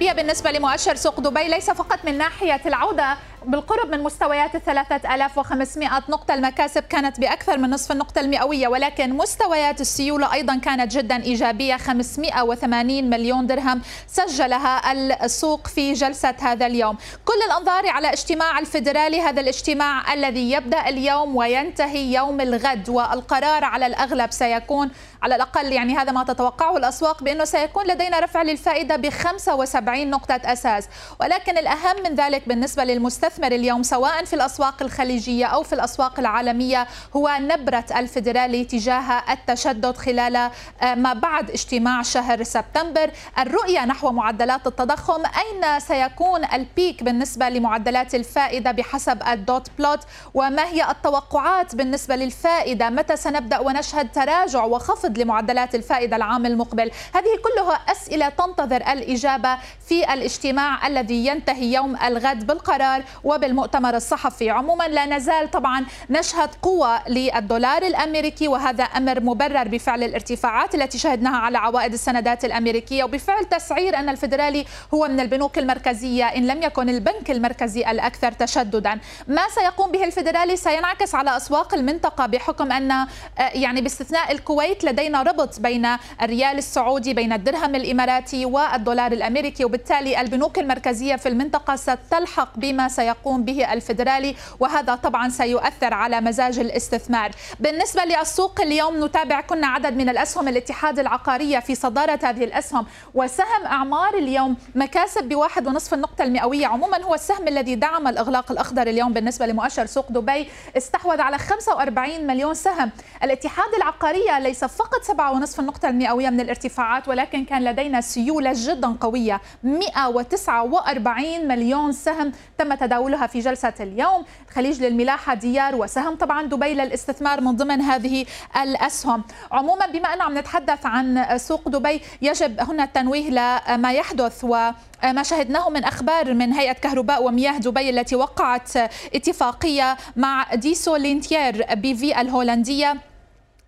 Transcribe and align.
إيجابية 0.00 0.22
بالنسبة 0.22 0.50
لمؤشر 0.50 0.94
سوق 0.94 1.20
دبي 1.20 1.48
ليس 1.48 1.70
فقط 1.70 2.04
من 2.04 2.18
ناحية 2.18 2.60
العودة 2.66 3.16
بالقرب 3.44 3.90
من 3.90 4.02
مستويات 4.02 4.54
ال 4.54 4.64
3500 4.64 6.02
نقطة. 6.08 6.34
المكاسب 6.34 6.82
كانت 6.82 7.20
بأكثر 7.20 7.58
من 7.58 7.70
نصف 7.70 7.92
النقطة 7.92 8.20
المئوية 8.20 8.68
ولكن 8.68 9.16
مستويات 9.16 9.80
السيولة 9.80 10.32
أيضا 10.32 10.56
كانت 10.56 10.92
جدا 10.92 11.22
إيجابية. 11.22 11.76
580 11.76 13.10
مليون 13.10 13.46
درهم 13.46 13.82
سجلها 14.06 14.92
السوق 15.24 15.66
في 15.66 15.92
جلسة 15.92 16.34
هذا 16.40 16.66
اليوم. 16.66 16.96
كل 17.24 17.42
الأنظار 17.46 17.88
على 17.88 18.12
اجتماع 18.12 18.58
الفيدرالي 18.58 19.20
هذا 19.20 19.40
الاجتماع 19.40 20.14
الذي 20.14 20.50
يبدأ 20.52 20.88
اليوم 20.88 21.36
وينتهي 21.36 22.12
يوم 22.14 22.40
الغد 22.40 22.88
والقرار 22.88 23.64
على 23.64 23.86
الأغلب 23.86 24.32
سيكون 24.32 24.90
على 25.22 25.36
الأقل 25.36 25.72
يعني 25.72 25.96
هذا 25.96 26.12
ما 26.12 26.24
تتوقعه 26.24 26.76
الأسواق 26.76 27.22
بأنه 27.22 27.44
سيكون 27.44 27.86
لدينا 27.86 28.20
رفع 28.20 28.42
للفائدة 28.42 28.96
ب 28.96 29.08
75 29.08 30.10
نقطة 30.10 30.40
أساس. 30.44 30.88
ولكن 31.20 31.58
الأهم 31.58 32.02
من 32.04 32.14
ذلك 32.14 32.48
بالنسبة 32.48 32.84
للمستثمر 32.84 33.52
اليوم 33.52 33.82
سواء 33.82 34.24
في 34.24 34.32
الأسواق 34.32 34.82
الخليجية 34.82 35.46
أو 35.46 35.62
في 35.62 35.72
الأسواق 35.72 36.18
العالمية 36.18 36.86
هو 37.16 37.36
نبرة 37.40 37.84
الفيدرالي 37.96 38.64
تجاه 38.64 39.22
التشدد 39.32 39.96
خلال 39.96 40.36
آه، 40.36 40.94
ما 40.94 41.12
بعد 41.12 41.50
اجتماع 41.50 42.02
شهر 42.02 42.42
سبتمبر. 42.42 43.10
الرؤية 43.38 43.84
نحو 43.84 44.10
معدلات 44.10 44.66
التضخم 44.66 45.22
أين 45.26 45.80
سيكون 45.80 46.44
البيك 46.44 47.02
بالنسبة 47.02 47.48
لمعدلات 47.48 48.14
الفائدة 48.14 48.70
بحسب 48.70 49.22
الدوت 49.22 49.68
بلوت؟ 49.78 50.00
وما 50.34 50.64
هي 50.64 50.90
التوقعات 50.90 51.74
بالنسبة 51.74 52.16
للفائدة؟ 52.16 52.90
متى 52.90 53.16
سنبدأ 53.16 53.58
ونشهد 53.58 54.12
تراجع 54.12 54.64
وخفض 54.64 55.09
لمعدلات 55.18 55.74
الفائدة 55.74 56.16
العام 56.16 56.46
المقبل. 56.46 56.90
هذه 57.14 57.38
كلها 57.44 57.74
أسئلة 57.74 58.28
تنتظر 58.28 58.76
الإجابة 58.76 59.58
في 59.88 60.12
الاجتماع 60.12 60.86
الذي 60.86 61.26
ينتهي 61.26 61.72
يوم 61.72 61.96
الغد 61.96 62.46
بالقرار 62.46 63.02
وبالمؤتمر 63.24 63.96
الصحفي. 63.96 64.50
عموما 64.50 64.84
لا 64.84 65.06
نزال 65.06 65.50
طبعا 65.50 65.86
نشهد 66.10 66.48
قوة 66.62 67.08
للدولار 67.08 67.82
الأمريكي 67.82 68.48
وهذا 68.48 68.84
أمر 68.84 69.20
مبرر 69.20 69.68
بفعل 69.68 70.02
الارتفاعات 70.02 70.74
التي 70.74 70.98
شهدناها 70.98 71.36
على 71.36 71.58
عوائد 71.58 71.92
السندات 71.92 72.44
الأمريكية. 72.44 73.04
وبفعل 73.04 73.44
تسعير 73.44 73.96
أن 73.96 74.08
الفدرالي 74.08 74.64
هو 74.94 75.08
من 75.08 75.20
البنوك 75.20 75.58
المركزية 75.58 76.24
إن 76.24 76.46
لم 76.46 76.62
يكن 76.62 76.88
البنك 76.88 77.30
المركزي 77.30 77.90
الأكثر 77.90 78.32
تشددا. 78.32 78.98
ما 79.28 79.42
سيقوم 79.54 79.92
به 79.92 80.04
الفدرالي 80.04 80.56
سينعكس 80.56 81.14
على 81.14 81.36
أسواق 81.36 81.74
المنطقة 81.74 82.26
بحكم 82.26 82.72
أن 82.72 82.90
آه، 82.90 83.06
يعني 83.38 83.80
باستثناء 83.80 84.32
الكويت 84.32 84.84
لدينا 85.00 85.22
ربط 85.22 85.60
بين 85.60 85.86
الريال 86.22 86.58
السعودي 86.58 87.14
بين 87.14 87.32
الدرهم 87.32 87.74
الإماراتي 87.74 88.44
والدولار 88.44 89.12
الأمريكي 89.12 89.64
وبالتالي 89.64 90.20
البنوك 90.20 90.58
المركزية 90.58 91.16
في 91.16 91.28
المنطقة 91.28 91.76
ستلحق 91.76 92.56
بما 92.56 92.88
سيقوم 92.88 93.44
به 93.44 93.72
الفدرالي 93.72 94.36
وهذا 94.60 94.94
طبعا 94.94 95.28
سيؤثر 95.28 95.94
على 95.94 96.20
مزاج 96.20 96.58
الاستثمار. 96.58 97.30
بالنسبة 97.60 98.04
للسوق 98.04 98.60
اليوم 98.60 99.04
نتابع 99.04 99.40
كنا 99.40 99.66
عدد 99.66 99.96
من 99.96 100.08
الأسهم 100.08 100.48
الاتحاد 100.48 100.98
العقارية 100.98 101.58
في 101.58 101.74
صدارة 101.74 102.18
هذه 102.22 102.44
الأسهم 102.44 102.86
وسهم 103.14 103.64
أعمار 103.66 104.14
اليوم 104.14 104.56
مكاسب 104.74 105.28
بواحد 105.28 105.66
ونصف 105.66 105.94
النقطة 105.94 106.22
المئوية. 106.22 106.66
عموما 106.66 107.02
هو 107.02 107.14
السهم 107.14 107.48
الذي 107.48 107.74
دعم 107.74 108.08
الإغلاق 108.08 108.52
الأخضر 108.52 108.86
اليوم 108.86 109.12
بالنسبة 109.12 109.46
لمؤشر 109.46 109.86
سوق 109.86 110.12
دبي 110.12 110.48
استحوذ 110.76 111.20
على 111.20 111.38
45 111.38 112.26
مليون 112.26 112.54
سهم. 112.54 112.90
الاتحاد 113.22 113.74
العقارية 113.74 114.38
ليس 114.38 114.64
فقط 114.64 114.89
7.5 114.98 115.58
النقطة 115.58 115.88
المئوية 115.88 116.30
من 116.30 116.40
الارتفاعات 116.40 117.08
ولكن 117.08 117.44
كان 117.44 117.64
لدينا 117.64 118.00
سيولة 118.00 118.52
جدا 118.54 118.96
قوية 119.00 119.40
149 119.62 121.48
مليون 121.48 121.92
سهم 121.92 122.32
تم 122.58 122.74
تداولها 122.74 123.26
في 123.26 123.40
جلسة 123.40 123.74
اليوم. 123.80 124.24
خليج 124.54 124.82
للملاحة 124.82 125.34
ديار 125.34 125.74
وسهم 125.76 126.16
طبعا 126.16 126.42
دبي 126.42 126.74
للاستثمار 126.74 127.40
من 127.40 127.56
ضمن 127.56 127.80
هذه 127.80 128.26
الأسهم. 128.62 129.24
عموما 129.52 129.86
بما 129.86 130.14
أنه 130.14 130.24
عم 130.24 130.38
نتحدث 130.38 130.86
عن 130.86 131.38
سوق 131.38 131.68
دبي 131.68 132.00
يجب 132.22 132.60
هنا 132.60 132.84
التنويه 132.84 133.30
لما 133.30 133.92
يحدث 133.92 134.44
و 134.44 134.70
ما 135.04 135.22
شهدناه 135.22 135.70
من 135.70 135.84
أخبار 135.84 136.34
من 136.34 136.52
هيئة 136.52 136.72
كهرباء 136.72 137.24
ومياه 137.24 137.58
دبي 137.58 137.90
التي 137.90 138.16
وقعت 138.16 138.76
اتفاقية 139.14 139.96
مع 140.16 140.54
ديسو 140.54 140.96
لينتير 140.96 141.74
بي 141.74 141.94
في 141.94 142.20
الهولندية. 142.20 143.09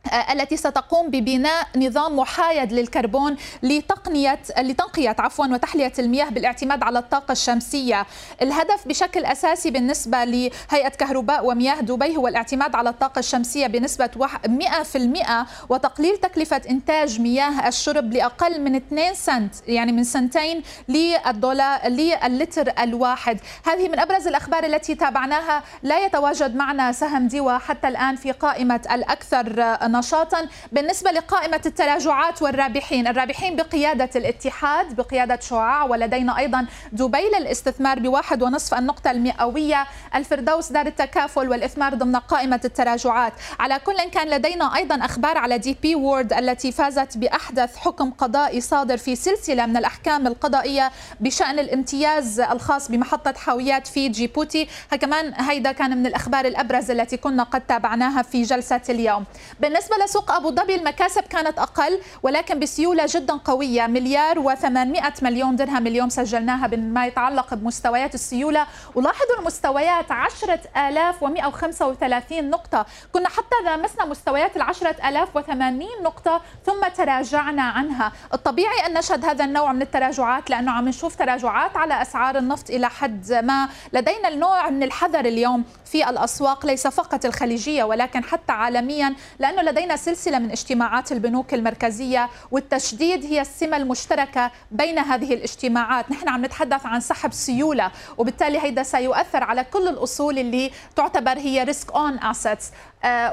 التي 0.07 0.57
ستقوم 0.57 1.11
ببناء 1.11 1.67
نظام 1.77 2.17
محايد 2.17 2.73
للكربون 2.73 3.37
لتقنية 3.63 4.39
لتنقية 4.59 5.17
عفوا 5.19 5.47
وتحلية 5.47 5.93
المياه 5.99 6.29
بالاعتماد 6.29 6.83
على 6.83 6.99
الطاقة 6.99 7.33
الشمسية. 7.33 8.07
الهدف 8.43 8.89
بشكل 8.89 9.25
أساسي 9.25 9.71
بالنسبة 9.71 10.25
لهيئة 10.25 10.89
كهرباء 10.89 11.47
ومياه 11.47 11.81
دبي 11.81 12.17
هو 12.17 12.29
الاعتماد 12.29 12.75
على 12.75 12.91
الطاقة 12.91 13.19
الشمسية 13.19 13.67
بنسبة 13.67 14.11
100% 14.47 15.47
وتقليل 15.69 16.17
تكلفة 16.17 16.63
إنتاج 16.71 17.21
مياه 17.21 17.69
الشرب 17.69 18.13
لأقل 18.13 18.61
من 18.61 18.75
2 18.75 19.15
سنت 19.15 19.55
يعني 19.69 19.93
من 19.93 20.05
سنتين 20.05 20.63
للدولار 20.89 21.89
للتر 21.89 22.73
الواحد. 22.79 23.41
هذه 23.67 23.89
من 23.89 23.99
أبرز 23.99 24.27
الأخبار 24.27 24.65
التي 24.65 24.95
تابعناها. 24.95 25.63
لا 25.83 26.05
يتواجد 26.05 26.57
معنا 26.57 26.93
سهم 26.93 27.29
ديوا 27.29 27.59
حتى 27.59 27.89
الآن 27.89 28.17
في 28.17 28.33
قائمة 28.33 28.81
الأكثر 28.93 29.77
نشاطا 29.93 30.49
بالنسبة 30.73 31.11
لقائمة 31.11 31.61
التراجعات 31.67 32.43
والرابحين. 32.43 33.07
الرابحين 33.07 33.57
بقيادة 33.57 34.11
الاتحاد 34.17 34.97
بقيادة 34.97 35.41
شعاع 35.41 35.85
ولدينا 35.85 36.39
أيضا 36.39 36.67
دبي 36.93 37.25
للاستثمار 37.39 37.99
بواحد 37.99 38.43
ونصف 38.43 38.75
النقطة 38.75 39.11
المئوية. 39.11 39.87
الفردوس 40.15 40.73
دار 40.73 40.87
التكافل 40.87 41.49
والإثمار 41.49 41.95
ضمن 41.95 42.17
قائمة 42.17 42.61
التراجعات. 42.65 43.33
على 43.61 43.79
كل 43.79 44.03
كان 44.13 44.29
لدينا 44.29 44.77
أيضا 44.77 45.05
أخبار 45.05 45.39
على 45.39 45.59
دي 45.59 45.77
بي 45.83 45.95
وورد 45.95 46.33
التي 46.33 46.73
فازت 46.73 47.19
بأحدث 47.19 47.77
حكم 47.77 48.11
قضائي 48.11 48.61
صادر 48.61 48.97
في 48.97 49.17
سلسلة 49.17 49.67
من 49.67 49.77
الأحكام 49.77 50.27
القضائية 50.27 50.91
بشأن 51.21 51.59
الامتياز 51.59 52.41
الخاص 52.41 52.91
بمحطة 52.91 53.33
حاويات 53.33 53.87
في 53.87 54.09
جيبوتي. 54.09 54.69
كمان 55.01 55.35
هيدا 55.37 55.73
كان 55.73 55.99
من 55.99 56.07
الأخبار 56.07 56.45
الأبرز 56.45 56.91
التي 56.91 57.17
كنا 57.17 57.43
قد 57.43 57.61
تابعناها 57.61 58.23
في 58.23 58.43
جلسة 58.43 58.81
اليوم. 58.89 59.25
بالنسبة 59.61 59.82
بالنسبة 59.83 60.05
لسوق 60.05 60.31
أبو 60.31 60.51
ظبي 60.51 60.75
المكاسب 60.75 61.23
كانت 61.23 61.59
أقل 61.59 62.01
ولكن 62.23 62.61
بسيولة 62.61 63.07
جدا 63.09 63.35
قوية. 63.35 63.87
مليار 63.87 64.43
و800 64.43 65.23
مليون 65.23 65.57
درهم 65.57 65.87
اليوم 65.87 66.09
سجلناها 66.09 66.67
بما 66.67 67.07
يتعلق 67.07 67.55
بمستويات 67.55 68.15
السيولة. 68.15 68.67
ولاحظوا 68.95 69.39
المستويات 69.39 70.11
10135 70.11 72.51
نقطة. 72.51 72.87
كنا 73.13 73.29
حتى 73.29 73.57
لامسنا 73.65 74.05
مستويات 74.05 74.57
ال 74.57 74.63
10080 74.63 75.89
نقطة 76.03 76.41
ثم 76.67 76.89
تراجعنا 76.97 77.63
عنها. 77.63 78.13
الطبيعي 78.35 78.87
أن 78.87 78.95
نشهد 78.95 79.25
هذا 79.25 79.45
النوع 79.45 79.73
من 79.73 79.83
التراجعات 79.83 80.51
لأنه 80.51 80.73
عم 80.73 80.89
نشوف 80.89 81.17
تراجعات 81.17 81.77
على 81.77 82.03
أسعار 82.03 82.39
النفط 82.39 82.71
إلى 82.71 82.89
حد 82.89 83.33
ما. 83.33 83.69
لدينا 83.93 84.29
النوع 84.29 84.71
من 84.71 84.83
الحذر 84.83 85.25
اليوم 85.25 85.65
في 85.85 86.11
الأسواق 86.11 86.67
ليس 86.67 86.87
فقط 86.87 87.25
الخليجية 87.25 87.85
ولكن 87.85 88.25
حتى 88.25 88.53
عالميا 88.53 89.15
لأنه 89.39 89.63
لدينا 89.73 89.97
سلسلة 89.97 90.39
من 90.39 90.51
اجتماعات 90.51 91.13
البنوك 91.13 91.55
المركزية 91.55 92.29
والتشديد 92.51 93.25
هي 93.25 93.41
السمة 93.41 93.77
المشتركة 93.77 94.51
بين 94.71 94.99
هذه 94.99 95.35
الاجتماعات. 95.35 96.11
نحن 96.11 96.29
عم 96.29 96.45
نتحدث 96.45 96.87
عن 96.87 97.01
سحب 97.01 97.33
سيولة 97.33 97.91
وبالتالي 98.19 98.59
هيدا 98.59 98.83
سيؤثر 98.83 99.45
على 99.45 99.65
كل 99.65 99.89
الأصول 99.89 100.39
اللي 100.39 100.71
تعتبر 100.97 101.39
هي 101.39 101.65
risk-on 101.65 102.19
assets 102.19 102.71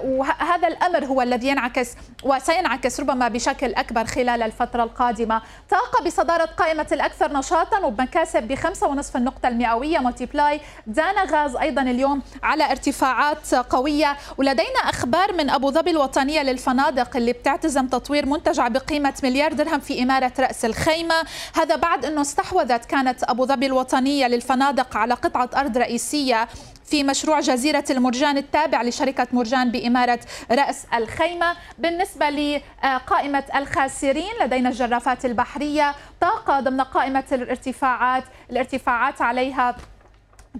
وهذا 0.04 0.68
الأمر 0.68 1.06
هو 1.06 1.22
الذي 1.22 1.48
ينعكس 1.48 1.90
وسينعكس 2.24 3.00
ربما 3.00 3.28
بشكل 3.28 3.74
أكبر 3.74 4.06
خلال 4.06 4.44
الفترة 4.44 4.84
القادمة. 4.84 5.42
طاقه 5.70 6.04
بصدارة 6.06 6.46
قائمة 6.46 6.88
الأكثر 6.92 7.34
نشاطا 7.34 7.80
وبمكاسب 7.80 8.44
بخمسة 8.44 8.88
ونصف 8.88 9.18
النقطة 9.18 9.48
المئوية 9.48 10.00
ملتيبلاي 10.00 10.62
دانا 10.88 11.24
غاز 11.24 11.56
أيضا 11.56 11.82
اليوم 11.82 12.22
على 12.44 12.72
ارتفاعات 12.72 13.56
قوية. 13.56 14.18
ولدينا 14.38 14.80
أخبار 14.80 15.34
من 15.34 15.50
أبو 15.50 15.72
ظبي 15.72 15.92
الوطنية 15.92 16.42
للفنادق 16.42 17.18
اللي 17.18 17.34
بتعتزم 17.34 17.88
تطوير 17.88 18.26
منتجع 18.26 18.68
بقيمة 18.68 19.14
مليار 19.24 19.54
درهم 19.54 19.80
في 19.80 20.04
إمارة 20.04 20.34
رأس 20.40 20.66
الخيمة. 20.66 21.16
هذا 21.56 21.76
بعد 21.76 22.06
أنه 22.06 22.22
استحوذت 22.22 22.86
كانت 22.86 23.24
أبو 23.24 23.46
ظبي 23.46 23.66
الوطنية 23.66 24.28
للفنادق 24.28 24.98
على 24.98 25.14
قطعة 25.14 25.50
أرض 25.56 25.78
رئيسية. 25.78 26.48
في 26.90 27.04
مشروع 27.04 27.40
جزيرة 27.40 27.84
المرجان 27.90 28.38
التابع 28.38 28.82
لشركة 28.82 29.28
مرجان 29.32 29.72
بإمارة 29.72 30.20
رأس 30.52 30.86
الخيمة. 30.94 31.56
بالنسبة 31.78 32.30
لقائمة 32.30 33.44
الخاسرين 33.56 34.32
لدينا 34.42 34.70
الجرافات 34.70 35.26
البحرية 35.26 35.96
طاقة 36.22 36.60
ضمن 36.60 36.82
قائمة 36.82 37.24
الارتفاعات 37.32 38.24
الارتفاعات 38.52 39.22
عليها 39.22 39.76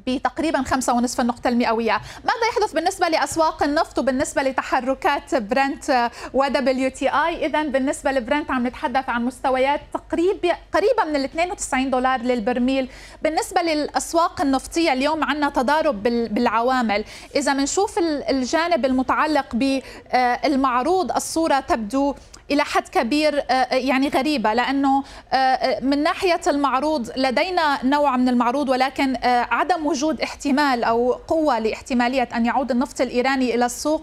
بتقريبا 0.08 0.64
خمسة 0.64 0.94
ونصف 0.94 1.22
النقطة 1.22 1.48
المئوية. 1.48 2.02
ماذا 2.24 2.48
يحدث 2.52 2.74
بالنسبة 2.74 3.08
لأسواق 3.08 3.64
النفط 3.64 4.00
وبالنسبة 4.00 4.42
لتحركات 4.42 5.36
برنت 5.36 6.10
و 6.34 6.48
WTI 6.48 7.46
إذا 7.46 7.64
بالنسبة 7.64 8.12
لبرنت 8.12 8.52
عم 8.52 8.68
نتحدث 8.68 9.10
عن 9.10 9.26
مستويات 9.26 9.82
تقريبا 9.94 10.56
قريبة 10.74 11.04
من 11.06 11.16
ال 11.16 11.24
92 11.24 11.90
دولار 11.90 12.22
للبرميل. 12.22 12.90
بالنسبة 13.22 13.62
للأسواق 13.62 14.42
النفطية 14.42 14.94
اليوم 14.94 15.24
عندنا 15.24 15.50
تضارب 15.50 16.04
بالعوامل. 16.04 17.06
إذا 17.36 17.54
بنشوف 17.54 18.00
الجانب 18.30 18.86
المتعلق 18.86 19.56
بالمعروض 19.56 21.12
الصورة 21.12 21.60
تبدو 21.60 22.16
إلى 22.52 22.64
حد 22.64 22.88
كبير 22.88 23.40
آه، 23.40 23.54
آه، 23.54 23.76
يعني 23.76 24.08
غريبة 24.08 24.54
لأنه 24.54 25.04
آه، 25.34 25.80
من 25.82 26.04
ناحية 26.04 26.42
المعروض 26.48 27.12
لدينا 27.18 27.86
نوع 27.86 28.18
من 28.18 28.30
المعروض 28.30 28.70
ولكن 28.70 29.18
عدم 29.24 29.86
وجود 29.86 30.22
احتمال 30.22 30.84
أو 30.84 31.12
قوة 31.12 31.60
لاحتمالية 31.60 32.30
أن 32.36 32.46
يعود 32.46 32.72
النفط 32.72 33.02
الإيراني 33.02 33.56
إلى 33.56 33.66
السوق 33.66 34.02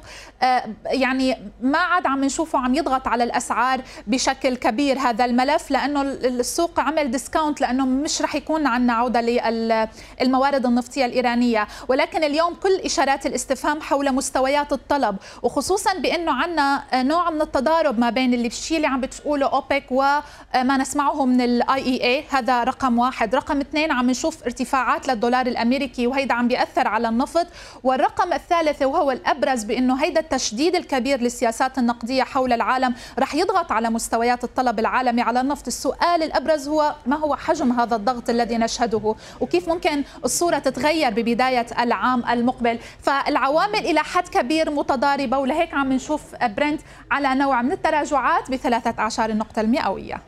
يعني 0.87 1.37
ما 1.60 1.78
عاد 1.78 2.06
عم 2.06 2.25
نشوفه 2.25 2.58
عم 2.58 2.75
يضغط 2.75 3.08
على 3.08 3.25
الأسعار 3.25 3.81
بشكل 4.06 4.56
كبير 4.56 4.99
هذا 4.99 5.25
الملف 5.25 5.70
لأنه 5.70 6.02
السوق 6.02 6.81
عمل 6.81 7.10
ديسكاونت 7.10 7.60
لأنه 7.60 7.87
مش 7.87 8.22
رح 8.22 8.34
يكون 8.34 8.66
عندنا 8.66 8.92
عودة 8.92 9.20
للموارد 9.20 10.66
النفطية 10.66 11.04
الإيرانية. 11.04 11.69
ولكن 11.88 12.25
اليوم 12.25 12.54
كل 12.54 12.75
إشارات 12.84 13.26
الاستفهام 13.26 13.81
حول 13.81 14.12
مستويات 14.12 14.72
الطلب 14.72 15.16
وخصوصا 15.42 15.94
بأنه 15.99 16.32
عندنا 16.32 16.82
نوع 16.94 17.31
من 17.31 17.40
التضارب 17.40 17.99
ما 17.99 18.10
بين 18.10 18.34
اللي 18.37 18.47
الشيء 18.47 18.77
اللي 18.77 18.88
عم 18.88 19.00
بتقوله 19.00 19.47
أوبك 19.47 19.85
وما 19.91 20.77
نسمعه 20.77 21.25
من 21.25 21.41
ال 21.40 21.82
IEA 21.82 22.25
هذا 22.31 22.65
رقم 22.65 22.99
واحد. 22.99 23.35
رقم 23.35 23.61
اثنين 23.61 23.93
عم 23.93 24.11
نشوف 24.11 24.43
ارتفاعات 24.44 25.09
للدولار 25.09 25.47
الأمريكي 25.47 26.06
وهيدا 26.06 26.35
عم 26.35 26.49
بيأثر 26.49 26.88
على 26.88 27.09
النفط. 27.09 27.47
والرقم 27.83 28.33
الثالث 28.33 28.83
وهو 28.83 29.11
الأبرز 29.11 29.65
بأنه 29.65 30.05
هيدا 30.05 30.21
التشديد 30.21 30.75
الكبير 30.75 31.21
للسياسات 31.21 31.79
النقدية 31.79 32.23
حول 32.23 32.53
العالم 32.53 32.94
رح 33.19 33.35
يضغط 33.35 33.73
على 33.73 33.91
مستويات 33.91 34.44
الطلب 34.44 34.79
العالمي 34.79 35.23
على 35.23 35.41
النفط. 35.41 35.67
السؤال 35.67 36.23
الأبرز 36.23 36.69
هو 36.69 36.94
ما 37.06 37.17
هو 37.17 37.37
حجم 37.37 37.73
هذا 37.73 37.97
الضغط 37.97 38.31
الذي 38.31 38.59
نشهده؟ 38.59 39.15
وكيف 39.41 39.69
ممكن 39.69 40.05
الصورة 40.25 40.59
تتغير 40.59 41.11
ببداية 41.11 41.67
العام 41.79 42.25
المقبل؟ 42.31 42.79
فالعوامل 43.03 43.79
إلى 43.79 44.00
حد 44.00 44.29
كبير 44.29 44.71
متضاربة 44.71 45.38
ولهيك 45.38 45.75
عم 45.75 45.93
نشوف 45.93 46.23
برنت 46.43 46.81
على 47.11 47.35
نوع 47.35 47.62
من 47.62 47.73
التراجعات. 47.73 48.25
التوقعات 48.26 48.50
بثلاثة 48.50 48.94
أعشار 48.99 49.31
النقطة 49.31 49.61
المئوية. 49.61 50.23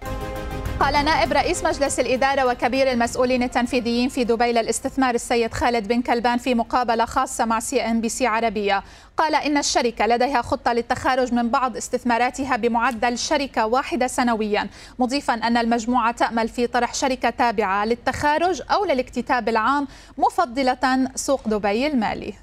قال 0.81 1.05
نائب 1.05 1.33
رئيس 1.33 1.65
مجلس 1.65 2.01
الإدارة 2.01 2.47
وكبير 2.47 2.93
المسؤولين 2.93 3.43
التنفيذيين 3.43 4.09
في 4.09 4.25
دبي 4.25 4.53
للاستثمار 4.53 5.15
السيد 5.15 5.55
خالد 5.55 5.89
بن 5.89 6.03
كلبان 6.03 6.39
في 6.39 6.55
مقابلة 6.55 7.05
خاصة 7.05 7.45
مع 7.45 7.61
سي 7.61 7.87
إن 7.87 8.01
بي 8.01 8.09
سي 8.09 8.27
عربية. 8.27 8.83
قال 9.17 9.35
إن 9.35 9.59
الشركة 9.59 10.07
لديها 10.07 10.43
خطة 10.43 10.73
للتخارج 10.73 11.35
من 11.35 11.49
بعض 11.49 11.77
استثماراتها 11.77 12.57
بمعدل 12.57 13.19
شركة 13.19 13.67
واحدة 13.67 14.07
سنويا 14.07 14.69
مضيفا 14.99 15.35
أن 15.35 15.57
المجموعة 15.57 16.13
تأمل 16.13 16.49
في 16.49 16.67
طرح 16.67 16.95
شركة 16.95 17.31
تابعة 17.31 17.85
للتخارج 17.85 18.63
أو 18.71 18.85
للاكتتاب 18.85 19.49
العام 19.49 19.89
مفضلة 20.19 21.09
سوق 21.15 21.49
دبي 21.49 21.87
المالي. 21.87 22.35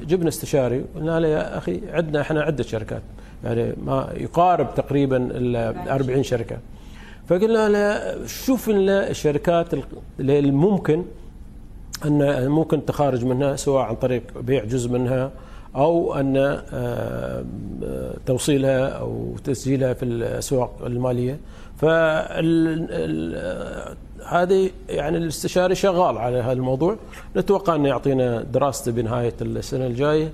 جبنا 0.00 0.28
استشاري 0.28 0.84
قلنا 0.94 1.20
له 1.20 1.28
يا 1.28 1.58
أخي 1.58 1.80
عندنا 1.92 2.20
إحنا 2.20 2.42
عدة 2.42 2.64
شركات. 2.64 3.02
يعني 3.44 3.74
ما 3.84 4.12
يقارب 4.16 4.74
تقريبا 4.74 5.28
ال 5.30 5.56
40 5.88 6.22
شركة. 6.22 6.58
فقلنا 7.28 7.68
له 7.68 8.26
شوف 8.26 8.68
لنا 8.68 9.10
الشركات 9.10 9.66
اللي 10.20 10.50
ممكن 10.50 11.04
أن 12.04 12.48
ممكن 12.48 12.84
تخارج 12.84 13.24
منها 13.24 13.56
سواء 13.56 13.82
عن 13.82 13.94
طريق 13.94 14.22
بيع 14.40 14.64
جزء 14.64 14.90
منها 14.90 15.30
أو 15.76 16.14
أن 16.14 16.36
آه، 16.72 17.44
توصيلها 18.26 18.88
أو 18.88 19.34
تسجيلها 19.44 19.94
في 19.94 20.02
الأسواق 20.02 20.82
المالية. 20.86 21.38
هذه 24.26 24.70
يعني 24.88 25.16
الاستشاري 25.18 25.74
شغال 25.74 26.18
على 26.18 26.38
هذا 26.38 26.52
الموضوع. 26.52 26.96
نتوقع 27.36 27.74
انه 27.74 27.88
يعطينا 27.88 28.42
دراسته 28.42 28.92
بنهاية 28.92 29.34
السنة 29.42 29.86
الجاية. 29.86 30.26
ف 30.26 30.32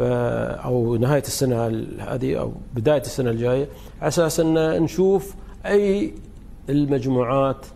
أو 0.00 0.96
نهاية 0.96 1.22
السنة 1.22 1.66
هذه 1.98 2.40
أو 2.40 2.52
بداية 2.74 3.00
السنة 3.00 3.30
الجاية 3.30 3.68
على 4.00 4.08
أساس 4.08 4.40
أن 4.40 4.82
نشوف 4.82 5.34
أي 5.66 6.14
المجموعات 6.68 7.66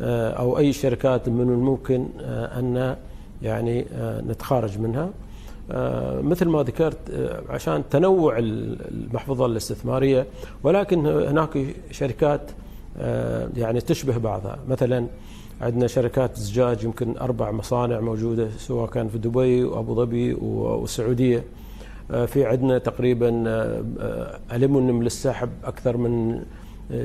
آه، 0.00 0.30
أو 0.30 0.58
أي 0.58 0.72
شركات 0.72 1.28
من 1.28 1.40
الممكن 1.40 2.08
آه، 2.20 2.58
أن 2.58 2.96
يعني 3.42 3.86
آه، 3.92 4.20
نتخارج 4.20 4.78
منها. 4.78 5.10
مثل 6.22 6.48
ما 6.48 6.62
ذكرت 6.62 6.98
عشان 7.48 7.82
تنوع 7.90 8.38
المحفظة 8.38 9.46
الاستثمارية 9.46 10.26
ولكن 10.62 11.06
هناك 11.06 11.58
شركات 11.90 12.50
يعني 13.56 13.80
تشبه 13.80 14.18
بعضها. 14.18 14.58
مثلا 14.68 15.06
عندنا 15.60 15.86
شركات 15.86 16.38
زجاج 16.38 16.84
يمكن 16.84 17.18
أربع 17.18 17.50
مصانع 17.50 18.00
موجودة 18.00 18.48
سواء 18.58 18.90
كان 18.90 19.08
في 19.08 19.18
دبي 19.18 19.64
وأبو 19.64 19.94
ظبي 19.94 20.34
والسعودية. 20.34 21.44
في 22.26 22.44
عندنا 22.44 22.78
تقريبا 22.78 23.44
آه، 23.46 24.40
الومنيوم 24.52 25.02
للسحب 25.02 25.48
أكثر 25.64 25.96
من 25.96 26.42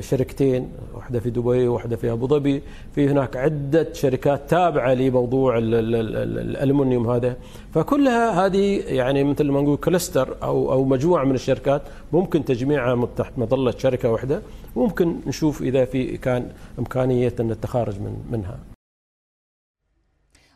شركتين 0.00 0.68
واحدة 0.94 1.20
في 1.20 1.30
دبي 1.30 1.68
وواحدة 1.68 1.96
في 1.96 2.12
أبو 2.12 2.26
ظبي. 2.26 2.62
في 2.94 3.08
هناك 3.08 3.36
عدة 3.36 3.92
شركات 3.92 4.50
تابعة 4.50 4.94
لموضوع 4.94 5.58
الالومنيوم 5.58 7.10
هذا. 7.10 7.36
فكلها 7.74 8.46
هذه 8.46 8.82
يعني 8.86 9.24
مثل 9.24 9.50
ما 9.50 9.60
نقول 9.60 9.76
كلستر 9.76 10.36
أو 10.42 10.72
أو 10.72 10.84
مجموعة 10.84 11.24
من 11.24 11.34
الشركات. 11.34 11.82
ممكن 12.12 12.44
تجميعها 12.44 13.08
تحت 13.16 13.32
مظلة 13.36 13.74
شركة 13.78 14.10
واحدة. 14.10 14.42
ممكن 14.76 15.16
نشوف 15.26 15.62
إذا 15.62 15.84
في 15.84 16.16
كان 16.16 16.48
إمكانية 16.78 17.34
أن 17.40 17.50
التخارج 17.50 18.00
من 18.00 18.16
منها. 18.30 18.71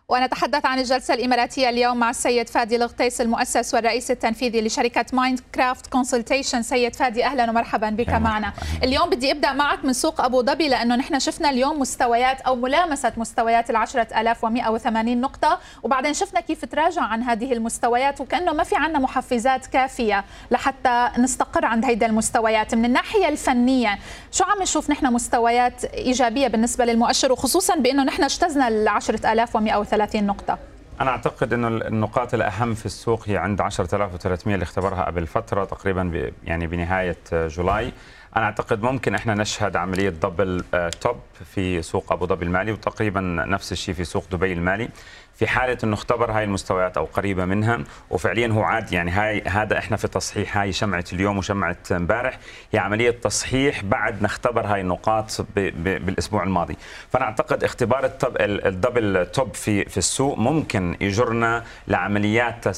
ونتحدث 0.08 0.66
عن 0.66 0.78
الجلسة 0.78 1.14
الإماراتية 1.14 1.68
اليوم 1.68 1.96
مع 1.96 2.10
السيد 2.10 2.48
فادي 2.48 2.76
الغطيس 2.76 3.20
المؤسس 3.20 3.74
والرئيس 3.74 4.10
التنفيذي 4.10 4.60
لشركة 4.60 5.04
مايند 5.12 5.40
كرافت 5.54 5.86
كونسلتيشن. 5.86 6.62
سيد 6.62 6.96
فادي 6.96 7.24
أهلا 7.24 7.50
ومرحبا 7.50 7.90
بك 7.90 8.08
معنا. 8.08 8.52
اليوم 8.82 9.10
بدي 9.10 9.32
أبدأ 9.32 9.52
معك 9.52 9.84
من 9.84 9.92
سوق 9.92 10.20
أبو 10.20 10.42
ظبي 10.42 10.68
لأنه 10.68 10.96
نحن 10.96 11.18
شفنا 11.18 11.50
اليوم 11.50 11.80
مستويات 11.80 12.40
أو 12.40 12.56
ملامسة 12.56 13.12
مستويات 13.16 13.70
العشرة 13.70 14.20
ألاف 14.20 14.44
ومئة 14.44 14.68
وثمانين 14.68 15.20
نقطة 15.20 15.58
وبعدين 15.82 16.14
شفنا 16.14 16.40
كيف 16.40 16.64
تراجع 16.64 17.02
عن 17.02 17.22
هذه 17.22 17.52
المستويات 17.52 18.20
وكأنه 18.20 18.52
ما 18.52 18.62
في 18.62 18.76
عنا 18.76 18.98
محفزات 18.98 19.66
كافية 19.66 20.24
لحتى 20.50 21.10
نستقر 21.18 21.64
عند 21.64 21.84
هيدا 21.84 22.06
المستويات. 22.06 22.74
من 22.74 22.84
الناحية 22.84 23.28
الفنية 23.28 23.98
شو 24.32 24.44
عم 24.44 24.62
نشوف 24.62 24.90
نحن 24.90 25.06
مستويات 25.06 25.84
إيجابية 25.84 26.48
بالنسبة 26.48 26.84
للمؤشر 26.84 27.32
وخصوصا 27.32 27.76
بأنه 27.76 28.02
نحن 28.02 28.24
اجتزنا 28.24 28.68
العشرة 28.68 29.32
ألاف 29.32 29.56
ومئة 29.56 29.76
30 29.96 30.26
نقطة. 30.26 30.58
أنا 31.00 31.10
أعتقد 31.10 31.52
أنه 31.52 31.68
النقاط 31.68 32.34
الأهم 32.34 32.74
في 32.74 32.86
السوق 32.86 33.28
هي 33.28 33.36
عند 33.36 33.60
10300 33.62 34.54
اللي 34.54 34.62
اختبرها 34.62 35.04
قبل 35.04 35.26
فترة 35.26 35.64
تقريبا 35.64 36.30
يعني 36.44 36.66
بنهاية 36.66 37.16
جولاي. 37.32 37.92
أنا 38.37 38.45
أعتقد 38.45 38.83
ممكن 38.83 39.14
إحنا 39.14 39.35
نشهد 39.35 39.76
عملية 39.76 40.09
دبل 40.09 40.64
توب 41.00 41.16
في 41.55 41.83
سوق 41.83 42.12
أبو 42.12 42.26
ظبي 42.26 42.45
المالي 42.45 42.73
وتقريبا 42.73 43.21
نفس 43.21 43.73
الشيء 43.73 43.95
في 43.95 44.05
سوق 44.05 44.25
دبي 44.33 44.52
المالي. 44.52 44.88
في 45.35 45.47
حالة 45.47 45.78
إنه 45.85 45.95
اختبر 45.95 46.31
هاي 46.31 46.45
المستويات 46.45 46.97
أو 46.97 47.05
قريبة 47.05 47.45
منها 47.45 47.78
وفعليا 48.11 48.49
هو 48.49 48.62
عاد 48.62 48.93
يعني 48.93 49.11
هاي 49.11 49.43
هذا 49.43 49.78
إحنا 49.78 49.97
في 49.97 50.09
تصحيح 50.09 50.59
هاي 50.59 50.73
شمعة 50.73 51.05
اليوم 51.12 51.38
وشمعة 51.38 51.76
امبارح 51.93 52.38
هي 52.73 52.78
عملية 52.78 53.11
تصحيح 53.11 53.85
بعد 53.85 54.21
ما 54.21 54.26
اختبر 54.26 54.66
هاي 54.66 54.81
النقاط 54.81 55.47
بالأسبوع 55.57 56.43
الماضي. 56.43 56.76
فأنا 57.12 57.25
أعتقد 57.25 57.64
اختبار 57.64 58.11
ال 58.40 58.53
double 58.53 59.26
top 59.26 59.54
في 59.55 59.85
في 59.85 59.97
السوق 59.97 60.38
ممكن 60.38 60.97
يجرنا 61.00 61.64
لعمليات 61.88 62.69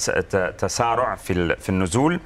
تسارع 0.61 1.15
في 1.15 1.57
في 1.57 1.69
النزول. 1.69 2.21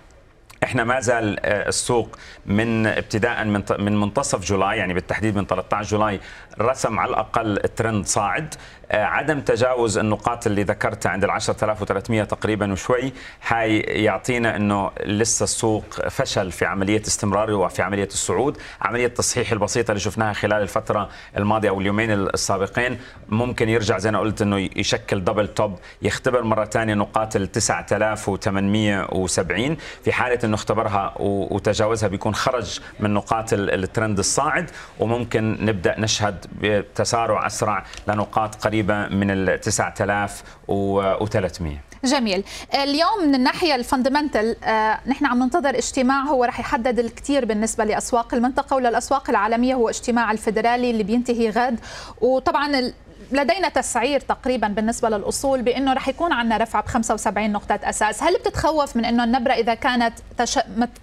إحنا 0.64 0.85
ما 0.85 1.00
زال 1.00 1.47
آه، 1.47 1.69
السوق 1.69 2.16
من 2.47 2.87
ابتداء 2.87 3.45
من 3.45 3.62
من 3.78 4.00
منتصف 4.00 4.45
July 4.45 4.78
يعني 4.78 4.95
بالتحديد 4.95 5.37
من 5.37 5.47
13 5.47 5.90
July 5.90 6.21
رسم 6.61 6.99
على 6.99 7.11
الأقل 7.11 7.59
ترند 7.76 8.07
صاعد. 8.07 8.54
آه، 8.90 9.04
عدم 9.04 9.40
تجاوز 9.40 9.99
النقاط 9.99 10.47
اللي 10.47 10.62
ذكرتها 10.62 11.11
عند 11.11 11.25
ال 11.25 11.31
10300 11.31 12.25
تقريبا 12.25 12.73
وشوي 12.73 13.12
هاي 13.49 13.81
يعطينا 13.81 14.57
إنه 14.57 14.90
لسه 15.04 15.45
السوق 15.45 15.85
فشل 16.09 16.52
في 16.52 16.64
عملية 16.64 17.00
استمراره 17.00 17.54
وفي 17.54 17.83
عملية 17.83 18.07
الصعود، 18.07 18.59
عملية 18.83 19.07
التصحيح 19.07 19.52
البسيطة 19.52 19.90
اللي 19.90 20.00
شفناها 20.00 20.33
خلال 20.33 20.62
الفترة 20.62 21.09
الماضية 21.37 21.69
أو 21.69 21.81
اليومين 21.81 22.11
السابقين 22.11 22.99
ممكن 23.28 23.69
يرجع 23.69 23.99
زي 23.99 24.11
ما 24.11 24.19
قلت 24.19 24.42
إنه 24.42 24.69
يشكل 24.76 25.25
دبل 25.25 25.49
توب 25.49 25.78
يختبر 26.02 26.42
مرة 26.42 26.64
ثانية 26.64 26.95
نقاط 26.95 27.37
ال 27.37 27.52
9870 27.52 29.76
في 30.04 30.12
حالة 30.12 30.38
انه 30.52 30.59
اختبرها 30.61 31.14
وتجاوزها 31.21 32.09
بيكون 32.09 32.35
خرج 32.35 32.80
من 33.00 33.14
نقاط 33.14 33.52
الترند 33.52 34.18
الصاعد 34.18 34.71
وممكن 35.00 35.56
نبدأ 35.61 36.00
نشهد 36.00 36.47
بتسارع 36.61 37.47
أسرع 37.47 37.85
لنقاط 38.09 38.54
قريبة 38.54 39.09
من 39.09 39.30
ال 39.30 39.61
9300 39.61 41.76
جميل. 42.04 42.44
اليوم 42.75 43.28
من 43.28 43.35
الناحية 43.35 43.75
الفندمنتال 43.75 44.64
آه 44.64 44.99
نحن 45.06 45.26
عم 45.26 45.42
ننتظر 45.42 45.78
اجتماع 45.78 46.23
هو 46.23 46.44
رح 46.44 46.61
يحدد 46.61 46.99
الكثير 46.99 47.44
بالنسبة 47.44 47.85
لأسواق 47.85 48.35
المنطقة 48.35 48.76
وللأسواق 48.76 49.30
العالمية 49.30 49.75
هو 49.75 49.88
اجتماع 49.88 50.30
الفدرالي 50.32 50.90
اللي 50.90 51.02
بينتهي 51.02 51.50
غد. 51.50 51.80
وطبعا 52.21 52.92
لدينا 53.33 53.69
تسعير 53.69 54.21
تقريبا 54.21 54.69
بالنسبة 54.69 55.09
للأصول 55.09 55.62
بإنه 55.62 55.93
رح 55.93 56.09
يكون 56.09 56.33
عندنا 56.33 56.57
رفع 56.57 56.81
ب 56.81 56.87
75 56.87 57.53
نقطة 57.53 57.81
أساس، 57.85 58.23
هل 58.23 58.39
بتتخوف 58.39 58.97
من 58.97 59.05
إنه 59.05 59.25
النبرة 59.25 59.53
إذا 59.53 59.75
كانت 59.75 60.15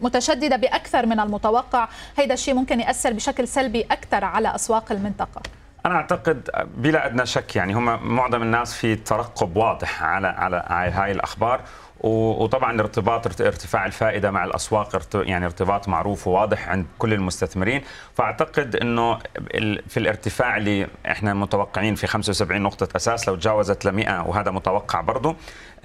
متشددة 0.01 0.55
بأكثر 0.55 1.05
من 1.05 1.19
المتوقع، 1.19 1.87
هيدا 2.17 2.33
الشيء 2.33 2.53
ممكن 2.53 2.79
يأثر 2.79 3.13
بشكل 3.13 3.47
سلبي 3.47 3.81
أكثر 3.81 4.23
على 4.25 4.55
أسواق 4.55 4.91
المنطقة؟ 4.91 5.41
أنا 5.85 5.95
أعتقد 5.95 6.49
بلا 6.77 7.05
أدنى 7.05 7.25
شك 7.25 7.55
يعني 7.55 7.73
هم 7.73 8.15
معظم 8.15 8.41
الناس 8.41 8.73
في 8.73 8.95
ترقب 8.95 9.57
واضح 9.57 10.03
على 10.03 10.27
على 10.27 10.91
هاي 10.91 11.11
الأخبار 11.11 11.61
وطبعا 11.99 12.79
ارتباط 12.79 13.41
ارتفاع 13.41 13.85
الفائدة 13.85 14.31
مع 14.31 14.45
الأسواق 14.45 15.01
يعني 15.15 15.45
ارتباط 15.45 15.87
معروف 15.87 16.27
وواضح 16.27 16.69
عند 16.69 16.85
كل 16.97 17.13
المستثمرين. 17.13 17.81
فأعتقد 18.15 18.75
إنه 18.75 19.19
في 19.87 19.97
الارتفاع 19.97 20.57
اللي 20.57 20.87
إحنا 21.05 21.33
متوقعين 21.33 21.95
في 21.95 22.07
75 22.07 22.61
نقطة 22.61 22.87
أساس 22.95 23.27
لو 23.27 23.35
تجاوزت 23.35 23.85
ل 23.85 23.91
100 23.91 24.21
وهذا 24.27 24.51
متوقع 24.51 25.01
برضه 25.01 25.35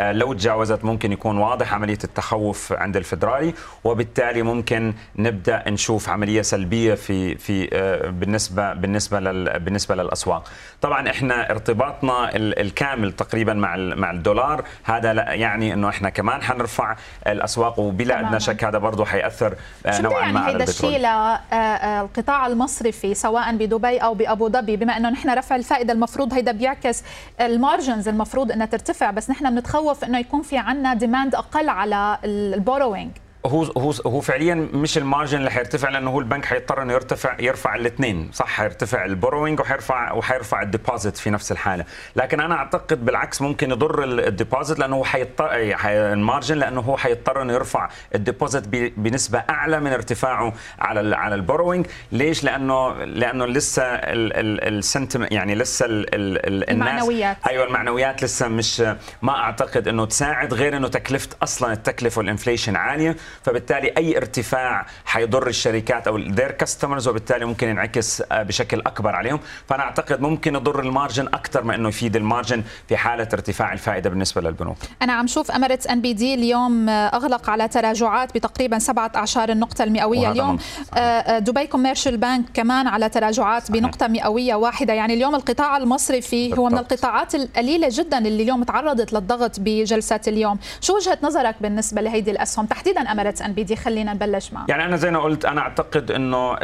آه، 0.01 0.13
لو 0.13 0.33
تجاوزت 0.33 0.85
ممكن 0.85 1.13
يكون 1.13 1.39
واضح 1.39 1.75
عملية 1.75 1.99
التخوف 2.05 2.73
عند 2.73 2.97
الفدرالي 2.97 3.55
وبالتالي 3.85 4.43
ممكن 4.43 4.95
نبدأ 5.17 5.71
نشوف 5.71 6.09
عملية 6.09 6.43
سلبية 6.43 6.95
في 6.95 7.35
في 7.35 7.69
آه، 7.73 8.11
بالنسبة 8.11 8.73
بالنسبة 8.73 9.21
لل 9.21 9.61
بالنسبة 9.61 9.95
للأسواق. 9.95 10.49
طبعا 10.81 11.11
إحنا 11.11 11.51
ارتباطنا 11.51 12.37
الكامل 12.37 13.13
تقريبا 13.13 13.55
مع 13.55 13.77
مع 13.77 14.11
الدولار 14.11 14.65
هذا 14.85 15.15
لا 15.15 15.33
يعني 15.33 15.73
إنه 15.73 15.89
إحنا 15.89 16.04
كمان 16.09 16.43
حنرفع 16.43 16.97
الأسواق 17.27 17.79
وبلا 17.79 18.21
ادنى 18.21 18.41
شك 18.41 18.65
هذا 18.65 18.79
برضه 18.79 19.05
حيأثر 19.05 19.55
آه، 19.87 20.01
نوعا 20.01 20.21
يعني 20.21 20.33
ما 20.33 20.41
على 20.41 20.57
البترول. 20.57 20.95
الشيء 20.95 20.99
للقطاع 20.99 22.47
المصرفي 22.47 23.15
سواء 23.15 23.53
بدبي 23.57 23.99
أو 23.99 24.15
بأبو 24.15 24.49
ظبي 24.49 24.77
بما 24.77 24.97
إنه 24.97 25.11
نحن 25.11 25.31
رفع 25.31 25.57
الفائدة 25.57 25.93
المفروض 25.93 26.35
هيدا 26.35 26.53
بيعكس 26.53 27.03
ال 27.41 27.49
margins 27.49 28.09
المفروض 28.09 28.53
إنها 28.53 28.67
ترتفع 28.67 29.11
بس 29.11 29.31
نحن 29.31 29.55
بنتخوف 29.55 30.05
إنه 30.05 30.19
يكون 30.19 30.43
في 30.43 30.59
عندنا 30.59 30.95
demand 30.95 31.35
أقل 31.35 31.69
على 31.69 32.19
البوروينج 32.25 33.11
هو 33.47 33.63
هو 33.63 33.93
هو 34.07 34.21
فعليا 34.21 34.55
مش 34.55 34.99
ال 34.99 35.05
margin 35.05 35.39
اللي 35.39 35.51
حيرتفع 35.51 35.89
لأنه 35.89 36.11
هو 36.11 36.21
البنك 36.21 36.45
حيضطر 36.45 36.83
إنه 36.83 36.93
يرتفع 36.93 37.37
يرفع 37.41 37.75
الاثنين 37.75 38.31
صح؟ 38.33 38.47
حيرتفع 38.47 39.05
ال 39.05 39.11
borrowing 39.11 39.61
وحيرفع 39.61 40.13
وحيرفع 40.13 40.63
ال 40.63 40.70
deposit 40.70 41.17
في 41.17 41.31
نفس 41.31 41.53
الحالة. 41.53 41.85
لكن 42.17 42.41
أنا 42.41 42.55
أعتقد 42.55 43.05
بالعكس 43.05 43.43
ممكن 43.43 43.71
يضر 43.71 44.05
ال 44.05 44.14
deposit 44.14 44.79
لأنه 44.79 44.97
هو 44.97 45.05
حيضطر 45.05 45.49
ال 45.85 45.95
margin 45.95 46.57
لأنه 46.59 46.81
هو 46.81 46.97
حيضطر 46.97 47.43
إنه 47.43 47.53
يرفع 47.53 47.89
ال 48.15 48.22
deposit 48.22 48.69
بنسبة 48.99 49.39
أعلى 49.51 49.81
من 49.81 49.93
ارتفاعه 49.93 50.53
على 50.79 51.17
على 51.17 51.35
ال 51.35 51.40
borrowing. 51.40 51.87
ليش؟ 52.13 52.45
لأنه 52.45 53.05
لأنه 53.05 53.47
لسه 53.47 53.83
ال 53.85 53.99
sentiment 53.99 55.27
يعني 55.31 55.55
لسه 55.55 55.87
ال 55.87 56.15
ال 56.15 56.71
المعنويات. 56.71 57.37
أيوه 57.49 57.67
المعنويات 57.67 58.23
لسه 58.23 58.49
مش 58.49 58.83
ما 59.23 59.37
أعتقد 59.37 59.89
إنه 59.89 60.05
تساعد 60.07 60.55
غير 60.55 60.77
إنه 60.77 60.89
تكلفة 60.89 61.29
أصلا 61.43 61.73
التكلفة 61.73 62.19
وال 62.19 62.29
inflation 62.29 62.77
عالية. 62.77 63.17
فبالتالي 63.43 63.89
أي 63.97 64.17
ارتفاع 64.17 64.87
حيضر 65.05 65.47
الشركات 65.47 66.09
أو 66.09 66.19
their 66.19 66.53
customers 66.53 67.09
وبالتالي 67.09 67.45
ممكن 67.45 67.69
ينعكس 67.69 68.23
آه، 68.33 68.43
بشكل 68.43 68.81
أكبر 68.81 69.17
عليهم. 69.17 69.41
فأنا 69.69 69.83
أعتقد 69.83 70.21
ممكن 70.21 70.55
يضر 70.55 70.81
ال 70.81 70.88
margin 70.88 71.27
أكثر 71.27 71.65
ما 71.65 71.75
إنه 71.75 71.89
يفيد 71.89 72.17
ال 72.17 72.24
margin 72.24 72.63
في 72.89 72.97
حالة 72.97 73.29
ارتفاع 73.33 73.73
الفائدة 73.73 74.11
بالنسبة 74.11 74.41
للبنوك. 74.41 74.77
أنا 75.03 75.13
عم 75.13 75.27
شوف 75.27 75.51
Emirates 75.51 75.87
NBD 75.87 76.35
اليوم 76.35 76.89
آه، 76.89 76.93
أغلق 76.93 77.51
على 77.51 77.69
تراجعات 77.69 78.35
بتقريبا 78.35 78.79
17 78.79 79.51
النقطة 79.51 79.85
المئوية 79.85 80.31
اليوم. 80.31 80.59
آه، 80.95 81.39
Dubai 81.39 81.67
Commercial 81.67 82.17
Bank 82.17 82.45
كمان 82.55 82.87
على 82.87 83.09
تراجعات 83.09 83.71
بنقطة 83.71 84.07
مئوية 84.09 84.55
واحدة. 84.55 84.93
يعني 84.93 85.15
اليوم 85.15 85.35
القطاع 85.35 85.77
المصرفي 85.77 86.59
هو 86.59 86.69
من 86.69 86.79
القطاعات 86.79 87.35
القليلة 87.35 87.89
جدا 87.91 88.19
اللي 88.19 88.43
اليوم 88.43 88.63
تعرضت 88.63 89.13
للضغط 89.13 89.61
بجلسه 89.61 90.21
اليوم. 90.27 90.59
شو 90.81 90.97
وجهة 90.97 91.19
نظرك 91.23 91.55
بالنسبة 91.61 92.01
لهيدي 92.01 92.31
الأسهم؟ 92.31 92.67
تحديدا 92.67 93.01
Emirates 93.13 93.24
NBD 93.27 93.77
خلينا 93.77 94.13
نبلش 94.13 94.53
معه. 94.53 94.67
يعني 94.69 94.85
أنا 94.85 94.97
زي 94.97 95.11
ما 95.11 95.21
قلت 95.21 95.45
أنا 95.45 95.61
أعتقد 95.61 96.11
إنه 96.11 96.57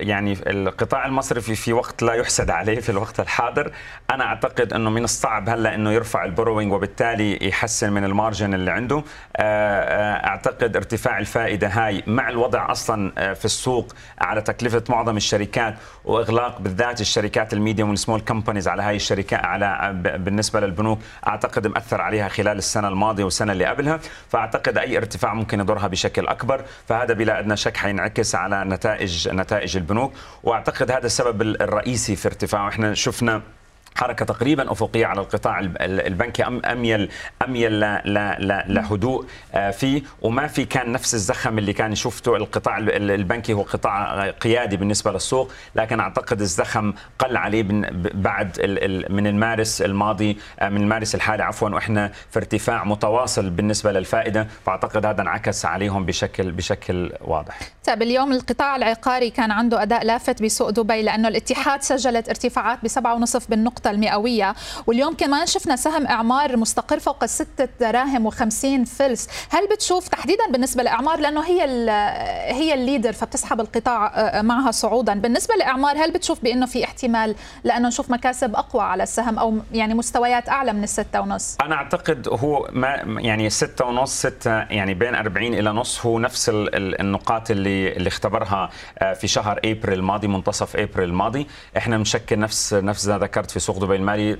يعني 0.00 0.32
القطاع 0.46 1.06
المصرفي 1.06 1.54
في 1.54 1.72
وقت 1.72 2.02
لا 2.02 2.14
يحسد 2.14 2.50
عليه 2.50 2.80
في 2.80 2.88
الوقت 2.88 3.20
الحاضر. 3.20 3.72
أنا 4.10 4.24
أعتقد 4.24 4.72
إنه 4.72 4.90
من 4.90 5.04
الصعب 5.04 5.48
هلأ 5.48 5.74
إنه 5.74 5.92
يرفع 5.92 6.24
ال 6.24 6.29
borrowing 6.29 6.72
وبالتالي 6.72 7.48
يحسن 7.48 7.92
من 7.92 8.04
ال 8.04 8.11
margin 8.11 8.54
اللي 8.54 8.70
عنده. 8.70 8.96
آه، 8.96 9.42
آه، 9.42 10.26
أعتقد 10.26 10.76
ارتفاع 10.76 11.18
الفائدة 11.18 11.68
هاي 11.68 12.02
مع 12.06 12.28
الوضع 12.28 12.70
أصلا 12.72 13.12
آه، 13.18 13.32
في 13.32 13.44
السوق 13.44 13.92
على 14.18 14.40
تكلفة 14.40 14.84
معظم 14.88 15.16
الشركات 15.16 15.74
وإغلاق 16.04 16.60
بالذات 16.60 17.00
الشركات 17.00 17.52
ال 17.52 17.57
medium 17.57 17.90
وال 17.90 17.99
small 17.99 18.20
companies 18.20 18.68
على 18.68 18.82
هاي 18.82 18.96
الشركات 18.96 19.44
على 19.44 19.90
بالنسبة 20.18 20.60
للبنوك 20.60 20.98
أعتقد 21.26 21.66
مأثر 21.66 22.00
عليها 22.00 22.28
خلال 22.28 22.58
السنة 22.58 22.88
الماضية 22.88 23.24
والسنة 23.24 23.52
اللي 23.52 23.64
قبلها. 23.64 24.00
فأعتقد 24.28 24.78
أي 24.78 24.96
ارتفاع 24.96 25.34
ممكن 25.34 25.60
يضرها 25.76 25.88
بشكل 25.88 26.26
أكبر 26.26 26.64
فهذا 26.88 27.14
بلا 27.14 27.38
أدنى 27.38 27.56
شك 27.56 27.76
حينعكس 27.76 28.34
على 28.34 28.64
نتائج 28.64 29.28
نتائج 29.28 29.76
البنوك. 29.76 30.12
وأعتقد 30.42 30.90
هذا 30.90 31.06
السبب 31.06 31.42
الرئيسي 31.42 32.16
في 32.16 32.28
ارتفاعه. 32.28 32.68
إحنا 32.68 32.94
شفنا 32.94 33.42
حركة 33.96 34.24
تقريبا 34.24 34.72
أفقية 34.72 35.06
على 35.06 35.20
القطاع 35.20 35.60
البنكي. 35.80 36.44
اميل 36.44 37.10
اميل 37.44 37.80
لهدوء 38.74 39.26
آه، 39.54 39.70
فيه. 39.70 40.02
وما 40.22 40.46
في 40.46 40.64
كان 40.64 40.92
نفس 40.92 41.14
الزخم 41.14 41.58
اللي 41.58 41.72
كان 41.72 41.94
شفته 41.94 42.36
القطاع 42.36 42.78
البنكي 42.78 43.52
هو 43.52 43.62
قطاع 43.62 44.30
قيادي 44.30 44.76
بالنسبة 44.76 45.12
للسوق. 45.12 45.52
لكن 45.74 46.00
أعتقد 46.00 46.40
الزخم 46.40 46.92
قل 47.18 47.36
عليه 47.36 47.62
بعد 48.14 48.60
من 49.10 49.26
المارس 49.26 49.82
الماضي 49.82 50.38
آه، 50.60 50.68
من 50.68 50.80
المارس 50.80 51.14
الحالي 51.14 51.42
عفوا 51.42 51.68
وإحنا 51.68 52.12
في 52.30 52.38
ارتفاع 52.38 52.84
متواصل 52.84 53.50
بالنسبة 53.50 53.92
للفائدة. 53.92 54.48
فأعتقد 54.66 55.06
هذا 55.06 55.22
انعكس 55.22 55.64
عليهم 55.64 56.06
بشكل 56.06 56.52
بشكل 56.52 57.12
واضح. 57.20 57.58
طيب 57.86 58.02
اليوم 58.02 58.32
القطاع 58.32 58.76
العقاري 58.76 59.30
كان 59.30 59.50
عنده 59.50 59.82
أداء 59.82 60.04
لافت 60.04 60.42
بسوق 60.42 60.70
دبي 60.70 61.02
لأنه 61.02 61.28
الاتحاد 61.28 61.82
سجلت 61.82 62.28
ارتفاعات 62.28 62.78
ب 62.84 62.88
7.5 62.88 63.48
بالنقطة 63.48 63.85
النقطة 63.86 63.90
المئوية. 63.90 64.54
واليوم 64.86 65.14
كمان 65.14 65.46
شفنا 65.46 65.76
سهم 65.76 66.06
إعمار 66.06 66.56
مستقر 66.56 66.98
فوق 66.98 67.22
الستة 67.22 67.68
دراهم 67.80 68.30
و50 68.30 68.88
فلس. 68.88 69.28
هل 69.50 69.66
بتشوف 69.72 70.08
تحديدا 70.08 70.44
بالنسبة 70.50 70.82
لإعمار؟ 70.82 71.20
لأنه 71.20 71.44
هي 71.44 71.64
هي 72.52 72.74
الليدر 72.74 73.12
فبتسحب 73.12 73.60
القطاع 73.60 74.06
آه، 74.06 74.42
معها 74.42 74.70
صعودا. 74.70 75.14
بالنسبة 75.14 75.54
لإعمار 75.54 75.96
هل 75.96 76.12
بتشوف 76.12 76.42
بأنه 76.42 76.66
في 76.66 76.84
احتمال؟ 76.84 77.34
لأنه 77.64 77.88
نشوف 77.88 78.10
مكاسب 78.10 78.54
أقوى 78.54 78.82
على 78.82 79.02
السهم 79.02 79.38
أو 79.38 79.58
يعني 79.72 79.94
مستويات 79.94 80.48
أعلى 80.48 80.72
من 80.72 80.84
الستة 80.84 81.20
ونص. 81.20 81.56
أنا 81.62 81.74
أعتقد 81.74 82.28
هو 82.28 82.68
ما 82.72 82.88
يعني 83.20 83.50
ستة 83.50 83.84
ونص 83.84 84.18
ستة 84.18 84.50
يعني 84.50 84.94
بين 84.94 85.14
40 85.14 85.54
إلى 85.54 85.70
نص 85.70 86.06
هو 86.06 86.18
نفس 86.18 86.50
النقاط 86.54 87.50
اللي 87.50 87.96
اللي 87.96 88.08
اختبرها 88.08 88.70
آه، 88.98 89.12
في 89.14 89.28
شهر 89.28 89.60
أبريل 89.64 89.98
الماضي 89.98 90.28
منتصف 90.28 90.76
أبريل 90.76 91.08
الماضي. 91.08 91.46
إحنا 91.76 91.98
بنشكل 91.98 92.38
نفس 92.38 92.74
نفس 92.74 93.08
ذكرت 93.08 93.50
في 93.50 93.60
سوق 93.60 93.75
دبي 93.78 93.96
المالي 93.96 94.32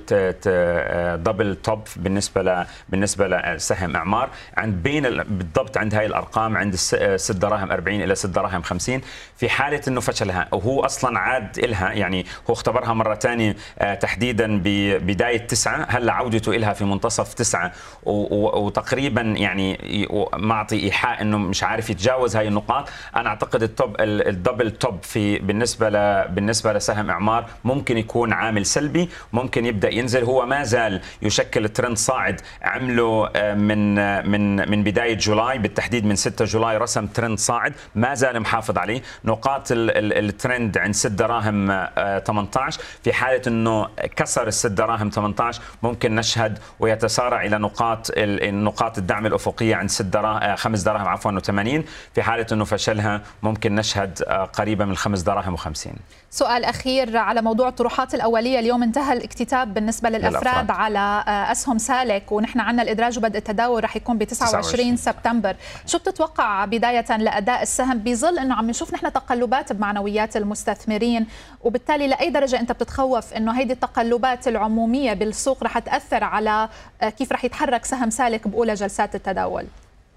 دبل 1.17 1.55
توب 1.55 1.87
بالنسبة 1.95 2.41
ل 2.41 2.65
بالنسبة 2.89 3.27
لسهم 3.27 3.95
إعمار. 3.95 4.29
عند 4.57 4.83
بين 4.83 5.03
بالضبط 5.23 5.77
عند 5.77 5.95
هاي 5.95 6.05
الأرقام 6.05 6.57
عند 6.57 6.75
6 6.75 7.33
دراهم 7.33 7.71
40 7.71 8.01
إلى 8.01 8.15
6 8.15 8.29
دراهم 8.29 8.61
50 8.61 9.01
في 9.37 9.49
حالة 9.49 9.81
إنه 9.87 10.01
فشلها 10.01 10.47
وهو 10.51 10.85
أصلا 10.85 11.19
عاد 11.19 11.59
لها 11.59 11.91
يعني 11.91 12.25
هو 12.49 12.53
اختبرها 12.53 12.93
مرة 12.93 13.15
ثانية 13.15 13.55
آه، 13.79 13.93
تحديدا 13.93 14.61
ببدايه 14.63 15.37
تسعة. 15.47 15.85
هلأ 15.89 16.13
عودته 16.13 16.53
لها 16.53 16.73
في 16.73 16.85
منتصف 16.85 17.33
تسعة 17.33 17.71
وتقريبا 18.03 19.21
يعني 19.21 19.77
معطي 20.33 20.83
إيحاء 20.83 21.21
إنه 21.21 21.37
مش 21.37 21.63
عارف 21.63 21.89
يتجاوز 21.89 22.35
هاي 22.35 22.47
النقاط. 22.47 22.89
أنا 23.15 23.29
أعتقد 23.29 23.63
ال 23.63 23.71
top 23.71 23.95
ال 23.99 24.09
double 24.09 24.71
top 24.71 25.03
في 25.03 25.39
بالنسبة 25.39 25.89
ل 25.89 26.27
بالنسبة 26.27 26.73
لسهم 26.73 27.09
إعمار 27.09 27.45
ممكن 27.63 27.97
يكون 27.97 28.33
عامل 28.33 28.65
سلبي. 28.65 29.09
ممكن 29.33 29.65
يبدأ 29.65 29.93
ينزل. 29.93 30.23
هو 30.23 30.45
ما 30.45 30.63
زال 30.63 31.01
يشكل 31.21 31.69
ترند 31.69 31.97
صاعد. 31.97 32.41
عمله 32.61 33.29
آه، 33.35 33.53
من 33.53 33.99
آه، 33.99 34.21
من 34.21 34.69
من 34.69 34.83
بداية 34.83 35.17
July 35.17 35.57
بالتحديد 35.57 36.05
من 36.05 36.15
6 36.15 36.45
July 36.45 36.77
رسم 36.77 37.07
ترند 37.07 37.39
صاعد. 37.39 37.73
ما 37.95 38.13
زال 38.13 38.39
محافظ 38.39 38.77
عليه. 38.77 39.01
نقاط 39.25 39.67
الترند 39.71 40.77
عند 40.77 40.95
6 40.95 41.09
دراهم 41.09 41.87
18 42.25 42.81
في 43.03 43.13
حالة 43.13 43.41
إنه 43.47 43.87
كسر 44.15 44.47
ال 44.47 44.53
6 44.53 44.69
دراهم 44.69 45.09
18 45.09 45.61
ممكن 45.83 46.15
نشهد 46.15 46.59
ويتسارع 46.79 47.45
إلى 47.45 47.57
نقاط 47.57 48.11
نقاط 48.17 48.97
الدعم 48.97 49.25
الأفقية 49.25 49.75
عند 49.75 49.89
6 49.89 50.05
دراهم 50.05 50.55
5 50.55 50.83
دراهم 50.83 51.07
عفوا 51.07 51.39
و80 51.39 51.81
في 52.15 52.21
حالة 52.21 52.45
إنه 52.51 52.65
فشلها 52.65 53.21
ممكن 53.43 53.75
نشهد 53.75 54.21
قريبه 54.53 54.85
من 54.85 54.95
5 54.95 55.23
دراهم 55.23 55.57
و50 55.57 55.89
سؤال 56.29 56.65
أخير 56.65 57.17
على 57.17 57.41
موضوع 57.41 57.67
الطروحات 57.67 58.13
الأولية. 58.13 58.59
اليوم 58.59 58.83
انتهى 58.83 59.06
الاكتتاب 59.13 59.73
بالنسبة 59.73 60.09
للأفراد. 60.09 60.43
للأفراد. 60.43 60.71
على 60.71 61.23
آه، 61.27 61.51
أسهم 61.51 61.77
سالك 61.77 62.31
ونحن 62.31 62.59
عندنا 62.59 62.83
الإدراج 62.83 63.17
وبدء 63.17 63.37
التداول 63.37 63.83
رح 63.83 63.95
يكون 63.95 64.17
ب 64.17 64.23
29, 64.23 64.61
29 64.61 64.97
سبتمبر. 64.97 65.55
شو 65.85 65.97
بتتوقع 65.97 66.65
بداية 66.65 67.17
لأداء 67.17 67.61
السهم؟ 67.61 67.97
بظل 67.97 68.39
إنه 68.39 68.55
عم 68.55 68.69
نشوف 68.69 68.93
نحن 68.93 69.13
تقلبات 69.13 69.73
بمعنويات 69.73 70.37
المستثمرين 70.37 71.27
وبالتالي 71.63 72.07
لأي 72.07 72.29
درجة 72.29 72.59
أنت 72.59 72.71
بتتخوف 72.71 73.33
إنه 73.33 73.51
هيدي 73.51 73.73
التقلبات 73.73 74.47
العمومية 74.47 75.13
بالسوق 75.13 75.63
رح 75.63 75.79
تأثر 75.79 76.23
على 76.23 76.69
آه، 77.01 77.09
كيف 77.09 77.31
رح 77.31 77.45
يتحرك 77.45 77.85
سهم 77.85 78.09
سالك 78.09 78.47
بأولى 78.47 78.73
جلسات 78.73 79.15
التداول؟ 79.15 79.65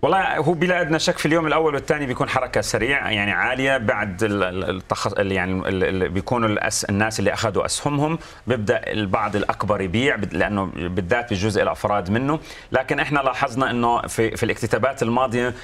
والله 0.02 0.36
هو 0.36 0.52
بلا 0.52 0.80
ادنى 0.80 0.98
شك 0.98 1.18
في 1.18 1.26
اليوم 1.26 1.46
الأول 1.46 1.74
والثاني 1.74 2.06
بيكون 2.06 2.28
حركة 2.28 2.60
سريعة 2.60 3.08
يعني 3.10 3.32
عالية 3.32 3.76
بعد 3.76 4.22
التخ... 4.22 5.08
يعني 5.18 6.08
بيكونوا 6.08 6.48
الأس... 6.48 6.84
الناس 6.84 7.18
اللي 7.18 7.32
أخذوا 7.32 7.64
أسهمهم 7.64 8.18
بيبدأ 8.46 8.92
البعض 8.92 9.36
الأكبر 9.36 9.80
يبيع 9.80 10.16
لأنه 10.32 10.64
بالذات 10.74 11.28
في 11.28 11.34
جزء 11.34 11.62
الافراد 11.62 12.10
منه. 12.10 12.38
لكن 12.72 13.00
إحنا 13.00 13.18
لاحظنا 13.20 13.70
إنه 13.70 14.00
في 14.02 14.36
في 14.36 14.42
الاكتتابات 14.42 15.02
الماضية 15.02 15.54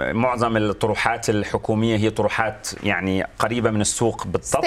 معظم 0.00 0.56
الطروحات 0.56 1.30
الحكومية 1.30 1.96
هي 1.96 2.10
طروحات 2.10 2.68
يعني 2.82 3.26
قريبة 3.38 3.70
من 3.70 3.80
السوق 3.80 4.26
بالضبط. 4.26 4.64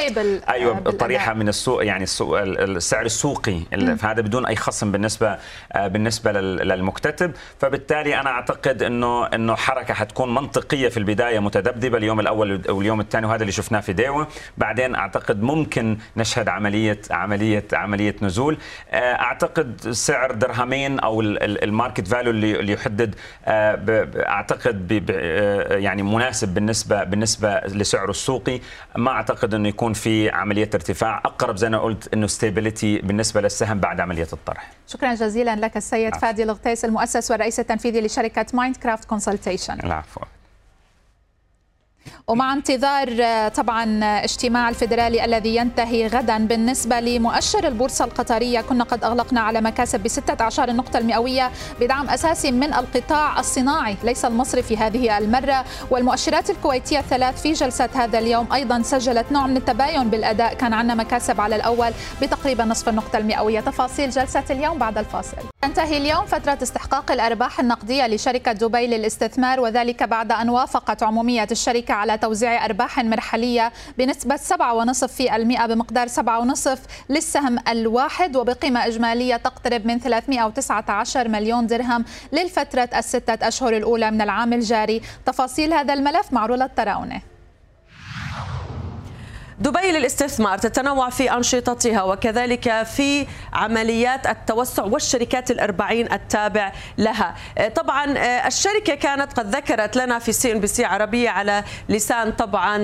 أيوه 0.50 0.78
آه، 0.88 0.90
طريحة 0.92 1.34
من 1.34 1.48
السوق 1.50 1.86
يعني 1.86 2.04
السوق 2.04 2.40
السعر 2.42 3.06
السوقي 3.06 3.60
فهذا 4.00 4.22
بدون 4.22 4.46
أي 4.46 4.56
خصم 4.56 4.92
بالنسبة 4.92 5.38
آه، 5.74 5.88
بالنسبة 5.88 6.32
للمكتتب. 6.32 7.32
فبالتالي 7.60 8.20
أنا 8.20 8.30
أعتقد 8.30 8.84
إنه 8.84 9.05
إنه 9.06 9.26
إنه 9.26 9.56
حركة 9.56 9.94
حتكون 9.94 10.34
منطقية 10.34 10.90
في 10.90 10.98
البداية 10.98 11.40
متذبذبة 11.40 11.98
اليوم 11.98 12.20
الأول 12.20 12.62
واليوم 12.70 13.00
الثاني 13.02 13.26
وهذا 13.26 13.42
اللي 13.42 13.52
شفناه 13.52 13.80
في 13.80 13.94
ديوة. 13.94 14.28
بعدين 14.58 14.96
أعتقد 14.96 15.42
ممكن 15.42 15.98
نشهد 16.18 16.50
عمليه 16.50 17.02
عمليه 17.12 17.68
عملية 17.74 18.16
نزول. 18.22 18.58
آه، 18.92 19.14
أعتقد 19.14 19.92
سعر 19.92 20.32
درهمين 20.32 21.00
أو 21.00 21.22
ال 21.22 21.34
market 21.34 22.08
value 22.08 22.32
اللي 22.32 22.74
يحدد 22.74 23.16
آه، 23.46 24.08
أعتقد 24.16 25.06
آه، 25.10 25.78
يعني 25.78 26.04
مناسب 26.04 26.54
بالنسبة 26.54 27.04
بالنسبة 27.04 27.60
لسعره 27.60 28.10
السوقي. 28.10 28.60
ما 28.96 29.12
أعتقد 29.12 29.54
إنه 29.54 29.68
يكون 29.68 29.94
في 29.94 30.30
عملية 30.30 30.70
ارتفاع. 30.74 31.22
أقرب 31.26 31.58
زي 31.58 31.70
ما 31.70 31.80
قلت 31.80 32.14
إنه 32.14 32.28
stability 32.28 32.98
بالنسبة 32.98 33.42
للسهم 33.42 33.80
بعد 33.80 34.00
عملية 34.00 34.28
الطرح. 34.34 34.72
شكرا 34.88 35.14
جزيلا 35.14 35.56
لك 35.56 35.78
السيد 35.78 36.16
فادي 36.16 36.44
الغطيس 36.44 36.86
المؤسس 36.86 37.32
والرئيس 37.32 37.60
التنفيذي 37.60 38.02
لشركة 38.02 38.46
Mindcraft 38.54 38.95
Consultation 39.04 39.80
العفو. 39.84 40.22
ومع 42.28 42.54
انتظار 42.54 43.18
آه، 43.22 43.48
طبعا 43.48 44.00
اجتماع 44.04 44.70
الفيدرالي 44.70 45.26
الذي 45.26 45.56
ينتهي 45.56 46.08
غدا 46.08 46.48
بالنسبة 46.48 47.00
لمؤشر 47.00 47.68
البورصة 47.68 48.06
القطرية 48.06 48.62
كنا 48.62 48.84
قد 48.84 49.04
أغلقنا 49.04 49.42
على 49.42 49.62
مكاسب 49.62 50.00
ب 50.04 50.08
16 50.08 50.70
النقطة 50.70 50.98
المئوية 50.98 51.52
بدعم 51.82 52.10
أساسي 52.10 52.52
من 52.52 52.74
القطاع 52.74 53.40
الصناعي 53.40 53.96
ليس 54.04 54.26
المصري 54.26 54.64
في 54.64 54.78
هذه 54.78 55.18
المرة. 55.18 55.66
والمؤشرات 55.92 56.50
الكويتية 56.50 57.00
الثلاث 57.00 57.42
في 57.42 57.54
جلسة 57.54 57.90
هذا 57.96 58.20
اليوم 58.20 58.54
أيضا 58.54 58.82
سجلت 58.82 59.32
نوع 59.32 59.48
من 59.48 59.58
التباين 59.58 60.10
بالأداء 60.10 60.54
كان 60.54 60.74
عندنا 60.74 60.96
مكاسب 60.96 61.42
على 61.42 61.56
الأول 61.56 61.92
بتقريبا 62.22 62.66
نصف 62.66 62.90
النقطة 62.90 63.18
المئوية. 63.18 63.60
تفاصيل 63.60 64.10
جلسة 64.10 64.44
اليوم 64.50 64.78
بعد 64.78 64.98
الفاصل. 64.98 65.55
تنتهي 65.66 65.98
اليوم 65.98 66.26
فترة 66.26 66.58
استحقاق 66.64 67.12
الأرباح 67.12 67.60
النقدية 67.60 68.08
لشركة 68.08 68.52
دبي 68.52 68.88
للاستثمار 68.88 69.60
وذلك 69.60 70.04
بعد 70.04 70.32
أن 70.32 70.50
وافقت 70.50 71.04
عمومية 71.04 71.48
الشركة 71.52 71.94
على 71.94 72.18
توزيع 72.18 72.66
أرباح 72.66 73.00
مرحلية 73.00 73.72
بنسبة 73.98 74.36
7.5% 74.38 75.66
بمقدار 75.66 76.08
7.5 76.08 76.70
للسهم 77.10 77.60
الواحد 77.68 78.36
وبقيمة 78.36 78.88
إجمالية 78.88 79.36
تقترب 79.36 79.86
من 79.86 80.00
319 80.00 81.28
مليون 81.28 81.68
درهم 81.68 82.06
للفترة 82.32 82.90
الستة 82.96 83.48
أشهر 83.48 83.78
الأولى 83.78 84.12
من 84.12 84.22
العام 84.22 84.54
الجاري. 84.54 85.02
تفاصيل 85.26 85.74
هذا 85.74 85.94
الملف 85.94 86.34
مع 86.34 86.46
رولا 86.46 86.66
التراونة. 86.66 87.35
دبي 89.60 89.92
للاستثمار 89.92 90.58
تتنوع 90.58 91.10
في 91.10 91.34
أنشطتها 91.34 92.04
وكذلك 92.04 92.84
في 92.84 93.28
عمليات 93.54 94.28
التوسع 94.28 94.84
والشركات 94.84 95.52
الأربعين 95.52 96.14
التابع 96.14 96.72
لها. 96.98 97.36
طبعا 97.76 98.06
الشركة 98.48 98.96
كانت 98.96 99.40
قد 99.40 99.56
ذكرت 99.56 99.96
لنا 99.96 100.20
في 100.20 100.32
CNBC 100.32 100.86
عربية 100.86 101.30
على 101.30 101.64
لسان 101.90 102.32
طبعا 102.32 102.78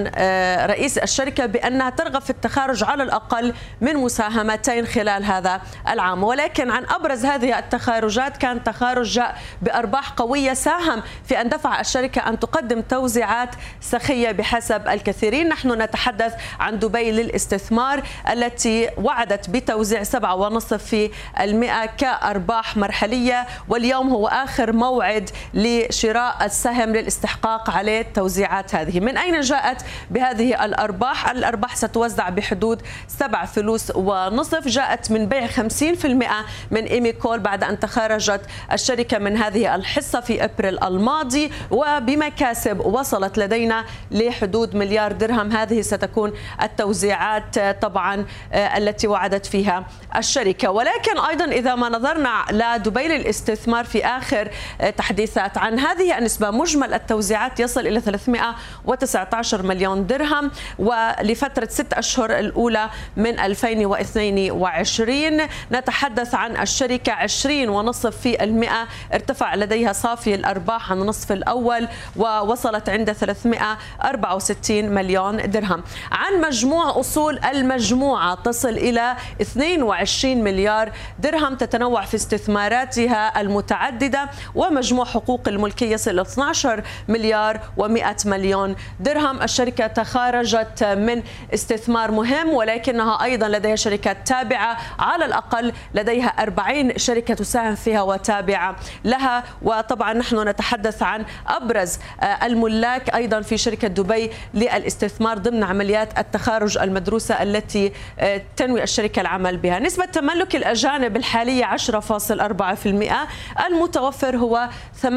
رئيس 0.66 0.98
الشركة 0.98 1.46
بأنها 1.46 1.90
ترغب 1.90 2.22
في 2.22 2.30
التخارج 2.30 2.84
على 2.84 3.04
الأقل 3.04 3.54
من 3.82 3.96
مساهمتين 3.96 4.88
خلال 4.88 5.26
هذا 5.26 5.62
العام. 5.90 6.24
ولكن 6.24 6.72
عن 6.72 6.86
أبرز 6.90 7.26
هذه 7.26 7.60
التخارجات 7.60 8.38
كان 8.38 8.64
تخارج 8.64 9.10
جاء 9.10 9.38
بأرباح 9.62 10.10
قوية 10.10 10.54
ساهم 10.54 11.04
في 11.26 11.42
أن 11.42 11.50
دفع 11.50 11.80
الشركة 11.80 12.30
أن 12.30 12.40
تقدم 12.40 12.82
توزيعات 12.82 13.50
سخية 13.82 14.32
بحسب 14.32 14.88
الكثيرين. 14.88 15.50
نحن 15.50 15.82
نتحدث 15.82 16.34
عن 16.62 16.80
دبي 16.80 17.12
للاستثمار 17.12 18.04
التي 18.32 18.90
وعدت 18.98 19.50
بتوزيع 19.50 20.04
7.5 20.04 20.76
في 20.76 21.12
المئة 21.40 21.86
كأرباح 21.86 22.78
مرحلية 22.78 23.48
واليوم 23.68 24.10
هو 24.10 24.28
آخر 24.28 24.72
موعد 24.72 25.30
لشراء 25.54 26.46
السهم 26.46 26.90
للاستحقاق 26.90 27.70
عليه 27.70 28.02
التوزيعات 28.02 28.76
هذه. 28.76 29.00
من 29.00 29.18
أين 29.18 29.40
جاءت 29.42 29.82
بهذه 30.12 30.66
الأرباح؟ 30.66 31.30
الأرباح 31.30 31.76
ستوزع 31.76 32.30
بحدود 32.30 32.82
7 33.08 33.46
فلوس 33.46 33.92
ونصف. 33.96 34.68
جاءت 34.68 35.12
من 35.12 35.26
بيع 35.26 35.48
50% 35.48 36.46
من 36.72 36.84
إيميكول 36.84 37.40
بعد 37.40 37.64
أن 37.64 37.80
تخرجت 37.80 38.42
الشركة 38.72 39.18
من 39.18 39.38
هذه 39.38 39.76
الحصة 39.76 40.20
في 40.20 40.44
أبريل 40.44 40.84
الماضي. 40.84 41.52
وبمكاسب 41.72 42.80
وصلت 42.80 43.38
لدينا 43.38 43.86
لحدود 44.12 44.76
مليار 44.76 45.12
درهم 45.12 45.52
هذه 45.52 45.82
ستكون 45.82 46.34
التوزيعات 46.62 47.60
طبعا 47.60 48.26
آه، 48.54 48.78
التي 48.78 49.08
وعدت 49.08 49.46
فيها 49.46 49.86
الشركة. 50.16 50.72
ولكن 50.72 51.20
أيضا 51.30 51.46
إذا 51.46 51.76
ما 51.76 51.90
نظرنا 51.90 52.46
لدبي 52.52 53.08
للاستثمار 53.08 53.86
في 53.86 54.06
آخر 54.06 54.50
آه، 54.82 54.90
تحديثات 54.90 55.58
عن 55.58 55.80
هذه 55.80 56.18
النسبة 56.18 56.52
مجمل 56.52 56.94
التوزيعات 56.94 57.60
يصل 57.60 57.88
إلى 57.88 58.02
319 58.02 59.64
مليون 59.64 60.08
درهم 60.08 60.52
ولفترة 60.80 61.68
ست 61.72 61.94
أشهر 61.94 62.40
الأولى 62.40 62.90
من 63.18 63.40
2022 63.40 65.42
نتحدث 65.72 66.36
عن 66.36 66.58
الشركة 66.58 67.12
20 67.12 67.70
ونصف 67.70 68.18
في 68.18 68.44
المئة. 68.44 68.88
ارتفع 69.14 69.56
لديها 69.56 69.94
صافي 69.94 70.36
الأرباح 70.36 70.92
عن 70.92 71.02
النصف 71.02 71.32
الأول 71.32 71.88
ووصلت 72.16 72.90
عند 72.90 73.12
364 73.12 74.90
مليون 74.90 75.52
درهم. 75.52 75.84
عن 76.12 76.41
مجموع 76.42 77.00
أصول 77.00 77.40
المجموعة 77.40 78.36
تصل 78.36 78.70
إلى 78.70 79.16
22 79.42 80.44
مليار 80.44 80.92
درهم 81.20 81.56
تتنوع 81.56 82.02
في 82.02 82.16
استثماراتها 82.16 83.42
المتعددة 83.42 84.30
ومجموع 84.56 85.06
حقوق 85.06 85.48
الملكية 85.48 85.94
يصل 85.94 86.12
إلى 86.12 86.22
12 86.22 86.84
مليار 87.08 87.60
و100 87.80 88.26
مليون 88.26 88.76
درهم. 89.00 89.42
الشركة 89.42 89.88
تخارجت 89.88 90.84
من 90.84 91.24
استثمار 91.54 92.12
مهم 92.12 92.50
ولكنها 92.50 93.24
أيضا 93.24 93.48
لديها 93.48 93.76
شركات 93.76 94.28
تابعة 94.28 94.78
على 95.00 95.26
الأقل 95.26 95.74
لديها 95.94 96.28
40 96.28 96.98
شركة 96.98 97.34
تساهم 97.34 97.76
فيها 97.76 98.02
وتابعة 98.02 98.76
لها. 99.06 99.44
وطبعا 99.62 100.14
نحن 100.14 100.48
نتحدث 100.48 101.04
عن 101.04 101.26
أبرز 101.48 102.00
الملاك 102.44 103.16
أيضا 103.16 103.42
في 103.42 103.58
شركة 103.58 103.88
دبي 103.88 104.32
للاستثمار 104.54 105.38
ضمن 105.38 105.64
عمليات 105.64 106.20
التخارج 106.36 106.78
المدروسة 106.78 107.44
التي 107.44 107.92
آه، 108.20 108.42
تنوي 108.58 108.84
الشركة 108.84 109.20
العمل 109.22 109.58
بها. 109.58 109.80
نسبة 109.80 110.06
تملك 110.06 110.56
الأجانب 110.56 111.16
الحالية 111.18 111.66
10.4% 111.66 113.28
المتوفر 113.68 114.38
هو 114.38 114.70
38.6% 115.04 115.08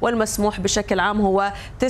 والمسموح 0.00 0.60
بشكل 0.60 1.00
عام 1.00 1.20
هو 1.20 1.52
49% 1.84 1.88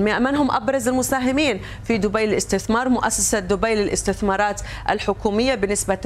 من 0.00 0.36
هم 0.36 0.50
أبرز 0.50 0.88
المساهمين؟ 0.88 1.60
في 1.84 1.98
دبي 1.98 2.26
للاستثمار 2.26 2.88
مؤسسة 2.88 3.38
دبي 3.38 3.74
للاستثمارات 3.74 4.60
الحكومية 4.90 5.54
بنسبة 5.54 5.98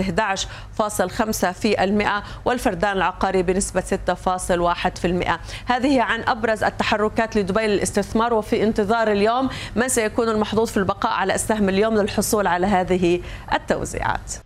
11.5% 0.79 2.23
والفردان 2.45 2.97
العقاري 2.97 3.43
بنسبة 3.43 3.83
6.1% 3.83 5.39
هذه 5.67 6.03
عن 6.03 6.23
أبرز 6.29 6.65
التحركات 6.65 7.37
لدبي 7.37 7.67
للاستثمار 7.67 8.35
وفي 8.35 8.63
انتظار 8.63 9.13
اليوم 9.13 9.49
من 9.77 9.89
سيكون 9.89 10.29
المحظوظ 10.29 10.71
في 10.71 10.77
البقاء 10.77 11.13
على 11.13 11.35
السهم 11.35 11.69
اليوم 11.69 11.95
للحصول 11.95 12.47
على 12.47 12.67
هذه 12.67 13.21
التوزيعات. 13.53 14.44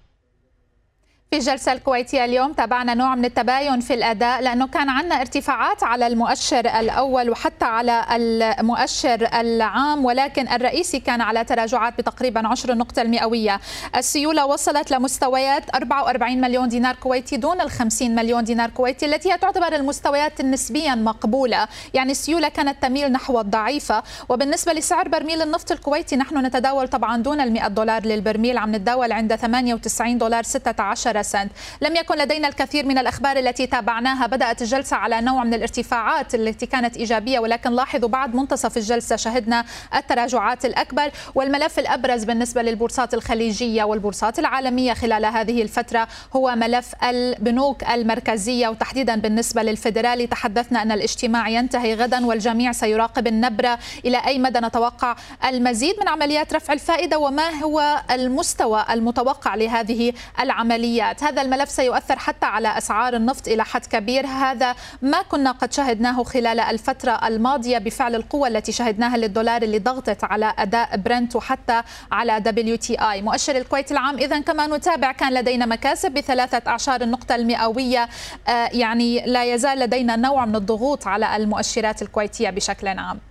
في 1.30 1.36
الجلسة 1.36 1.72
الكويتية 1.72 2.24
اليوم 2.24 2.52
تابعنا 2.52 2.94
نوع 2.94 3.14
من 3.14 3.24
التباين 3.24 3.80
في 3.80 3.94
الأداء 3.94 4.40
لأنه 4.42 4.66
كان 4.66 4.88
عندنا 4.88 5.20
ارتفاعات 5.20 5.82
على 5.82 6.06
المؤشر 6.06 6.60
الأول 6.80 7.30
وحتى 7.30 7.64
على 7.64 8.04
المؤشر 8.10 9.28
العام 9.40 10.04
ولكن 10.04 10.48
الرئيسي 10.48 11.00
كان 11.00 11.20
على 11.20 11.44
تراجعات 11.44 11.98
بتقريبا 11.98 12.48
10 12.48 12.74
نقطة 12.74 13.02
المئوية. 13.02 13.60
السيولة 13.96 14.46
وصلت 14.46 14.90
لمستويات 14.90 15.74
44 15.74 16.40
مليون 16.40 16.68
دينار 16.68 16.94
كويتي 16.94 17.36
دون 17.36 17.60
ال 17.60 17.70
50 17.70 18.14
مليون 18.14 18.44
دينار 18.44 18.70
كويتي 18.70 19.06
التي 19.06 19.32
هي 19.32 19.38
تعتبر 19.38 19.74
المستويات 19.74 20.40
نسبيا 20.42 20.94
مقبولة. 20.94 21.68
يعني 21.94 22.12
السيولة 22.12 22.48
كانت 22.48 22.82
تميل 22.82 23.12
نحو 23.12 23.40
الضعيفة. 23.40 24.02
وبالنسبة 24.28 24.72
لسعر 24.72 25.08
برميل 25.08 25.42
النفط 25.42 25.72
الكويتي 25.72 26.16
نحن 26.16 26.46
نتداول 26.46 26.88
طبعا 26.88 27.16
دون 27.16 27.40
ال 27.40 27.52
100 27.52 27.68
دولار 27.68 28.06
للبرميل 28.06 28.58
عم 28.58 28.74
نتداول 28.74 29.12
عند 29.12 29.34
98 29.34 30.18
دولار 30.18 30.42
16 30.42 31.17
سنت 31.22 31.50
لم 31.80 31.96
يكن 31.96 32.14
لدينا 32.18 32.48
الكثير 32.48 32.86
من 32.86 32.98
الأخبار 32.98 33.36
التي 33.36 33.66
تابعناها. 33.66 34.26
بدأت 34.26 34.62
الجلسة 34.62 34.96
على 34.96 35.20
نوع 35.20 35.44
من 35.44 35.54
الارتفاعات 35.54 36.34
التي 36.34 36.66
كانت 36.66 36.96
إيجابية 36.96 37.38
ولكن 37.38 37.70
لاحظوا 37.70 38.08
بعد 38.08 38.34
منتصف 38.34 38.76
الجلسة 38.76 39.16
شهدنا 39.16 39.64
التراجعات 39.94 40.64
الأكبر 40.64 41.10
والملف 41.34 41.78
الأبرز 41.78 42.24
بالنسبة 42.24 42.62
للبورصات 42.62 43.14
الخليجية 43.14 43.84
والبورصات 43.84 44.38
العالمية 44.38 44.92
خلال 44.92 45.26
هذه 45.26 45.62
الفترة 45.62 46.08
هو 46.36 46.54
ملف 46.56 46.94
البنوك 47.04 47.84
المركزية 47.84 48.68
وتحديدا 48.68 49.16
بالنسبة 49.16 49.62
للفيدرالي. 49.62 50.26
تحدثنا 50.26 50.82
أن 50.82 50.92
الاجتماع 50.92 51.48
ينتهي 51.48 51.94
غدا 51.94 52.26
والجميع 52.26 52.72
سيراقب 52.72 53.26
النبرة 53.26 53.78
إلى 54.04 54.18
أي 54.26 54.38
مدى 54.38 54.58
نتوقع 54.58 55.16
المزيد 55.44 55.94
من 56.00 56.08
عمليات 56.08 56.54
رفع 56.54 56.72
الفائدة 56.72 57.18
وما 57.18 57.50
هو 57.50 58.02
المستوى 58.10 58.84
المتوقع 58.90 59.54
لهذه 59.54 60.12
العمليات 60.40 61.07
التداعيات 61.10 61.22
هذا 61.22 61.42
الملف 61.42 61.70
سيؤثر 61.70 62.18
حتى 62.18 62.46
على 62.46 62.78
أسعار 62.78 63.16
النفط 63.16 63.48
إلى 63.48 63.64
حد 63.64 63.86
كبير. 63.86 64.26
هذا 64.26 64.74
ما 65.02 65.22
كنا 65.22 65.52
قد 65.52 65.72
شهدناه 65.72 66.22
خلال 66.22 66.60
الفترة 66.60 67.26
الماضية 67.26 67.78
بفعل 67.78 68.14
القوة 68.14 68.48
التي 68.48 68.72
شهدناها 68.72 69.16
للدولار 69.16 69.62
اللي 69.62 69.78
ضغطت 69.78 70.24
على 70.24 70.54
أداء 70.58 70.96
برنت 70.96 71.36
وحتى 71.36 71.82
على 72.12 72.40
WTI 72.40 73.22
مؤشر 73.22 73.56
الكويت 73.56 73.92
العام 73.92 74.18
إذا 74.18 74.40
كما 74.40 74.66
نتابع 74.66 75.12
كان 75.12 75.34
لدينا 75.34 75.66
مكاسب 75.66 76.12
بثلاثة 76.12 76.62
أعشار 76.66 77.00
النقطة 77.00 77.34
المئوية. 77.34 78.08
آه، 78.48 78.68
يعني 78.72 79.26
لا 79.26 79.44
يزال 79.44 79.78
لدينا 79.78 80.16
نوع 80.16 80.46
من 80.46 80.56
الضغوط 80.56 81.06
على 81.06 81.36
المؤشرات 81.36 82.02
الكويتية 82.02 82.50
بشكل 82.50 82.88
عام. 82.88 83.27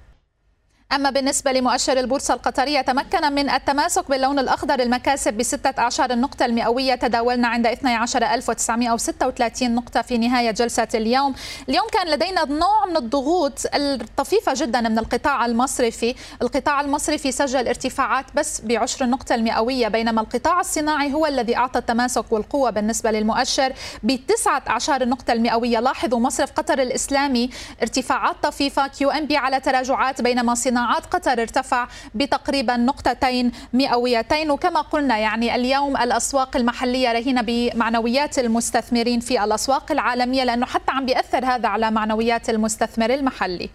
أما 0.95 1.09
بالنسبة 1.09 1.51
لمؤشر 1.51 1.99
البورصة 1.99 2.33
القطرية 2.33 2.81
تمكن 2.81 3.33
من 3.33 3.49
التماسك 3.49 4.09
باللون 4.09 4.39
الأخضر 4.39 4.79
المكاسب 4.79 5.33
بستة 5.33 5.73
أعشار 5.79 6.11
النقطة 6.11 6.45
المئوية. 6.45 6.95
تداولنا 6.95 7.47
عند 7.47 7.67
12936 7.67 9.75
نقطة 9.75 10.01
في 10.01 10.17
نهاية 10.17 10.51
جلسة 10.51 10.87
اليوم. 10.95 11.35
اليوم 11.69 11.85
كان 11.93 12.07
لدينا 12.07 12.45
نوع 12.45 12.85
من 12.89 12.97
الضغوط 12.97 13.59
الطفيفة 13.75 14.53
جدا 14.55 14.81
من 14.81 14.99
القطاع 14.99 15.45
المصرفي. 15.45 16.15
القطاع 16.41 16.81
المصرفي 16.81 17.31
سجل 17.31 17.67
ارتفاعات 17.67 18.25
بس 18.35 18.61
بعشر 18.61 19.05
النقطة 19.05 19.35
المئوية 19.35 19.87
بينما 19.87 20.21
القطاع 20.21 20.59
الصناعي 20.59 21.13
هو 21.13 21.25
الذي 21.25 21.57
أعطى 21.57 21.79
التماسك 21.79 22.31
والقوة 22.31 22.69
بالنسبة 22.69 23.11
للمؤشر 23.11 23.73
بتسعة 24.03 24.63
أعشار 24.69 25.01
النقطة 25.01 25.33
المئوية. 25.33 25.79
لاحظوا 25.79 26.19
مصرف 26.19 26.51
قطر 26.51 26.81
الإسلامي 26.81 27.49
ارتفاعات 27.81 28.35
طفيفة 28.43 28.87
QNB 28.87 29.37
على 29.37 29.59
تراجعات 29.59 30.21
بينما 30.21 30.55
صناعي 30.55 30.76
صناعات 30.77 31.05
قطر 31.05 31.41
ارتفع 31.41 31.87
بتقريبا 32.15 32.77
نقطتين 32.77 33.51
مئويتين 33.73 34.51
وكما 34.51 34.81
قلنا 34.81 35.17
يعني 35.17 35.55
اليوم 35.55 35.97
الأسواق 35.97 36.57
المحلية 36.57 37.11
رهينة 37.11 37.41
بمعنويات 37.41 38.39
المستثمرين 38.39 39.19
في 39.19 39.43
الأسواق 39.43 39.91
العالمية 39.91 40.43
لأنه 40.43 40.65
حتى 40.65 40.91
عم 40.91 41.05
بيأثر 41.05 41.45
هذا 41.45 41.67
على 41.69 41.91
معنويات 41.91 42.49
المستثمر 42.49 43.13
المحلي. 43.13 43.69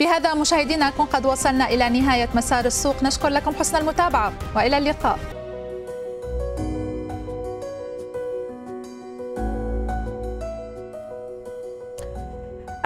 بهذا 0.00 0.34
مشاهدينا 0.34 0.88
نكون 0.88 1.06
قد 1.06 1.26
وصلنا 1.26 1.68
إلى 1.68 1.88
نهاية 1.88 2.28
مسار 2.34 2.64
السوق. 2.64 3.02
نشكر 3.02 3.28
لكم 3.28 3.54
حسن 3.54 3.76
المتابعة 3.76 4.32
وإلى 4.56 4.78
اللقاء. 4.78 5.45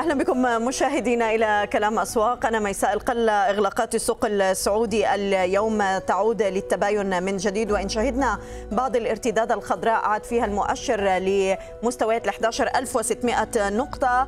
أهلا 0.00 0.14
بكم 0.14 0.42
مشاهدينا 0.42 1.34
إلى 1.34 1.68
كلام 1.72 1.98
أسواق. 1.98 2.46
أنا 2.46 2.58
ميساء 2.58 2.92
القله 2.92 3.32
إغلاقات 3.32 3.94
السوق 3.94 4.24
السعودي 4.24 5.14
اليوم 5.14 5.98
تعود 5.98 6.42
للتباين 6.42 7.22
من 7.22 7.36
جديد 7.36 7.72
وإن 7.72 7.88
شهدنا 7.88 8.38
بعض 8.72 8.96
الارتداد 8.96 9.52
الخضراء 9.52 9.94
عاد 9.94 10.24
فيها 10.24 10.44
المؤشر 10.44 11.00
لمستويات 11.00 12.24
ال 12.24 12.28
11600 12.28 13.48
نقطة. 13.56 14.26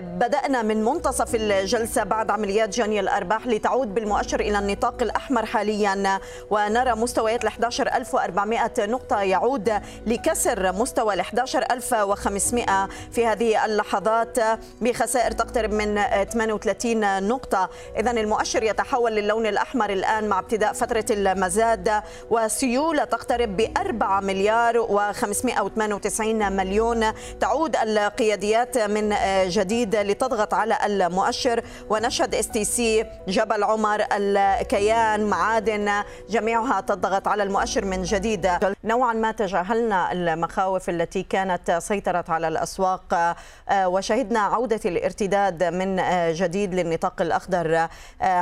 بدأنا 0.00 0.62
من 0.62 0.84
منتصف 0.84 1.34
الجلسة 1.34 2.04
بعد 2.04 2.30
عمليات 2.30 2.68
جني 2.68 3.00
الأرباح 3.00 3.46
لتعود 3.46 3.94
بالمؤشر 3.94 4.40
إلى 4.40 4.58
النطاق 4.58 5.02
الأحمر 5.02 5.46
حاليا 5.46 6.20
ونرى 6.50 6.94
مستويات 6.94 7.42
ال 7.42 7.48
11400 7.48 8.70
نقطة 8.78 9.20
يعود 9.20 9.72
لكسر 10.06 10.72
مستوى 10.72 11.14
ال 11.14 11.20
11500 11.20 12.88
في 13.12 13.26
هذه 13.26 13.64
اللحظات 13.64 14.38
بخسائر 14.80 15.13
الخسائر 15.14 15.32
تقترب 15.32 15.72
من 15.72 15.94
38 16.24 17.28
نقطة. 17.28 17.70
إذا 17.98 18.10
المؤشر 18.10 18.62
يتحول 18.62 19.12
للون 19.12 19.46
الأحمر 19.46 19.90
الآن 19.90 20.28
مع 20.28 20.38
ابتداء 20.38 20.72
فترة 20.72 21.04
المزاد 21.10 22.02
وسيولة 22.30 23.04
تقترب 23.04 23.56
ب 23.56 23.78
4 23.78 24.20
مليار 24.20 24.86
و598 24.86 26.20
مليون. 26.50 27.04
تعود 27.40 27.76
القياديات 27.76 28.78
من 28.78 29.14
جديد 29.48 29.96
لتضغط 29.96 30.54
على 30.54 30.78
المؤشر. 30.86 31.62
ونشهد 31.90 32.34
STC 32.34 33.06
جبل 33.28 33.64
عمر 33.64 34.04
الكيان 34.12 35.26
معادن. 35.26 35.90
جميعها 36.30 36.80
تضغط 36.80 37.28
على 37.28 37.42
المؤشر 37.42 37.84
من 37.84 38.02
جديد. 38.02 38.50
نوعا 38.84 39.12
ما 39.12 39.32
تجاهلنا 39.32 40.12
المخاوف 40.12 40.88
التي 40.88 41.22
كانت 41.22 41.70
سيطرت 41.70 42.30
على 42.30 42.48
الأسواق. 42.48 43.36
وشهدنا 43.72 44.40
عودة 44.40 44.80
الارتداد 45.04 45.64
من 45.64 45.98
آه، 45.98 46.32
جديد 46.32 46.74
للنطاق 46.74 47.22
الأخضر. 47.22 47.76
آه، 47.76 47.88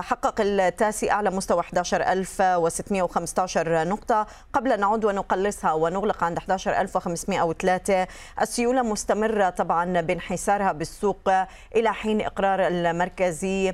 حقق 0.01 0.35
التاسي 0.41 1.11
أعلى 1.11 1.31
مستوى 1.31 1.61
11615 1.61 3.85
نقطة. 3.89 4.27
قبل 4.53 4.81
نعود 4.81 5.05
ونقلصها 5.05 5.73
ونغلق 5.73 6.25
عند 6.25 6.39
11503 6.39 8.07
السيولة 8.41 8.83
مستمرة 8.83 9.51
طبعا 9.51 10.01
بانحسارها 10.01 10.73
بالسوق 10.73 11.31
إلى 11.77 11.95
حين 11.95 12.21
إقرار 12.21 12.67
المركزي. 12.67 13.73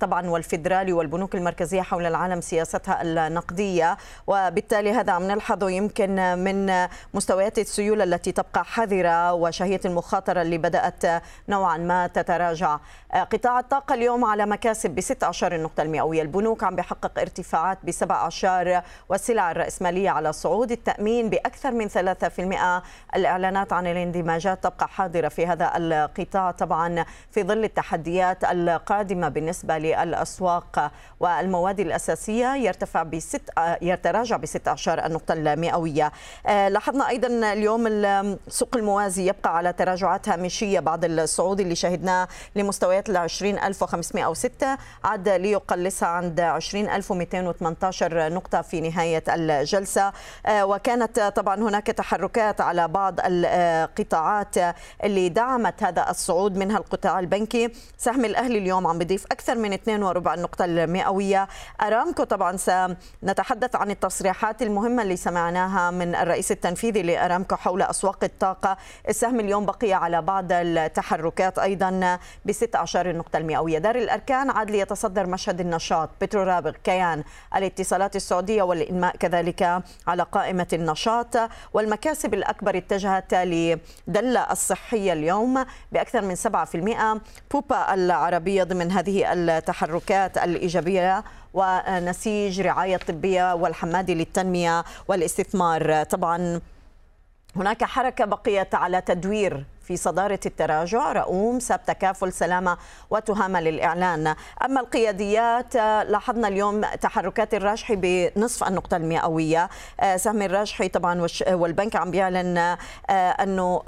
طبعا 0.00 0.28
والفيدرالي 0.30 0.92
والبنوك 0.92 1.34
المركزية 1.34 1.82
حول 1.82 2.06
العالم 2.06 2.40
سياستها 2.40 3.02
النقدية. 3.02 3.96
وبالتالي 4.26 4.92
هذا 4.92 5.12
عم 5.12 5.22
نلحظه 5.22 5.70
يمكن 5.70 6.38
من 6.38 6.86
مستويات 7.14 7.58
السيولة 7.58 8.04
التي 8.04 8.32
تبقى 8.32 8.64
حذرة 8.64 9.32
وشهية 9.32 9.80
المخاطره 9.84 10.42
اللي 10.42 10.58
بدأت 10.58 11.22
نوعا 11.48 11.76
ما 11.76 12.06
تتراجع. 12.06 12.78
آه، 13.12 13.22
قطاع 13.22 13.58
الطاقة 13.58 13.94
اليوم 13.94 14.24
على 14.24 14.46
مكاسب 14.46 14.90
ب 14.90 15.00
16 15.00 15.54
النقطه 15.54 15.82
المئوية. 15.82 16.22
البنوك 16.22 16.64
عم 16.64 16.76
بيحقق 16.76 17.18
ارتفاعات 17.18 17.78
ب 17.82 17.90
17 17.90 18.82
والسلع 19.08 19.50
الرأسمالية 19.50 20.10
على 20.10 20.32
صعود 20.32 20.72
التأمين 20.72 21.30
بأكثر 21.30 21.70
من 21.70 21.88
3% 21.88 22.82
الإعلانات 23.16 23.72
عن 23.72 23.86
الاندماجات 23.86 24.64
تبقى 24.64 24.88
حاضرة 24.88 25.28
في 25.28 25.46
هذا 25.46 25.72
القطاع 25.76 26.50
طبعا 26.50 27.04
في 27.30 27.42
ظل 27.42 27.64
التحديات 27.64 28.44
القادمة 28.44 29.28
بالنسبة 29.28 29.55
بالنسبة 29.64 29.78
للأسواق 29.78 30.90
والمواد 31.20 31.80
الأساسية 31.80 32.54
يرتفع 32.54 33.02
بست 33.02 33.50
يتراجع 33.82 34.36
ب 34.36 34.46
16 34.46 35.06
النقطة 35.06 35.32
المئوية 35.32 36.12
لاحظنا 36.46 37.08
أيضا 37.08 37.52
اليوم 37.52 37.86
السوق 37.86 38.76
الموازي 38.76 39.28
يبقى 39.28 39.56
على 39.56 39.72
تراجعات 39.72 40.28
هامشية 40.28 40.80
بعد 40.80 41.04
الصعود 41.04 41.60
اللي 41.60 41.74
شهدناه 41.74 42.28
لمستويات 42.56 43.08
ال 43.08 43.16
20506 43.16 44.78
عاد 45.04 45.28
ليقلصها 45.28 46.08
عند 46.08 46.40
20218 46.40 48.32
نقطة 48.32 48.62
في 48.62 48.80
نهاية 48.80 49.24
الجلسة. 49.28 50.12
وكانت 50.50 51.20
طبعا 51.36 51.56
هناك 51.56 51.86
تحركات 51.86 52.60
على 52.60 52.88
بعض 52.88 53.14
القطاعات 53.24 54.54
اللي 55.04 55.28
دعمت 55.28 55.82
هذا 55.82 56.10
الصعود 56.10 56.56
منها 56.56 56.78
القطاع 56.78 57.18
البنكي. 57.18 57.70
سهم 57.98 58.24
الأهلي 58.24 58.58
اليوم 58.58 58.86
عم 58.86 58.98
بيضيف 58.98 59.24
أكثر 59.26 59.45
من 59.54 59.72
2 59.72 60.02
النقطة 60.34 60.64
المئوية. 60.64 61.48
أرامكو 61.82 62.24
طبعا 62.24 62.56
سنتحدث 62.56 63.76
عن 63.76 63.90
التصريحات 63.90 64.62
المهمة 64.62 65.02
اللي 65.02 65.16
سمعناها 65.16 65.90
من 65.90 66.14
الرئيس 66.14 66.52
التنفيذي 66.52 67.02
لأرامكو 67.02 67.56
حول 67.56 67.82
أسواق 67.82 68.24
الطاقة. 68.24 68.76
السهم 69.08 69.40
اليوم 69.40 69.66
بقي 69.66 69.92
على 69.92 70.22
بعض 70.22 70.46
التحركات 70.50 71.58
أيضا 71.58 72.18
ب 72.44 72.52
16 72.52 73.10
النقطة 73.10 73.36
المئوية. 73.36 73.78
دار 73.78 73.96
الأركان 73.96 74.50
عاد 74.50 74.70
ليتصدر 74.70 75.26
مشهد 75.26 75.60
النشاط. 75.60 76.10
بترو 76.20 76.42
رابغ 76.42 76.72
كيان 76.84 77.24
الاتصالات 77.56 78.16
السعودية 78.16 78.62
والإنماء 78.62 79.16
كذلك 79.16 79.82
على 80.06 80.22
قائمة 80.22 80.68
النشاط. 80.72 81.36
والمكاسب 81.72 82.34
الأكبر 82.34 82.76
اتجهت 82.76 83.34
لدلة 83.34 84.40
الصحية 84.50 85.12
اليوم 85.12 85.64
بأكثر 85.92 86.22
من 86.22 86.34
7% 86.34 87.20
بوبا 87.50 87.94
العربية 87.94 88.62
ضمن 88.64 88.92
هذه 88.92 89.25
التحركات 89.32 90.38
الإيجابية 90.38 91.24
ونسيج 91.54 92.60
رعاية 92.60 92.96
طبية 92.96 93.54
والحمادي 93.54 94.14
للتنمية 94.14 94.84
والاستثمار. 95.08 96.02
طبعا 96.02 96.60
هناك 97.56 97.84
حركة 97.84 98.24
بقيت 98.24 98.74
على 98.74 99.00
تدوير 99.00 99.64
في 99.82 99.96
صدارة 99.96 100.40
التراجع. 100.46 101.12
رؤوم 101.12 101.60
ساب 101.60 101.84
تكافل 101.86 102.32
سلامة 102.32 102.76
وتهامة 103.10 103.60
للإعلان. 103.60 104.34
أما 104.64 104.80
القياديات 104.80 105.74
لاحظنا 106.10 106.48
اليوم 106.48 106.80
تحركات 106.80 107.54
الراجحي 107.54 107.96
بنصف 107.96 108.68
النقطة 108.68 108.96
المئوية. 108.96 109.68
سهم 110.16 110.42
الراجحي 110.42 110.88
طبعا 110.88 111.26
والبنك 111.50 111.96
عم 111.96 112.10
بيعلن 112.10 112.76
أنه 113.10 113.82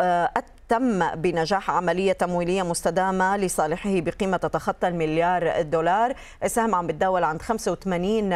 تم 0.68 1.14
بنجاح 1.14 1.70
عملية 1.70 2.12
تمويلية 2.12 2.62
مستدامة 2.62 3.36
لصالحه 3.36 4.00
بقيمة 4.00 4.36
تتخطى 4.36 4.88
المليار 4.88 5.62
دولار. 5.62 6.14
السهم 6.44 6.74
عم 6.74 6.86
بتداول 6.86 7.24
عند 7.24 7.42
85 7.42 8.32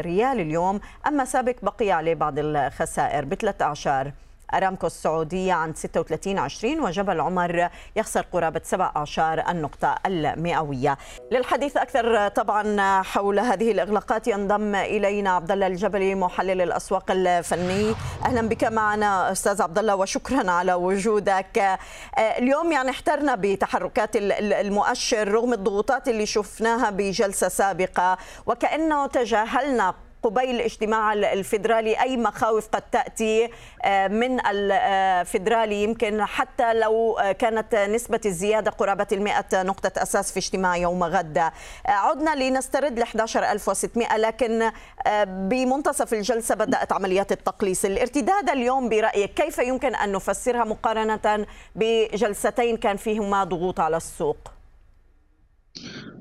ريال 0.00 0.40
اليوم. 0.40 0.80
أما 1.06 1.24
سابق 1.24 1.54
بقي 1.62 1.90
عليه 1.92 2.14
بعض 2.14 2.34
الخسائر 2.38 3.24
بثلاث 3.24 3.62
أعشار 3.62 4.12
أرامكو 4.54 4.86
السعودية 4.86 5.52
عند 5.52 5.76
36 5.76 6.38
20 6.38 6.80
وجبل 6.80 7.20
عمر 7.20 7.68
يخسر 7.96 8.26
قرابة 8.32 8.60
17 8.64 9.50
النقطة 9.50 9.96
المئوية. 10.06 10.98
للحديث 11.32 11.76
أكثر 11.76 12.28
طبعا 12.28 13.02
حول 13.02 13.38
هذه 13.40 13.72
الإغلاقات 13.72 14.28
ينضم 14.28 14.74
إلينا 14.74 15.30
عبد 15.30 15.52
الله 15.52 15.66
الجبلي 15.66 16.14
محلل 16.14 16.62
الأسواق 16.62 17.10
الفني. 17.10 17.94
أهلا 18.24 18.48
بك 18.48 18.64
معنا 18.64 19.32
أستاذ 19.32 19.62
عبد 19.62 19.78
الله 19.78 19.96
وشكرا 19.96 20.50
على 20.50 20.74
وجودك. 20.74 21.78
اليوم 22.18 22.72
يعني 22.72 22.90
احترنا 22.90 23.34
بتحركات 23.34 24.10
المؤشر 24.16 25.28
رغم 25.28 25.52
الضغوطات 25.52 26.08
اللي 26.08 26.26
شفناها 26.26 26.90
بجلسة 26.90 27.48
سابقة 27.48 28.18
وكأنه 28.46 29.06
تجاهلنا 29.06 29.94
قبيل 30.22 30.50
الاجتماع 30.50 31.12
الفيدرالي 31.12 32.00
أي 32.00 32.16
مخاوف 32.16 32.68
قد 32.68 32.82
تأتي 32.82 33.48
آه، 33.82 34.08
من 34.08 34.46
الفيدرالي. 34.46 35.82
يمكن 35.82 36.24
حتى 36.24 36.74
لو 36.74 37.18
كانت 37.38 37.74
نسبة 37.74 38.20
الزيادة 38.26 38.70
قرابة 38.70 39.06
المئة 39.12 39.62
نقطة 39.62 40.02
أساس 40.02 40.32
في 40.32 40.38
اجتماع 40.38 40.76
يوم 40.76 41.04
غد 41.04 41.38
آه، 41.38 41.52
عدنا 41.86 42.34
لنسترد 42.34 42.98
ل 42.98 43.02
11600 43.02 44.16
لكن 44.16 44.70
آه، 45.06 45.24
بمنتصف 45.24 46.12
الجلسة 46.14 46.54
بدأت 46.54 46.92
عمليات 46.92 47.32
التقليص. 47.32 47.84
الارتداد 47.84 48.50
اليوم 48.50 48.88
برأيك 48.88 49.34
كيف 49.34 49.58
يمكن 49.58 49.94
أن 49.94 50.12
نفسرها 50.12 50.64
مقارنة 50.64 51.46
بجلستين 51.74 52.76
كان 52.76 52.96
فيهما 52.96 53.44
ضغوط 53.44 53.80
على 53.80 53.96
السوق؟ 53.96 54.59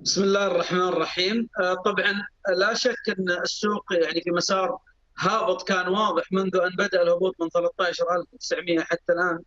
بسم 0.04 0.24
الله 0.24 0.48
الرحمن 0.48 0.88
الرحيم. 0.88 1.50
آه، 1.62 1.74
طبعا 1.74 2.14
لا 2.58 2.74
شك 2.74 3.10
أن 3.20 3.30
السوق 3.44 3.84
يعني 3.92 4.22
في 4.22 4.32
مسار 4.32 4.78
هابط 5.20 5.68
كان 5.68 5.88
واضح 5.88 6.32
منذ 6.32 6.56
أن 6.56 6.70
بدأ 6.78 7.02
الهبوط 7.02 7.36
من 7.42 7.50
13900 7.50 8.80
حتى 8.80 9.14
الآن. 9.14 9.40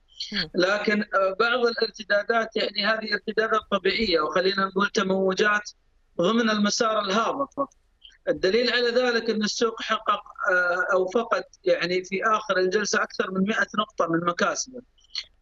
لكن 0.55 1.01
آه، 1.01 1.37
بعض 1.40 1.66
الارتدادات 1.66 2.57
يعني 2.57 2.87
هذه 2.87 3.12
ارتدادات 3.12 3.61
طبيعية 3.70 4.20
وخلينا 4.20 4.64
نقول 4.64 4.87
تموجات 4.87 5.70
ضمن 6.20 6.51
المسار 6.51 7.01
الهابط. 7.01 7.48
الدليل 8.29 8.72
على 8.72 8.88
ذلك 8.88 9.31
أن 9.31 9.42
السوق 9.42 9.83
حقق 9.83 10.22
آه، 10.53 10.87
أو 10.92 11.07
فقد 11.09 11.44
يعني 11.64 12.05
في 12.05 12.25
آخر 12.25 12.59
الجلسة 12.59 13.03
أكثر 13.03 13.31
من 13.31 13.46
100 13.46 13.66
نقطة 13.79 14.07
من 14.07 14.20
مكاسبه. 14.27 14.81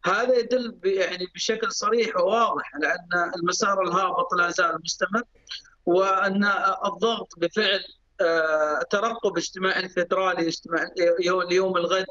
هذا 0.05 0.37
يدل 0.37 0.79
يعني 0.83 1.27
بشكل 1.35 1.71
صريح 1.71 2.17
وواضح 2.17 2.75
على 2.75 2.93
ان 2.93 3.31
المسار 3.35 3.81
الهابط 3.81 4.33
لا 4.33 4.49
زال 4.49 4.79
مستمر 4.83 5.23
وأن 5.85 6.45
الضغط 6.85 7.33
بفعل 7.37 7.79
آه، 8.21 8.79
ترقب 8.89 9.37
اجتماع 9.37 9.79
الفدرالي 9.79 10.47
اجتماع 10.47 10.89
اليوم 11.19 11.77
الغد 11.77 12.05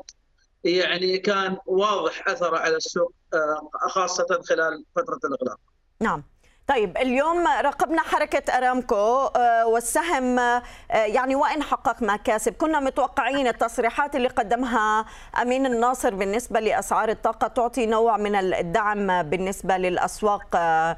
يعني 0.64 1.18
كان 1.18 1.59
واضح 1.66 2.29
أثره 2.29 2.59
على 2.59 2.76
السوق 2.76 3.12
آه، 3.35 3.70
خاصة 3.88 4.40
خلال 4.48 4.85
فترة 4.96 5.20
الإغلاق. 5.24 5.61
نعم. 6.00 6.24
طيب 6.71 6.97
اليوم 6.97 7.47
راقبنا 7.47 8.03
حركة 8.03 8.57
أرامكو 8.57 9.27
آه، 9.37 9.67
والسهم 9.67 10.39
آه، 10.39 10.63
يعني 10.91 11.35
وإن 11.35 11.63
حقق 11.63 12.03
مكاسب 12.03 12.53
كنا 12.53 12.81
متوقعين 12.81 13.47
التصريحات 13.47 14.17
اللي 14.17 14.29
قدمها 14.29 15.05
أمين 15.43 15.67
الناصر 15.67 16.15
بالنسبة 16.15 16.61
لأسعار 16.61 17.09
الطاقة 17.09 17.47
تعطي 17.47 17.87
نوع 17.87 18.17
من 18.17 18.35
الدعم 18.35 19.23
بالنسبة 19.23 19.77
للأسواق 19.77 20.57
آه، 20.57 20.97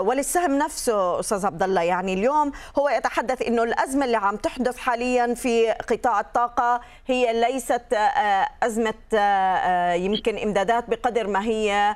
وللسهم 0.00 0.58
نفسه 0.58 1.20
أستاذ 1.20 1.46
عبد 1.46 1.62
الله. 1.62 1.82
يعني 1.82 2.14
اليوم 2.14 2.52
هو 2.78 2.88
يتحدث 2.88 3.42
إنه 3.42 3.62
الأزمة 3.62 4.04
اللي 4.04 4.16
عم 4.16 4.36
تحدث 4.36 4.76
حاليا 4.76 5.34
في 5.34 5.70
قطاع 5.70 6.20
الطاقة 6.20 6.80
هي 7.06 7.40
ليست 7.40 7.94
أزمة 8.62 8.94
يمكن 9.94 10.38
إمدادات 10.38 10.90
بقدر 10.90 11.26
ما 11.26 11.42
هي 11.42 11.94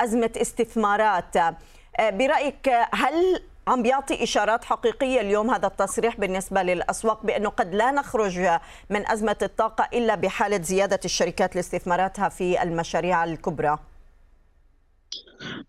أزمة 0.00 0.30
استثمارات. 0.36 1.36
برأيك 2.00 2.68
هل 2.92 3.42
عم 3.68 3.82
بيعطي 3.82 4.22
إشارات 4.22 4.64
حقيقية 4.64 5.20
اليوم 5.20 5.50
هذا 5.50 5.66
التصريح 5.66 6.20
بالنسبة 6.20 6.62
للأسواق 6.62 7.26
بأنه 7.26 7.48
قد 7.48 7.74
لا 7.74 7.90
نخرج 7.90 8.38
من 8.90 9.10
أزمة 9.10 9.36
الطاقة 9.42 9.88
إلا 9.92 10.14
بحالة 10.14 10.62
زيادة 10.62 11.00
الشركات 11.04 11.56
لاستثماراتها 11.56 12.28
في 12.28 12.62
المشاريع 12.62 13.24
الكبرى 13.24 13.78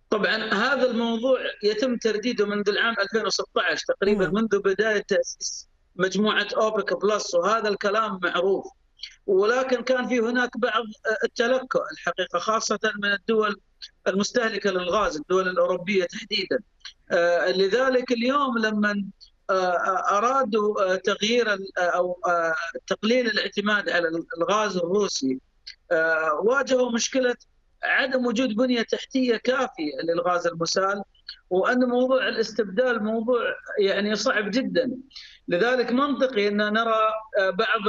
طبعا 0.10 0.36
هذا 0.54 0.92
الموضوع 0.92 1.40
يتم 1.64 1.98
ترديده 1.98 2.46
منذ 2.46 2.70
العام 2.70 2.96
2016 3.00 3.86
تقريبا 3.88 4.28
م. 4.28 4.36
منذ 4.36 4.60
بداية 4.60 5.04
تأسيس 5.08 5.68
مجموعة 5.96 6.48
أوبك 6.58 7.02
بلس 7.02 7.36
وهذا 7.36 7.70
الكلام 7.70 8.20
معروف 8.24 8.66
ولكن 9.28 9.84
كان 9.84 10.08
في 10.08 10.20
هناك 10.20 10.58
بعض 10.58 10.84
التلكؤ 11.24 11.82
الحقيقة 11.92 12.40
خاصة 12.40 12.80
من 13.04 13.12
الدول 13.14 13.62
المستهلكة 14.08 14.72
للغاز 14.72 15.18
الدول 15.18 15.48
الأوروبية 15.48 16.06
تحديدا. 16.06 16.60
آه، 17.12 17.52
لذلك 17.52 18.12
اليوم 18.12 18.58
لما 18.58 19.06
آه، 19.50 20.18
أرادوا 20.18 20.96
تغيير 20.96 21.58
أو 21.78 22.20
آه، 22.28 22.56
تقليل 22.88 23.28
الاعتماد 23.28 23.90
على 23.90 24.08
الغاز 24.38 24.78
الروسي 24.78 25.40
واجهوا 26.44 26.92
مشكلة 26.92 27.36
عدم 27.84 28.26
وجود 28.26 28.56
بنية 28.56 28.82
تحتية 28.82 29.38
كافية 29.38 29.92
للغاز 30.04 30.48
المسال 30.48 31.04
وأن 31.50 31.80
موضوع 31.80 32.28
الاستبدال 32.28 33.04
موضوع 33.04 33.42
يعني 33.80 34.16
صعب 34.16 34.52
جدا. 34.52 34.92
لذلك 35.48 35.92
منطقي 35.92 36.48
أن 36.48 36.58
نرى 36.58 37.00
بعض 37.40 37.82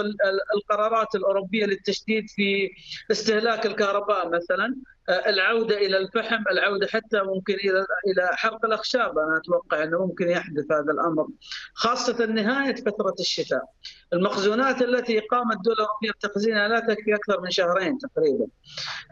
القرارات 0.57 1.15
الأوروبية 1.15 1.67
للتشديد 1.67 2.31
في 2.31 2.71
استهلاك 3.11 3.67
الكهرباء 3.67 4.29
مثلا 4.29 4.77
آه، 5.09 5.29
العودة 5.29 5.77
إلى 5.77 5.97
الفحم، 5.97 6.45
العودة 6.51 6.87
حتى 6.87 7.23
ممكن 7.23 7.55
إلى 7.55 7.87
إلى 8.07 8.31
حرق 8.33 8.65
الأخشاب، 8.65 9.19
أنا 9.19 9.37
أتوقع 9.37 9.83
أنه 9.83 10.07
ممكن 10.07 10.29
يحدث 10.29 10.73
هذا 10.73 10.93
الأمر، 10.93 11.27
خاصة 11.75 12.27
نهاية 12.27 12.75
فترة 12.75 13.15
الشتاء. 13.21 13.65
المخزونات 14.13 14.83
التي 14.83 15.19
قامت 15.19 15.57
الدول 15.57 15.75
الاوروبيه 15.75 16.11
بتخزينها 16.11 16.69
لا 16.69 16.81
تكفي 16.81 17.15
أكثر 17.15 17.41
من 17.41 17.51
شهرين 17.51 17.99
تقريبا. 17.99 18.47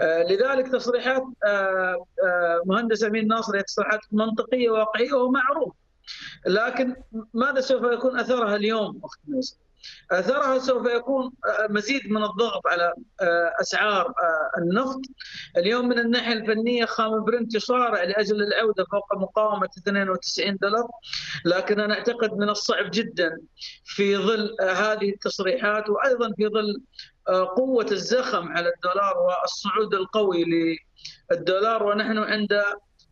آه، 0.00 0.22
لذلك 0.22 0.68
تصريحات 0.68 1.24
آه، 1.46 2.07
مهندس 2.66 3.05
أمين 3.05 3.26
ناصر 3.26 3.57
هي 3.57 3.62
تصريحات 3.62 4.00
منطقية 4.12 4.70
واقعيه 4.70 5.12
ومعروف 5.12 5.74
لكن 6.46 6.96
ماذا 7.35 7.61
سوف 7.61 7.92
يكون 7.92 8.18
أثرها 8.18 8.57
اليوم 8.57 9.01
أخت 9.05 9.18
ميسر؟ 9.29 9.57
أثرها 10.11 10.59
سوف 10.59 10.87
يكون 10.87 11.33
مزيد 11.68 12.11
من 12.11 12.25
الضغط 12.25 12.66
على 12.66 12.92
أسعار 13.61 14.12
النفط. 14.59 15.01
اليوم 15.57 15.88
من 15.88 15.99
الناحية 15.99 16.33
الفنية 16.33 16.85
خام 16.85 17.25
برنت 17.25 17.55
يصارع 17.55 18.05
لأجل 18.05 18.42
العودة 18.42 18.85
فوق 18.85 19.16
مقاومة 19.16 19.68
92 19.79 20.57
دولار. 20.57 20.88
لكن 21.44 21.81
أنا 21.81 21.94
أعتقد 21.94 22.33
من 22.33 22.51
الصعب 22.51 22.90
جدا 22.90 23.38
في 23.85 24.16
ظل 24.16 24.57
هذه 24.61 25.11
التصريحات 25.11 25.88
وأيضا 25.88 26.33
في 26.37 26.49
ظل 26.49 26.83
قوة 27.57 27.87
الزخم 27.92 28.49
على 28.49 28.73
الدولار 28.77 29.14
والصعود 29.18 29.94
القوي 29.94 30.44
للدولار. 31.31 31.83
ونحن 31.83 32.18
عند 32.18 32.62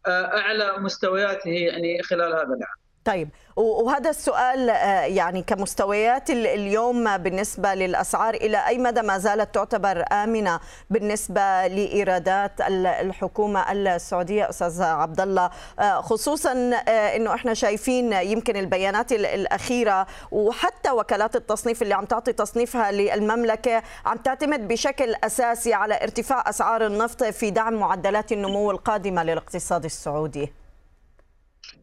أعلى 0.08 0.78
مستوياته 0.78 1.50
يعني 1.50 2.02
خلال 2.02 2.32
هذا 2.32 2.42
العام. 2.42 2.87
طيب 3.08 3.28
وهذا 3.56 4.10
السؤال 4.10 4.70
آه، 4.70 5.00
يعني 5.00 5.42
كمستويات 5.42 6.30
اليوم 6.30 7.16
بالنسبة 7.16 7.74
للأسعار 7.74 8.34
إلى 8.34 8.66
أي 8.66 8.78
مدى 8.78 9.02
ما 9.02 9.18
زالت 9.18 9.54
تعتبر 9.54 10.04
آمنة 10.12 10.60
بالنسبة 10.90 11.66
لإيرادات 11.66 12.60
الحكومة 12.60 13.72
السعودية 13.72 14.48
أستاذ 14.48 14.82
عبد 14.82 15.20
الله 15.20 15.50
آه، 15.78 16.00
خصوصا 16.00 16.52
آه، 16.88 17.16
أنه 17.16 17.34
إحنا 17.34 17.54
شايفين 17.54 18.12
يمكن 18.12 18.56
البيانات 18.56 19.12
الأخيرة 19.12 20.06
وحتى 20.32 20.90
وكالات 20.90 21.36
التصنيف 21.36 21.82
اللي 21.82 21.94
عم 21.94 22.04
تعطي 22.04 22.32
تصنيفها 22.32 22.92
للمملكة 22.92 23.82
عم 24.06 24.16
تعتمد 24.16 24.68
بشكل 24.68 25.14
أساسي 25.24 25.74
على 25.74 26.02
ارتفاع 26.02 26.44
أسعار 26.48 26.86
النفط 26.86 27.24
في 27.24 27.50
دعم 27.50 27.74
معدلات 27.74 28.32
النمو 28.32 28.70
القادمة 28.70 29.22
للاقتصاد 29.22 29.84
السعودي. 29.84 30.57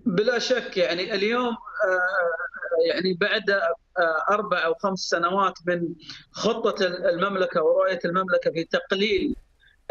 بلا 0.05 0.39
شك 0.39 0.77
يعني 0.77 1.13
اليوم 1.13 1.55
آه، 1.85 2.87
يعني 2.87 3.13
بعد 3.13 3.49
آه، 3.49 4.25
أربع 4.29 4.65
أو 4.65 4.73
خمس 4.73 4.99
سنوات 4.99 5.53
من 5.67 5.95
خطة 6.31 6.85
المملكة 6.85 7.63
ورؤية 7.63 7.99
المملكة 8.05 8.51
في 8.51 8.63
تقليل 8.63 9.35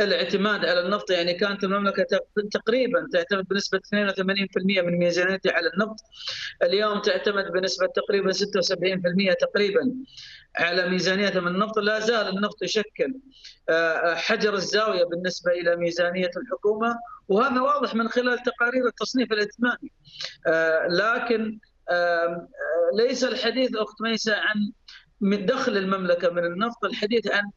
الاعتماد 0.00 0.64
على 0.64 0.80
النفط 0.80 1.11
يعني 1.11 1.35
كانت 1.35 1.64
المملكة 1.64 2.07
تقريبا 2.52 3.07
تعتمد 3.12 3.48
بنسبة 3.48 3.78
82% 3.78 4.83
من 4.83 4.98
ميزانيتها 4.98 5.52
على 5.52 5.70
النفط. 5.74 5.96
اليوم 6.62 6.98
تعتمد 6.98 7.52
بنسبة 7.52 7.87
تقريبا 7.87 8.33
76% 8.33 9.35
تقريبا 9.40 9.94
على 10.57 10.88
ميزانيتها 10.88 11.40
من 11.40 11.48
النفط. 11.48 11.78
لا 11.78 12.00
زال 12.00 12.28
النفط 12.28 12.62
يشكل 12.62 13.14
آه، 13.68 14.14
حجر 14.14 14.54
الزاوية 14.54 15.04
بالنسبة 15.04 15.52
إلى 15.52 15.76
ميزانية 15.76 16.30
الحكومة 16.37 16.96
وهذا 17.28 17.61
واضح 17.61 17.94
من 17.94 18.09
خلال 18.09 18.42
تقارير 18.42 18.87
التصنيف 18.87 19.33
الائتماني. 19.33 19.92
آه، 20.46 20.87
لكن 20.87 21.59
ليس 22.98 23.24
الحديث 23.24 23.76
اخت 23.76 24.02
ميسه 24.02 24.35
عن 24.35 24.72
من 25.20 25.46
دخل 25.46 25.76
المملكة 25.76 26.30
من 26.30 26.44
النفط 26.44 26.85
الحديث 26.85 27.26
عن 27.30 27.42
آه، 27.42 27.50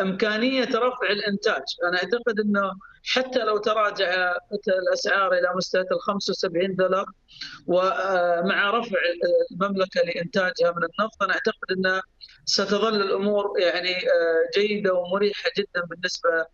إمكانية 0.00 0.64
رفع 0.64 1.10
الإنتاج، 1.10 1.62
أنا 1.88 1.96
أعتقد 1.96 2.40
إنه 2.40 2.72
حتى 3.04 3.38
لو 3.38 3.58
تراجع 3.58 4.36
الأسعار 4.68 5.32
إلى 5.32 5.48
مستوى 5.56 5.82
ال 5.82 6.00
75 6.00 6.76
دولار 6.76 7.06
ومع 7.66 8.70
رفع 8.70 8.96
المملكة 9.52 10.00
لإنتاجها 10.00 10.70
من 10.70 10.82
النفط 10.84 11.22
أنا 11.22 11.32
أعتقد 11.32 11.70
ان 11.70 12.00
ستظل 12.44 13.00
الأمور 13.00 13.52
يعني 13.58 13.96
آه، 13.96 14.60
جيدة 14.60 14.94
ومريحة 14.94 15.50
جدا 15.58 15.82
بالنسبة 15.90 16.46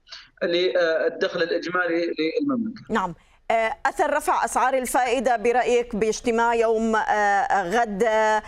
للدخل 0.42 1.42
الإجمالي 1.42 2.14
للمملكة. 2.40 2.82
نعم. 2.90 3.14
آه، 3.50 3.76
أثر 3.86 4.12
رفع 4.16 4.44
أسعار 4.44 4.74
الفائدة 4.74 5.36
برأيك 5.36 5.96
باجتماع 5.96 6.54
يوم 6.54 6.96
آه، 6.96 7.70
غد؟ 7.70 8.02
آه، 8.02 8.42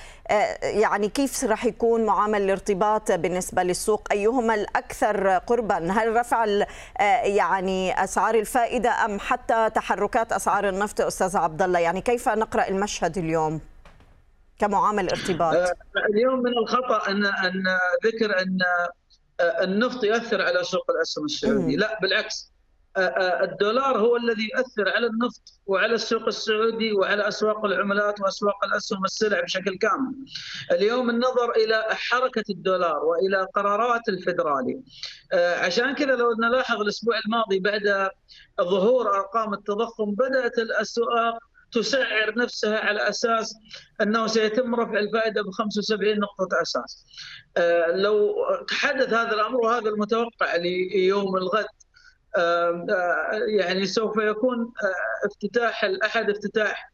يعني 0.63 1.09
كيف 1.09 1.45
راح 1.45 1.65
يكون 1.65 2.05
معامل 2.05 2.43
الارتباط 2.43 3.13
بالنسبة 3.13 3.63
للسوق؟ 3.63 4.09
أيهما 4.13 4.55
الأكثر 4.55 5.29
قربا؟ 5.29 5.93
هل 5.93 6.17
رفع 6.17 6.65
يعني 7.25 8.05
أسعار 8.05 8.35
الفائدة 8.35 9.05
أم 9.05 9.21
حتى 9.21 9.71
تحركات 9.71 10.33
أسعار 10.33 10.69
النفط 10.69 11.01
أستاذ 11.01 11.37
عبد 11.37 11.63
الله؟ 11.63 11.79
يعني 11.79 12.01
كيف 12.01 12.29
نقرأ 12.29 12.69
المشهد 12.69 13.19
اليوم 13.19 13.61
كمعامل 14.59 15.11
ارتباط؟ 15.11 15.55
اليوم 16.15 16.43
من 16.43 16.59
الخطأ 16.59 17.11
أن 17.11 17.27
أن 17.27 17.63
ذكر 18.05 18.39
أن 18.39 18.59
النفط 19.41 20.05
يؤثر 20.05 20.43
على 20.43 20.65
سوق 20.65 20.91
الأسهم 20.91 21.25
السعودي. 21.25 21.77
لا 21.77 21.99
بالعكس. 22.03 22.50
الدولار 23.42 23.98
هو 23.98 24.16
الذي 24.16 24.50
يؤثر 24.55 24.88
على 24.88 25.07
النفط 25.07 25.42
وعلى 25.66 25.94
السوق 25.94 26.26
السعودي 26.26 26.92
وعلى 26.92 27.29
أسواق 27.29 27.64
العملات 27.64 28.20
وأسواق 28.20 28.64
الأسهم 28.64 29.05
السلع 29.05 29.40
بشكل 29.40 29.79
كامل. 29.79 30.14
اليوم 30.72 31.11
النظر 31.11 31.50
إلى 31.50 31.85
حركة 31.90 32.44
الدولار 32.50 33.05
وإلى 33.05 33.46
قرارات 33.55 34.09
الفدرالي. 34.09 34.81
عشان 35.35 35.94
كذا 35.94 36.16
لو 36.16 36.33
نلاحظ 36.33 36.81
الأسبوع 36.81 37.18
الماضي 37.26 37.61
بعد 37.61 38.11
ظهور 38.61 39.14
أرقام 39.14 39.55
التضخم 39.55 40.14
بدأت 40.14 40.59
الأسواق 40.59 41.38
تسعر 41.72 42.38
نفسها 42.38 42.79
على 42.79 43.09
أساس 43.09 43.55
أنه 44.00 44.26
سيتم 44.26 44.74
رفع 44.74 44.98
الفائدة 44.98 45.42
ب 45.42 45.50
75 45.50 46.18
نقطة 46.18 46.62
أساس. 46.62 47.07
لو 47.94 48.35
تحدث 48.68 49.12
هذا 49.12 49.35
الأمر 49.35 49.61
وهذا 49.61 49.88
المتوقع 49.88 50.57
ليوم 50.57 51.37
الغد 51.37 51.66
يعني 53.59 53.87
سوف 53.87 54.16
يكون 54.19 54.73
افتتاح 55.25 55.85
الأحد 55.85 56.31
افتتاح 56.31 56.93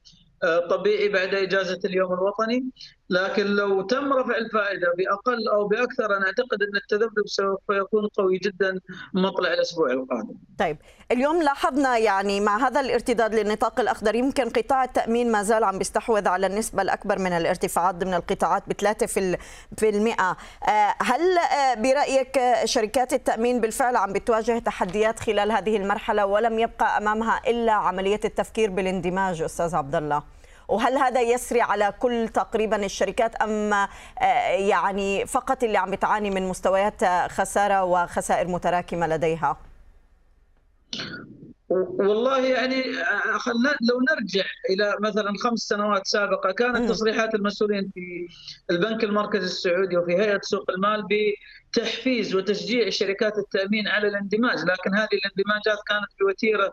طبيعي 0.70 1.08
بعد 1.08 1.34
إجازة 1.34 1.80
اليوم 1.84 2.12
الوطني. 2.12 2.64
لكن 3.10 3.46
لو 3.46 3.82
تم 3.82 4.12
رفع 4.12 4.36
الفائدة 4.36 4.92
بأقل 4.98 5.48
أو 5.48 5.68
بأكثر 5.68 6.16
أنا 6.16 6.26
أعتقد 6.26 6.62
أن 6.62 6.76
التذبذب 6.76 7.26
سوف 7.26 7.60
يكون 7.70 8.06
قوي 8.06 8.38
جدا 8.38 8.80
مطلع 9.14 9.52
الأسبوع 9.52 9.90
القادم. 9.90 10.34
طيب، 10.58 10.76
اليوم 11.12 11.42
لاحظنا 11.42 11.98
يعني 11.98 12.40
مع 12.40 12.68
هذا 12.68 12.80
الارتداد 12.80 13.34
للنطاق 13.34 13.80
الأخضر 13.80 14.14
يمكن 14.14 14.48
قطاع 14.48 14.84
التأمين 14.84 15.32
ما 15.32 15.42
زال 15.42 15.64
عم 15.64 15.78
بيستحوذ 15.78 16.28
على 16.28 16.46
النسبة 16.46 16.82
الأكبر 16.82 17.18
من 17.18 17.32
الارتفاعات 17.32 17.94
ضمن 17.94 18.14
القطاعات 18.14 18.62
ب 18.66 18.72
3 18.72 19.06
في 19.76 19.88
المئة 19.88 20.36
آه، 20.68 20.94
هل 21.02 21.38
آه، 21.38 21.74
برأيك 21.74 22.40
شركات 22.64 23.12
التأمين 23.12 23.60
بالفعل 23.60 23.96
عم 23.96 24.12
بتواجه 24.12 24.58
تحديات 24.58 25.20
خلال 25.20 25.52
هذه 25.52 25.76
المرحلة 25.76 26.26
ولم 26.26 26.58
يبقى 26.58 26.98
أمامها 26.98 27.40
إلا 27.46 27.72
عملية 27.72 28.20
التفكير 28.24 28.70
بالاندماج 28.70 29.42
أستاذ 29.42 29.74
عبد 29.74 29.94
الله؟ 29.94 30.35
وهل 30.68 30.98
هذا 30.98 31.20
يسري 31.20 31.60
على 31.60 31.94
كل 31.98 32.28
تقريبا 32.28 32.84
الشركات 32.84 33.34
أم 33.34 33.72
آه، 33.72 33.86
يعني 34.50 35.26
فقط 35.26 35.64
اللي 35.64 35.78
عم 35.78 35.90
بتعاني 35.90 36.30
من 36.30 36.48
مستويات 36.48 37.04
خسارة 37.30 37.84
وخسائر 37.84 38.48
متراكمة 38.48 39.06
لديها؟ 39.06 39.56
والله 41.68 42.46
يعني 42.46 42.80
آه، 43.00 43.52
لو 43.80 44.00
نرجع 44.10 44.44
إلى 44.70 44.96
مثلا 45.00 45.32
خمس 45.44 45.58
سنوات 45.58 46.06
سابقة 46.06 46.52
كانت 46.52 46.90
تصريحات 46.90 47.34
المسؤولين 47.34 47.90
في 47.94 48.28
البنك 48.70 49.04
المركزي 49.04 49.44
السعودي 49.44 49.96
وفي 49.96 50.12
هيئة 50.12 50.40
سوق 50.42 50.70
المال 50.70 51.04
بتحفيز 51.72 52.34
وتشجيع 52.34 52.90
شركات 52.90 53.38
التأمين 53.38 53.88
على 53.88 54.08
الاندماج، 54.08 54.58
لكن 54.58 54.94
هذه 54.94 55.08
الاندماجات 55.12 55.78
كانت 55.88 56.20
بوتيرة 56.20 56.72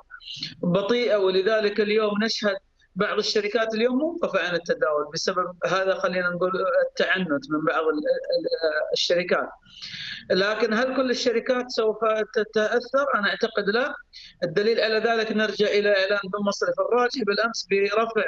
بطيئة 0.61 1.17
ولذلك 1.17 1.81
اليوم 1.81 2.23
نشهد 2.23 2.57
بعض 2.95 3.17
الشركات 3.17 3.73
اليوم 3.73 3.97
موقفة 3.97 4.47
عن 4.47 4.55
التداول 4.55 5.05
بسبب 5.13 5.55
هذا 5.65 5.95
خلينا 5.95 6.29
نقول 6.29 6.51
التعنت 6.89 7.51
من 7.51 7.65
بعض 7.65 7.83
الشركات 8.93 9.49
لكن 10.31 10.73
هل 10.73 10.95
كل 10.95 11.09
الشركات 11.11 11.71
سوف 11.71 11.97
تتأثر؟ 12.35 13.05
أنا 13.15 13.29
أعتقد 13.29 13.69
لا. 13.69 13.95
الدليل 14.43 14.79
على 14.79 14.97
ذلك 14.97 15.31
نرجع 15.31 15.67
إلى 15.67 15.89
إعلان 15.89 16.19
بن 16.23 16.45
مصرف 16.47 16.79
الراجحي 16.79 17.23
بالأمس 17.23 17.67
برفع 17.71 18.23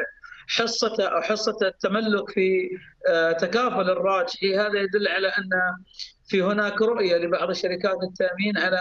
حصته 0.47 1.07
أو 1.07 1.21
حصة 1.21 1.57
التملك 1.61 2.29
في 2.29 2.69
آه، 3.09 3.31
تكافل 3.31 3.89
الراجحي 3.89 4.57
هذا 4.57 4.79
يدل 4.79 5.07
على 5.07 5.27
أن 5.27 5.49
في 6.27 6.43
هناك 6.43 6.81
رؤية 6.81 7.17
لبعض 7.17 7.51
شركات 7.51 7.97
التأمين 8.03 8.57
على 8.57 8.79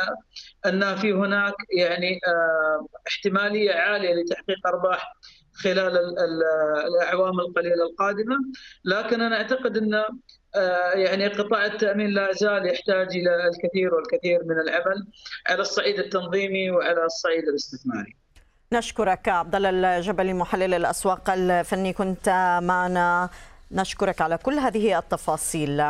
أن 0.67 0.97
في 0.97 1.13
هناك 1.13 1.55
يعني 1.79 2.21
آه، 2.29 2.87
احتمالية 3.09 3.73
عالية 3.73 4.15
لتحقيق 4.15 4.67
أرباح 4.67 5.15
خلال 5.55 5.99
الإعوام 6.87 7.41
القليلة 7.41 7.85
القادمة 7.91 8.37
لكن 8.85 9.21
أنا 9.21 9.37
أعتقد 9.37 9.77
إن 9.77 9.95
آه، 10.57 10.93
يعني 10.93 11.29
قطاع 11.29 11.67
التأمين 11.67 12.11
لا 12.11 12.33
زال 12.33 12.67
يحتاج 12.67 13.17
إلى 13.17 13.49
الكثير 13.49 13.95
والكثير 13.95 14.45
من 14.45 14.61
العمل 14.61 15.07
على 15.47 15.61
الصعيد 15.61 15.99
التنظيمي 15.99 16.71
وعلى 16.71 17.05
الصعيد 17.05 17.49
الاستثماري. 17.49 18.17
نشكرك 18.73 19.29
عبد 19.29 19.55
الله 19.55 19.97
الجبلي 19.97 20.33
محلل 20.33 20.75
الأسواق 20.75 21.31
الفني 21.31 21.93
كنت 21.93 22.59
معنا 22.63 23.29
نشكرك 23.73 24.21
على 24.21 24.39
كل 24.39 24.55
هذه 24.55 24.99
التفاصيل. 24.99 25.83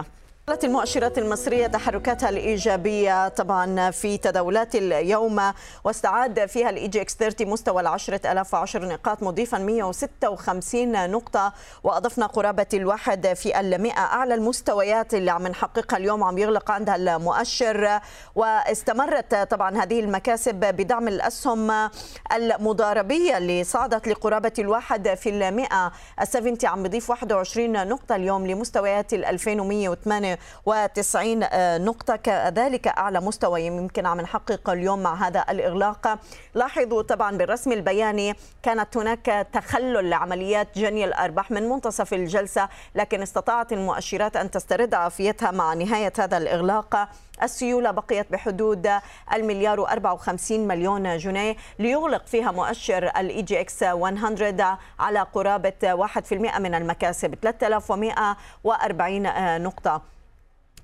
المؤشرات 0.65 1.19
المصرية 1.19 1.67
تحركاتها 1.67 2.29
الإيجابية 2.29 3.29
طبعا 3.29 3.91
في 3.91 4.19
تداولات 4.19 4.75
اليوم 4.75 5.53
واستعاد 5.85 6.47
فيها 6.47 6.71
ال 6.71 6.89
EGX 6.89 7.17
30 7.17 7.47
مستوى 7.47 7.81
ألاف 8.27 8.55
وعشر 8.55 8.85
نقاط 8.85 9.23
مضيفا 9.23 9.59
156 9.59 11.11
نقطة 11.11 11.53
وأضفنا 11.85 12.27
قرابة 12.27 12.67
الواحد 12.75 13.33
في 13.33 13.61
المئة 13.61 13.99
أعلى 14.01 14.35
المستويات 14.35 15.15
اللي 15.15 15.31
عم 15.31 15.47
نحققها 15.47 15.97
اليوم 15.97 16.25
عم 16.25 16.39
يغلق 16.39 16.71
عندها 16.71 16.97
المؤشر. 16.97 18.01
واستمرت 18.35 19.35
طبعا 19.35 19.83
هذه 19.83 20.01
المكاسب 20.01 20.55
بدعم 20.55 21.09
الأسهم 21.09 21.91
المضاربية 22.35 23.39
اللي 23.39 23.65
صعدت 23.65 24.09
لقرابة 24.09 24.53
الواحد 24.59 25.15
في 25.15 25.31
المئة 25.31 25.93
ال 26.21 26.26
seventy 26.26 26.67
عم 26.67 26.83
بضيف 26.83 27.11
21 27.11 27.89
نقطة 27.89 28.17
اليوم 28.17 28.47
لمستويات 28.47 29.15
ال 29.15 29.25
2108 29.25 30.34
وتسعين 30.67 31.43
آه، 31.43 31.79
نقطة. 31.79 32.17
كذلك 32.17 32.89
أعلى 32.89 33.21
مستوى 33.21 33.63
يمكن 33.63 34.07
عم 34.07 34.21
نحقق 34.21 34.71
اليوم 34.71 35.03
مع 35.03 35.27
هذا 35.27 35.45
الإغلاق. 35.51 36.19
لاحظوا 36.55 37.03
طبعا 37.03 37.37
بالرسم 37.37 37.73
البياني 37.73 38.35
كانت 38.63 38.97
هناك 38.97 39.49
تخلل 39.53 40.11
لعمليات 40.11 40.79
جني 40.79 41.05
الأرباح 41.05 41.51
من 41.51 41.69
منتصف 41.69 42.15
الجلسة 42.15 42.69
لكن 42.95 43.23
استطاعت 43.23 43.73
المؤشرات 43.73 44.37
أن 44.37 44.51
تسترد 44.51 44.95
عافيتها 44.95 45.51
مع 45.51 45.75
نهاية 45.75 46.13
هذا 46.19 46.37
الإغلاق. 46.37 47.09
السيولة 47.43 47.91
بقيت 47.91 48.33
بحدود 48.33 48.91
المليار 49.35 49.87
و54 49.87 50.53
مليون 50.53 51.17
جنيه. 51.17 51.57
ليغلق 51.79 52.27
فيها 52.27 52.51
مؤشر 52.51 53.05
ال 53.05 53.43
EGX 53.43 53.83
100 53.83 54.79
على 54.99 55.21
قرابة 55.21 55.95
1% 55.95 56.59
من 56.59 56.75
المكاسب 56.75 57.35
3140 57.43 59.63
نقطة. 59.63 60.03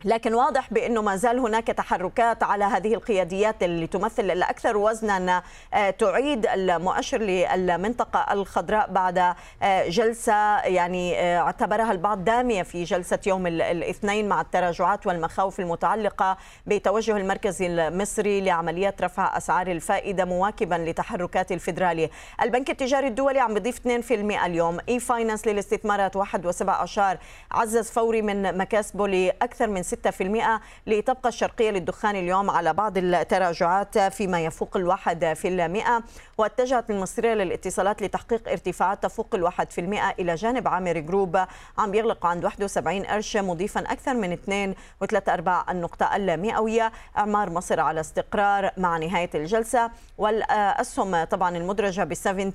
لكن 0.04 0.34
واضح 0.34 0.72
بأنه 0.72 1.02
ما 1.02 1.16
زال 1.16 1.38
هناك 1.38 1.66
تحركات 1.66 2.42
على 2.42 2.64
هذه 2.64 2.94
القياديات 2.94 3.62
اللي 3.62 3.86
تمثل 3.86 4.30
الأكثر 4.30 4.76
وزنا 4.76 5.42
آه، 5.74 5.90
تعيد 5.90 6.46
المؤشر 6.46 7.18
للمنطقة 7.18 8.32
الخضراء 8.32 8.90
بعد 8.90 9.18
آه، 9.62 9.88
جلسة 9.88 10.60
يعني 10.60 11.18
آه، 11.18 11.38
اعتبرها 11.38 11.92
البعض 11.92 12.24
دامية 12.24 12.62
في 12.62 12.84
جلسة 12.84 13.18
يوم 13.26 13.46
الاثنين 13.46 14.28
مع 14.28 14.40
التراجعات 14.40 15.06
والمخاوف 15.06 15.60
المتعلقة 15.60 16.36
بتوجه 16.66 17.16
المركز 17.16 17.62
المصري 17.62 18.40
لعمليات 18.40 19.02
رفع 19.02 19.36
أسعار 19.36 19.66
الفائدة 19.66 20.24
مواكبا 20.24 20.74
لتحركات 20.74 21.52
الفدرالي 21.52 22.10
البنك 22.42 22.70
التجاري 22.70 23.06
الدولي 23.06 23.40
عم 23.40 23.54
بيضيف 23.54 23.78
2% 23.78 24.12
اليوم. 24.44 24.78
إي 24.88 25.00
فاينانس 25.00 25.46
للاستثمارات 25.46 26.16
1.7 26.16 27.18
عزز 27.52 27.90
فوري 27.90 28.22
من 28.22 28.58
مكاسبه 28.58 29.08
لأكثر 29.08 29.68
من 29.68 29.82
6% 29.90 30.60
لتبقى 30.86 31.28
الشرقية 31.28 31.70
للدخان 31.70 32.16
اليوم 32.16 32.50
على 32.50 32.72
بعض 32.72 32.98
التراجعات 32.98 33.98
فيما 33.98 34.40
يفوق 34.40 34.76
الواحد 34.76 35.32
في 35.34 35.48
المئة. 35.48 36.02
واتجهت 36.38 36.90
المصرية 36.90 37.34
للاتصالات 37.34 38.02
لتحقيق 38.02 38.48
ارتفاعات 38.48 39.02
تفوق 39.02 39.34
الواحد 39.34 39.70
في 39.70 39.80
المئة 39.80 40.10
إلى 40.18 40.34
جانب 40.34 40.68
عامر 40.68 40.98
Group. 40.98 41.36
عم 41.78 41.94
يغلق 41.94 42.26
عند 42.26 42.44
71 42.44 43.02
قرش 43.04 43.36
مضيفا 43.36 43.80
أكثر 43.80 44.14
من 44.14 44.32
2 44.32 44.74
و3 45.04 45.28
أرباع 45.28 45.64
النقطة 45.70 46.16
المئوية. 46.16 46.92
إعمار 47.18 47.50
مصر 47.50 47.80
على 47.80 48.00
استقرار 48.00 48.70
مع 48.76 48.98
نهاية 48.98 49.30
الجلسة. 49.34 49.90
والأسهم 50.18 51.24
طبعا 51.24 51.56
المدرجة 51.56 52.04
ب 52.04 52.14
70 52.14 52.52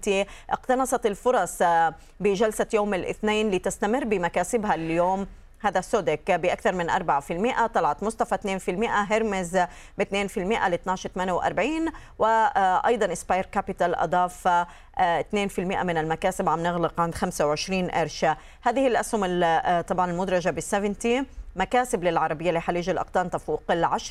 اقتنصت 0.49 1.05
الفرص 1.05 1.63
بجلسة 2.19 2.67
يوم 2.73 2.93
الاثنين 2.93 3.51
لتستمر 3.51 4.03
بمكاسبها 4.03 4.75
اليوم. 4.75 5.27
هذا 5.59 5.81
سوديك 5.81 6.31
بأكثر 6.31 6.71
من 6.71 6.89
4% 6.89 7.65
طلعت 7.65 8.03
مصطفى 8.03 8.59
2% 8.59 8.89
هيرميس 9.11 9.57
ب 9.97 10.03
2% 10.03 10.37
ل 10.37 10.79
12.48 11.89 11.93
وأيضا 12.19 13.13
Aspire 13.13 13.45
Capital 13.45 13.95
أضاف 13.95 14.47
2% 14.47 14.53
من 15.59 15.97
المكاسب 15.97 16.49
عم 16.49 16.59
نغلق 16.59 17.01
عند 17.01 17.15
25 17.15 17.89
قرش. 17.89 18.25
هذه 18.61 18.87
الأسهم 18.87 19.21
طبعا 19.81 20.11
المدرجة 20.11 20.49
بال 20.49 20.63
70 20.63 21.25
مكاسب 21.55 22.03
للعربية 22.03 22.51
لحليج 22.51 22.89
الأقطان 22.89 23.29
تفوق 23.29 23.63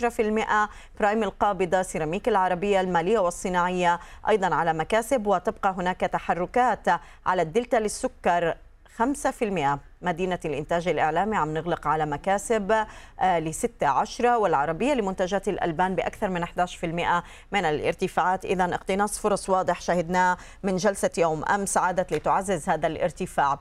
في 0.09 0.23
المئة. 0.23 0.69
برايم 1.01 1.23
القابضة 1.23 1.83
سيراميك 1.83 2.29
العربية 2.29 2.81
المالية 2.81 3.19
والصناعية 3.19 4.01
أيضا 4.29 4.55
على 4.55 4.73
مكاسب 4.73 5.27
وتبقى 5.27 5.71
هناك 5.71 6.01
تحركات 6.01 6.87
على 7.27 7.43
الدلتا 7.43 7.77
للسكر. 7.77 8.57
5% 8.99 9.79
مدينة 10.03 10.39
الإنتاج 10.45 10.89
الإعلامي 10.89 11.37
عم 11.37 11.55
نغلق 11.55 11.87
على 11.87 12.07
مكاسب 12.07 12.87
آه، 13.21 13.39
ل 13.39 13.55
16 13.55 14.27
والعربية 14.37 14.95
لمنتجات 14.95 15.49
الألبان 15.49 15.95
بأكثر 15.95 16.29
من 16.29 16.45
11% 16.45 17.25
من 17.53 17.65
الارتفاعات 17.65 18.45
إذا 18.45 18.75
اقتناص 18.75 19.19
فرص 19.19 19.51
واضح 19.51 19.81
شهدناه 19.81 20.37
من 20.63 20.77
جلسة 20.77 21.11
يوم 21.19 21.45
أمس 21.45 21.77
عادت 21.77 22.13
لتعزز 22.13 22.69
هذا 22.69 22.87
الارتفاع. 22.87 23.59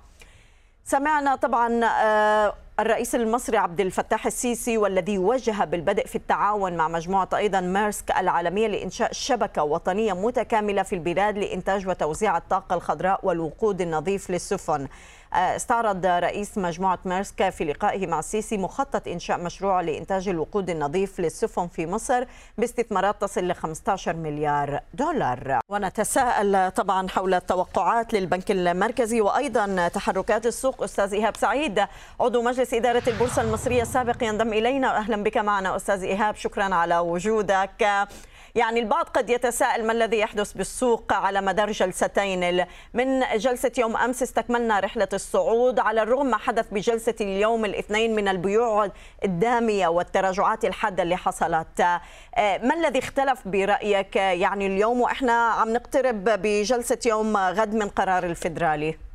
سمعنا 0.85 1.35
طبعا 1.35 1.85
آه، 1.85 2.53
الرئيس 2.79 3.15
المصري 3.15 3.57
عبد 3.57 3.81
الفتاح 3.81 4.25
السيسي 4.25 4.77
والذي 4.77 5.17
وجه 5.17 5.63
بالبدء 5.63 6.07
في 6.07 6.15
التعاون 6.15 6.77
مع 6.77 6.87
مجموعة 6.87 7.29
أيضا 7.35 7.61
ميرسك 7.61 8.11
العالمية 8.11 8.67
لإنشاء 8.67 9.11
شبكة 9.11 9.63
وطنية 9.63 10.13
متكاملة 10.13 10.83
في 10.83 10.95
البلاد 10.95 11.37
لإنتاج 11.37 11.87
وتوزيع 11.87 12.37
الطاقة 12.37 12.73
الخضراء 12.73 13.19
والوقود 13.23 13.81
النظيف 13.81 14.29
للسفن. 14.29 14.87
استعرض 15.33 16.05
رئيس 16.05 16.57
مجموعة 16.57 16.99
ميرسك 17.05 17.49
في 17.49 17.65
لقائه 17.65 18.07
مع 18.07 18.19
السيسي 18.19 18.57
مخطط 18.57 19.07
إنشاء 19.07 19.39
مشروع 19.39 19.81
لإنتاج 19.81 20.29
الوقود 20.29 20.69
النظيف 20.69 21.19
للسفن 21.19 21.67
في 21.67 21.85
مصر 21.85 22.23
باستثمارات 22.57 23.21
تصل 23.21 23.47
ل 23.47 23.55
15 23.55 24.15
مليار 24.15 24.79
دولار. 24.93 25.59
ونتساءل 25.69 26.71
طبعا 26.71 27.09
حول 27.09 27.33
التوقعات 27.33 28.13
للبنك 28.13 28.51
المركزي 28.51 29.21
وأيضا 29.21 29.87
تحركات 29.87 30.45
السوق. 30.45 30.83
أستاذ 30.83 31.13
إيهاب 31.13 31.37
سعيد 31.37 31.85
عضو 32.19 32.41
مجلس 32.41 32.73
إدارة 32.73 33.03
البورصة 33.07 33.41
المصرية 33.41 33.81
السابق 33.81 34.23
ينضم 34.23 34.53
إلينا. 34.53 34.97
أهلا 34.97 35.23
بك 35.23 35.37
معنا 35.37 35.75
أستاذ 35.75 36.03
إيهاب 36.03 36.35
شكرا 36.35 36.75
على 36.75 36.97
وجودك. 36.97 38.07
يعني 38.55 38.79
البعض 38.79 39.05
قد 39.05 39.29
يتساءل 39.29 39.85
ما 39.85 39.93
الذي 39.93 40.19
يحدث 40.19 40.53
بالسوق 40.53 41.13
على 41.13 41.41
مدار 41.41 41.71
جلستين. 41.71 42.65
من 42.93 43.19
جلسة 43.37 43.71
يوم 43.77 43.97
أمس 43.97 44.23
استكملنا 44.23 44.79
رحلة 44.79 45.07
الصعود 45.13 45.79
على 45.79 46.01
الرغم 46.01 46.25
ما 46.25 46.37
حدث 46.37 46.65
بجلسة 46.71 47.15
اليوم 47.21 47.65
الاثنين 47.65 48.15
من 48.15 48.27
البيوع 48.27 48.91
الدامية 49.23 49.87
والتراجعات 49.87 50.65
الحادة 50.65 51.03
اللي 51.03 51.17
حصلت. 51.17 51.81
آه، 51.81 52.01
ما 52.37 52.73
الذي 52.73 52.99
اختلف 52.99 53.47
برأيك؟ 53.47 54.15
يعني 54.15 54.67
اليوم 54.67 55.01
وإحنا 55.01 55.33
عم 55.33 55.73
نقترب 55.73 56.23
بجلسة 56.23 56.99
يوم 57.05 57.37
غد 57.37 57.73
من 57.75 57.89
قرار 57.89 58.23
الفدرالي. 58.23 58.89
آه، 58.89 59.12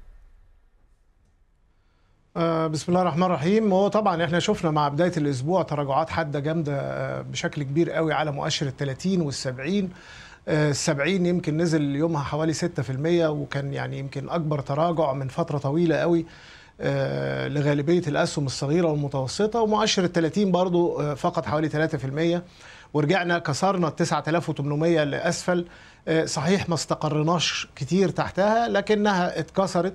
بسم 2.39 2.85
الله 2.89 3.03
الرحمن 3.03 3.23
الرحيم. 3.23 3.73
هو 3.73 3.89
طبعا 3.89 4.25
إحنا 4.25 4.39
شفنا 4.39 4.71
مع 4.71 4.89
بداية 4.89 5.13
الأسبوع 5.17 5.63
تراجعات 5.63 6.11
حادة 6.11 6.41
جامدة 6.41 6.73
آه، 6.81 7.23
بشكل 7.23 7.63
كبير 7.63 7.91
قوي 7.91 8.13
على 8.13 8.31
مؤشر 8.33 8.67
ال 8.67 8.77
30 8.77 9.21
وال 9.21 9.35
70 9.35 9.91
ال 10.49 10.77
70 10.77 11.27
يمكن 11.27 11.57
نزل 11.57 11.97
يومها 11.97 12.23
حوالي 12.23 12.53
6% 12.55 13.29
وكان 13.29 13.73
يعني 13.73 13.99
يمكن 13.99 14.29
أكبر 14.29 14.61
تراجع 14.61 15.13
من 15.13 15.29
فترة 15.29 15.59
طويلة 15.59 15.97
قوي 15.97 16.27
آه، 16.81 17.49
لغالبية 17.49 18.03
الأسهم 18.09 18.47
الصغيرة 18.47 18.87
والمتوسطة. 18.89 19.61
ومؤشر 19.61 20.05
ال 20.05 20.13
30 20.13 20.53
برضه 20.53 21.15
فقط 21.15 21.47
حوالي 21.47 21.69
3% 22.39 22.43
ورجعنا 22.95 23.39
كسرنا 23.39 23.89
ال 23.89 23.97
9800 23.97 25.05
لأسفل. 25.05 25.67
صحيح 26.25 26.69
ما 26.69 26.75
استقرناش 26.75 27.69
كتير 27.77 28.09
تحتها 28.09 28.69
لكنها 28.69 29.39
اتكسرت. 29.39 29.95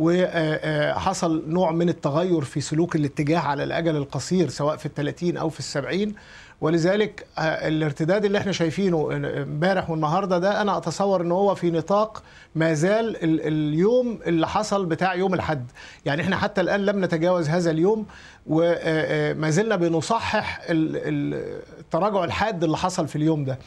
وحصل 0.00 1.42
نوع 1.46 1.70
من 1.72 1.88
التغير 1.88 2.40
في 2.40 2.60
سلوك 2.60 2.96
الاتجاه 2.96 3.38
على 3.38 3.64
الأجل 3.64 3.96
القصير 3.96 4.48
سواء 4.48 4.76
في 4.76 4.86
الثلاثين 4.86 5.36
أو 5.36 5.48
في 5.48 5.58
السبعين. 5.58 6.14
ولذلك 6.60 7.26
الارتداد 7.38 8.24
اللي 8.24 8.38
إحنا 8.38 8.52
شايفينه 8.52 9.08
امبارح 9.42 9.90
والنهاردة 9.90 10.38
ده 10.38 10.62
أنا 10.62 10.76
أتصور 10.76 11.20
إن 11.20 11.32
هو 11.32 11.54
في 11.54 11.70
نطاق 11.70 12.22
ما 12.54 12.74
زال 12.74 13.16
اليوم 13.46 14.18
اللي 14.26 14.48
حصل 14.48 14.86
بتاع 14.86 15.14
يوم 15.14 15.34
الحد 15.34 15.70
يعني 16.06 16.22
إحنا 16.22 16.36
حتى 16.36 16.60
الآن 16.60 16.80
لم 16.86 17.04
نتجاوز 17.04 17.48
هذا 17.48 17.70
اليوم 17.70 18.06
وما 18.46 19.50
زلنا 19.50 19.76
بنصحح 19.76 20.60
التراجع 20.70 22.24
الحاد 22.24 22.64
اللي 22.64 22.76
حصل 22.76 23.08
في 23.08 23.16
اليوم 23.16 23.44
ده. 23.44 23.58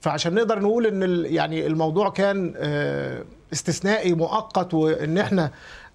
فعشان 0.00 0.34
نقدر 0.34 0.58
نقول 0.58 0.86
إن 0.86 1.24
يعني 1.34 1.66
الموضوع 1.66 2.10
كان 2.10 2.54
استثنائي 3.52 4.14
مؤقت 4.14 4.74
وإن 4.74 5.18
إحنا 5.18 5.50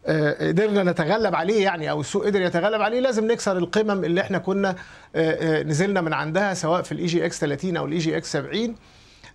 آه، 0.05 0.47
قدرنا 0.47 0.83
نتغلب 0.91 1.35
عليه 1.35 1.63
يعني 1.63 1.89
أو 1.91 2.01
السوق 2.01 2.25
قدر 2.25 2.41
يتغلب 2.41 2.81
عليه 2.81 2.99
لازم 2.99 3.31
نكسر 3.31 3.57
القمم 3.57 4.03
اللي 4.03 4.21
إحنا 4.21 4.37
كنا 4.37 4.69
آه، 5.15 5.59
آه، 5.59 5.63
نزلنا 5.63 6.01
من 6.01 6.13
عندها 6.13 6.53
سواء 6.53 6.81
في 6.81 6.91
ال 6.91 7.05
EGX 7.05 7.39
30 7.39 7.77
أو 7.77 7.85
ال 7.85 7.97
EGX 7.97 8.31
70 8.31 8.63
آه، 8.63 8.67
آه، 8.69 8.75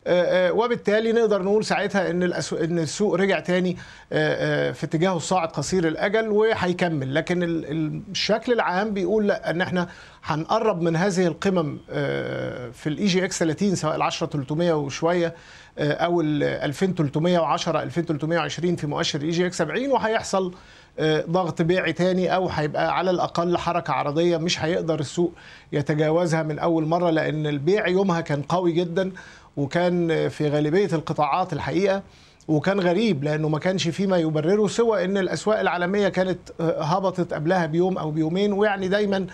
وبالتالي 0.08 1.12
نقدر 1.12 1.42
نقول 1.42 1.64
ساعتها 1.64 2.10
إن. 2.10 2.22
إن 2.52 2.78
السوق 2.78 3.14
رجع 3.14 3.40
تاني 3.40 3.76
آه، 4.12 4.68
آه، 4.68 4.72
في 4.72 4.84
اتجاهه 4.84 5.16
الصاعد 5.16 5.48
قصير 5.48 5.88
الأجل 5.88 6.28
وهيكمل 6.28 7.14
لكن 7.14 7.42
ال- 7.42 7.70
ال- 7.70 8.00
الشكل 8.10 8.52
العام 8.52 8.94
بيقول 8.94 9.26
لأ 9.28 9.50
إن 9.50 9.60
إحنا 9.60 9.88
هنقرب 10.24 10.80
من 10.82 10.96
هذه 10.96 11.26
القمم 11.26 11.78
آه، 11.90 12.70
في 12.70 12.88
ال 12.88 13.06
EGX 13.06 13.38
30 13.38 13.74
سواء 13.74 13.96
ال 13.96 14.02
10 14.02 14.26
300 14.26 14.72
وشوية 14.72 15.34
آه، 15.78 15.92
أو 15.92 16.20
ال 16.20 16.42
2310 16.42 17.82
2320 17.82 18.76
في 18.76 18.86
مؤشر 18.86 19.22
EGX 19.22 19.58
70 19.58 19.90
وهيحصل 19.92 20.54
آه، 20.98 21.24
ضغط 21.30 21.62
بيعي 21.62 21.92
تاني 21.92 22.34
أو 22.34 22.48
هيبقى 22.48 22.96
على 22.98 23.10
الأقل 23.10 23.56
حركة 23.56 23.92
عرضية 23.92 24.36
مش 24.36 24.64
هيقدر 24.64 25.00
السوق 25.00 25.32
يتجاوزها 25.72 26.42
من 26.42 26.58
أول 26.58 26.86
مرة 26.86 27.10
لأن 27.10 27.46
البيع 27.46 27.88
يومها 27.88 28.20
كان 28.20 28.42
قوي 28.42 28.72
جدا 28.72 29.12
وكان 29.56 30.28
في 30.28 30.48
غالبية 30.48 30.88
القطاعات 30.92 31.52
الحقيقة 31.52 32.02
وكان 32.48 32.80
غريب 32.80 33.24
لأنه 33.24 33.48
ما 33.48 33.58
كانش 33.58 33.88
فيما 33.88 34.16
يبرره 34.18 34.66
سوى 34.66 35.04
إن 35.04 35.16
الأسواق 35.18 35.60
العالمية 35.60 36.08
كانت 36.08 36.38
آه، 36.60 36.82
هبطت 36.82 37.34
قبلها 37.34 37.66
بيوم 37.66 37.98
أو 37.98 38.10
بيومين 38.10 38.52
ويعني 38.52 38.88
دايما 38.88 39.26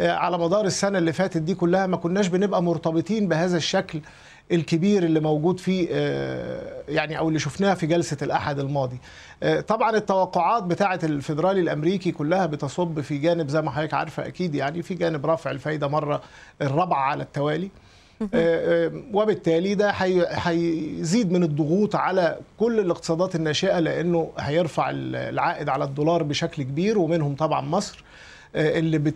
آه، 0.00 0.12
على 0.12 0.38
مدار 0.38 0.64
السنة 0.64 0.98
اللي 0.98 1.12
فاتت 1.12 1.36
دي 1.36 1.54
كلها 1.54 1.86
ما 1.86 1.96
كناش 1.96 2.26
بنبقى 2.26 2.62
مرتبطين 2.62 3.28
بهذا 3.28 3.56
الشكل 3.56 4.00
الكبير 4.52 5.02
اللي 5.02 5.20
موجود 5.20 5.60
فيه 5.60 5.88
آه، 5.92 6.82
يعني 6.88 7.18
أو 7.18 7.28
اللي 7.28 7.38
شفناه 7.38 7.74
في 7.74 7.86
جلسة 7.86 8.16
الأحد 8.22 8.58
الماضي. 8.58 8.98
طبعا 9.68 9.96
التوقعات 9.96 10.62
بتاعة 10.62 11.00
الفيدرالي 11.04 11.60
الأمريكي 11.60 12.12
كلها 12.12 12.46
بتصب 12.46 13.00
في 13.00 13.18
جانب 13.18 13.48
زي 13.48 13.62
ما 13.62 13.70
حضرتك 13.70 13.94
عارفة 13.94 14.26
أكيد 14.26 14.54
يعني 14.54 14.82
في 14.82 14.94
جانب 14.94 15.26
رفع 15.26 15.50
الفايدة 15.50 15.88
مرة 15.88 16.22
الرابعه 16.62 17.00
على 17.00 17.22
التوالي. 17.22 17.70
آه، 18.22 18.26
آه، 18.34 18.92
وبالتالي 19.12 19.74
ده 19.74 19.90
هي- 19.90 20.26
هيزيد 20.30 21.32
من 21.32 21.42
الضغوط 21.42 21.96
على 21.96 22.38
كل 22.58 22.80
الاقتصادات 22.80 23.34
الناشئة 23.34 23.78
لأنه 23.78 24.30
هيرفع 24.38 24.90
العائد 24.94 25.68
على 25.68 25.84
الدولار 25.84 26.22
بشكل 26.22 26.62
كبير 26.62 26.98
ومنهم 26.98 27.34
طبعا 27.34 27.60
مصر. 27.60 28.04
اللي 28.56 28.98
بت 28.98 29.14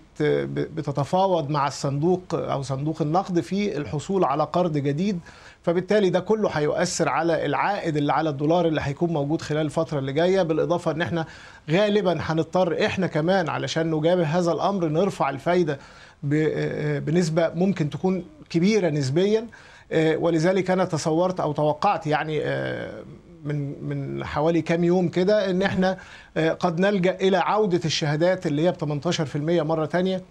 بتتفاوض 0.75 1.51
مع 1.51 1.67
الصندوق 1.69 2.23
أو 2.33 2.63
صندوق 2.63 3.03
النقد 3.03 3.41
في 3.41 3.77
الحصول 3.77 4.25
على 4.25 4.43
قرض 4.45 4.77
جديد. 4.79 5.19
فبالتالي 5.63 6.11
ده 6.11 6.21
كله 6.21 6.49
هيؤثر 6.49 7.09
على 7.09 7.47
العائد 7.47 7.97
اللي 7.97 8.13
على 8.13 8.31
الدولار 8.31 8.67
اللي 8.67 8.81
هيكون 8.85 9.11
موجود 9.13 9.43
خلال 9.43 9.61
الفترة 9.67 9.99
اللي 9.99 10.13
جاية. 10.13 10.43
بالإضافة 10.43 10.91
إن 10.91 11.03
إحنا 11.03 11.27
غالبا 11.71 12.19
هنضطر 12.21 12.87
إحنا 12.87 13.07
كمان 13.07 13.49
علشان 13.49 13.91
نجابه 13.91 14.25
هذا 14.25 14.53
الأمر 14.53 14.89
نرفع 14.89 15.31
الفايدة 15.31 15.79
ب- 16.23 17.05
بنسبة 17.05 17.49
ممكن 17.55 17.91
تكون 17.91 18.25
كبيرة 18.51 18.89
نسبيا. 18.91 19.47
آه، 19.93 20.17
ولذلك 20.17 20.71
أنا 20.71 20.85
تصورت 20.85 21.41
أو 21.41 21.53
توقعت 21.53 22.07
يعني 22.07 22.41
آه، 22.43 23.03
من 23.45 23.85
من 23.85 24.25
حوالي 24.25 24.63
كام 24.63 24.85
يوم 24.85 25.09
كده 25.09 25.51
إن 25.51 25.63
إحنا 25.63 25.99
آه، 26.37 26.51
قد 26.53 26.81
نلجأ 26.81 27.15
إلى 27.15 27.37
عودة 27.37 27.81
الشهادات 27.85 28.47
اللي 28.47 28.63
هي 28.67 28.73
ب 28.73 28.77
18% 28.77 29.37
مرة 29.63 29.87
تانية 29.87 30.23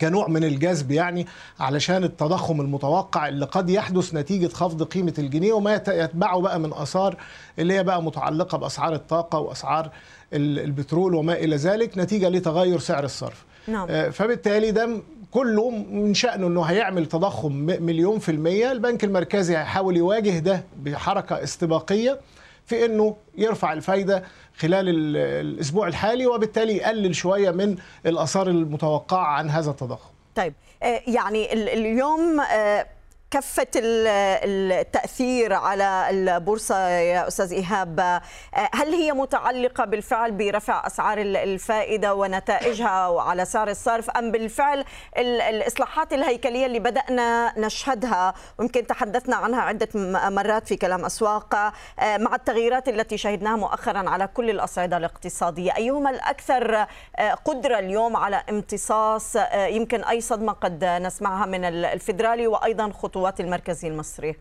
كنوع 0.00 0.28
من 0.28 0.44
الجذب 0.44 0.90
يعني 0.90 1.26
علشان 1.60 2.04
التضخم 2.04 2.60
المتوقع 2.60 3.28
اللي 3.28 3.44
قد 3.46 3.70
يحدث 3.70 4.14
نتيجة 4.14 4.48
خفض 4.48 4.82
قيمة 4.82 5.14
الجنيه 5.18 5.52
وما 5.52 5.74
يت- 5.74 5.88
يتبعه 5.88 6.40
بقى 6.40 6.60
من 6.60 6.72
آثار 6.72 7.16
اللي 7.58 7.74
هي 7.74 7.82
بقى 7.84 8.02
متعلقة 8.02 8.58
بأسعار 8.58 8.94
الطاقة 8.94 9.38
وأسعار 9.38 9.90
ال- 10.32 10.58
البترول 10.58 11.14
وما 11.14 11.32
إلى 11.32 11.56
ذلك 11.56 11.98
نتيجة 11.98 12.28
لتغير 12.28 12.78
سعر 12.78 13.04
الصرف 13.04 13.44
نعم. 13.68 13.86
آه، 13.90 14.08
فبالتالي 14.08 14.70
ده 14.70 15.00
كله 15.30 15.70
من 15.70 16.14
شأنه 16.14 16.46
أنه 16.46 16.62
هيعمل 16.62 17.06
تضخم 17.06 17.52
مليون 17.80 18.18
في 18.18 18.28
المية 18.30 18.72
البنك 18.72 19.04
المركزي 19.04 19.56
هيحاول 19.56 19.96
يواجه 19.96 20.38
ده 20.38 20.64
بحركة 20.76 21.42
استباقية 21.42 22.20
في 22.66 22.84
إنه 22.84 23.16
يرفع 23.38 23.72
الفايدة 23.72 24.22
خلال 24.58 24.88
ال- 24.88 25.16
الأسبوع 25.16 25.86
الحالي 25.88 26.26
وبالتالي 26.26 26.76
يقلل 26.76 27.14
شوية 27.14 27.50
من 27.50 27.76
الآثار 28.06 28.48
المتوقعة 28.48 29.26
عن 29.26 29.50
هذا 29.50 29.70
التضخم. 29.70 30.10
طيب 30.34 30.52
آه، 30.82 31.00
يعني 31.06 31.52
ال- 31.52 31.68
اليوم 31.68 32.40
آه، 32.40 32.86
كفة 33.30 33.66
ال- 33.76 34.72
التأثير 34.72 35.52
على 35.52 36.06
البورصة 36.10 36.88
يا 36.88 37.28
أستاذ 37.28 37.52
إيهاب. 37.52 38.20
هل 38.74 38.94
هي 38.94 39.12
متعلقة 39.12 39.84
بالفعل 39.84 40.32
برفع 40.32 40.86
أسعار 40.86 41.18
ال- 41.18 41.36
الفائدة 41.36 42.14
ونتائجها 42.14 43.20
على 43.22 43.44
سعر 43.44 43.68
الصرف 43.68 44.10
أم 44.10 44.32
بالفعل 44.32 44.84
ال- 45.18 45.40
الإصلاحات 45.40 46.12
الهيكلية 46.12 46.66
اللي 46.66 46.78
بدأنا 46.78 47.52
نشهدها 47.58 48.34
ويمكن 48.58 48.86
تحدثنا 48.86 49.36
عنها 49.36 49.60
عدة 49.60 49.88
مرات 50.30 50.68
في 50.68 50.76
كلام 50.76 51.04
أسواق 51.04 51.54
آه، 51.54 52.16
مع 52.16 52.34
التغييرات 52.34 52.88
التي 52.88 53.18
شهدناها 53.18 53.56
مؤخرا 53.56 54.10
على 54.10 54.26
كل 54.26 54.50
الأصعدة 54.50 54.96
الاقتصادية. 54.96 55.76
أيهما 55.76 56.10
الأكثر 56.10 56.86
آه، 57.16 57.34
قدرة 57.44 57.78
اليوم 57.78 58.16
على 58.16 58.42
امتصاص 58.50 59.36
آه، 59.36 59.66
يمكن 59.66 60.04
أي 60.04 60.20
صدمة 60.20 60.52
قد 60.52 60.84
نسمعها 60.84 61.46
من 61.46 61.64
ال- 61.64 61.84
الفيدرالي 61.84 62.46
وأيضا 62.46 62.88
خطوات 63.18 63.40
المركزي 63.40 63.88
المصري 63.88 64.36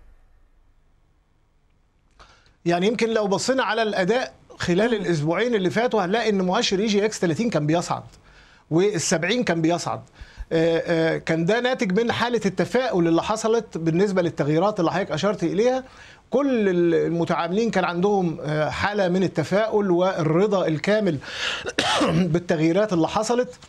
يعني 2.65 2.87
يمكن 2.87 3.09
لو 3.09 3.27
بصينا 3.27 3.63
على 3.63 3.83
الأداء 3.83 4.33
خلال 4.57 4.93
الأسبوعين 4.93 5.55
اللي 5.55 5.69
فاتوا 5.69 6.05
هنلاقي 6.05 6.29
إن 6.29 6.41
مؤشر 6.41 6.79
EGX 6.79 7.19
30 7.19 7.49
كان 7.49 7.67
بيصعد 7.67 8.03
وال70 8.73 9.41
كان 9.41 9.61
بيصعد. 9.61 10.01
آه، 10.51 10.83
آه، 10.85 11.17
كان 11.17 11.45
ده 11.45 11.59
ناتج 11.59 11.99
من 11.99 12.11
حالة 12.11 12.41
التفاؤل 12.45 13.07
اللي 13.07 13.23
حصلت 13.23 13.77
بالنسبة 13.77 14.21
للتغييرات 14.21 14.79
اللي 14.79 14.91
حضرتك 14.91 15.11
أشرت 15.11 15.43
إليها. 15.43 15.83
كل 16.29 16.69
المتعاملين 16.69 17.71
كان 17.71 17.85
عندهم 17.85 18.37
آه، 18.41 18.69
حالة 18.69 19.07
من 19.09 19.23
التفاؤل 19.23 19.91
والرضا 19.91 20.67
الكامل 20.67 21.17
بالتغييرات 22.33 22.93
اللي 22.93 23.07
حصلت. 23.07 23.59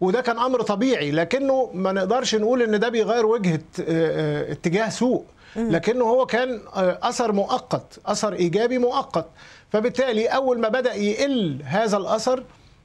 وده 0.00 0.20
كان 0.20 0.38
أمر 0.38 0.62
طبيعي 0.62 1.10
لكنه 1.10 1.70
ما 1.74 1.92
نقدرش 1.92 2.34
نقول 2.34 2.62
إن 2.62 2.80
ده 2.80 2.88
بيغير 2.88 3.26
وجهه 3.26 3.60
آه، 3.80 3.82
آه، 3.88 4.52
اتجاه 4.52 4.88
سوق 4.88 5.24
لكنه 5.56 6.04
هو 6.04 6.26
كان 6.26 6.60
آه، 6.76 6.98
أثر 7.02 7.32
مؤقت 7.32 7.98
أثر 8.06 8.32
إيجابي 8.32 8.78
مؤقت. 8.78 9.26
فبالتالي 9.72 10.26
أول 10.26 10.60
ما 10.60 10.68
بدأ 10.68 10.94
يقل 10.94 11.58
هذا 11.64 11.96
الأثر 11.96 12.42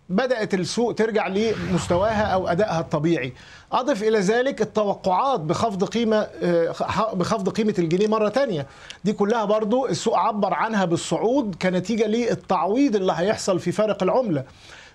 بدأت 0.09 0.53
السوق 0.53 0.93
ترجع 0.93 1.27
لمستواها 1.27 2.23
أو 2.23 2.47
أدائها 2.47 2.79
الطبيعي. 2.79 3.33
أضف 3.71 4.03
إلى 4.03 4.19
ذلك 4.19 4.61
التوقعات 4.61 5.39
بخفض 5.39 5.83
قيمة 5.83 6.27
بخفض 7.13 7.49
قيمة 7.49 7.73
الجنيه 7.79 8.07
مرة 8.07 8.29
تانية. 8.29 8.67
دي 9.03 9.13
كلها 9.13 9.45
برضو 9.45 9.85
السوق 9.87 10.17
عبر 10.17 10.53
عنها 10.53 10.85
بالصعود 10.85 11.55
كنتيجة 11.61 12.07
للتعويض 12.07 12.95
اللي 12.95 13.13
هيحصل 13.15 13.59
في 13.59 13.71
فارق 13.71 14.03
العملة. 14.03 14.43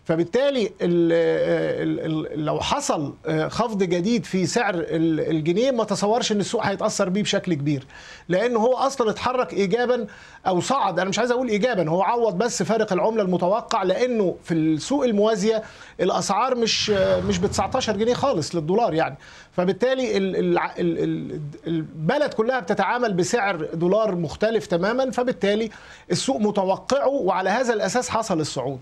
فبالتالي 0.08 0.66
ال 0.66 0.72
ال 0.82 2.32
ال 2.34 2.44
لو 2.44 2.60
حصل 2.60 3.14
خفض 3.48 3.82
جديد 3.82 4.24
في 4.24 4.46
سعر 4.46 4.74
ال- 4.74 5.20
الجنيه 5.30 5.70
ما 5.70 5.84
تصورش 5.84 6.32
إن 6.32 6.40
السوق 6.40 6.66
هيتأثر 6.66 7.08
بيه 7.08 7.22
بشكل 7.22 7.54
كبير. 7.54 7.86
لأن 8.28 8.56
هو 8.56 8.74
أصلا 8.74 9.10
اتحرك 9.10 9.52
ايجابا 9.52 10.06
أو 10.46 10.60
صعد 10.60 10.98
أنا 11.00 11.08
مش 11.10 11.18
عايز 11.18 11.30
أقول 11.30 11.48
ايجابا 11.48 11.88
هو 11.90 12.02
عوض 12.02 12.38
بس 12.38 12.62
فارق 12.62 12.92
العملة 12.92 13.22
المتوقع 13.22 13.82
لأنه 13.82 14.36
في 14.44 14.54
السوق 14.54 15.04
الموازية 15.04 15.62
الأسعار 16.00 16.54
مش 16.54 16.90
مش 16.90 17.38
ب 17.38 17.46
19 17.46 17.96
جنيه 17.96 18.14
خالص 18.14 18.54
للدولار 18.54 18.94
يعني. 18.94 19.16
فبالتالي 19.56 20.16
ال- 20.16 20.36
ال- 20.36 20.58
ال- 20.58 20.98
ال- 20.98 21.40
البلد 21.66 22.34
كلها 22.34 22.60
بتتعامل 22.60 23.12
بسعر 23.12 23.68
دولار 23.74 24.14
مختلف 24.14 24.66
تماما 24.66 25.10
فبالتالي 25.10 25.70
السوق 26.10 26.36
متوقعه 26.40 27.08
وعلى 27.08 27.50
هذا 27.50 27.74
الأساس 27.74 28.08
حصل 28.08 28.40
الصعود. 28.40 28.80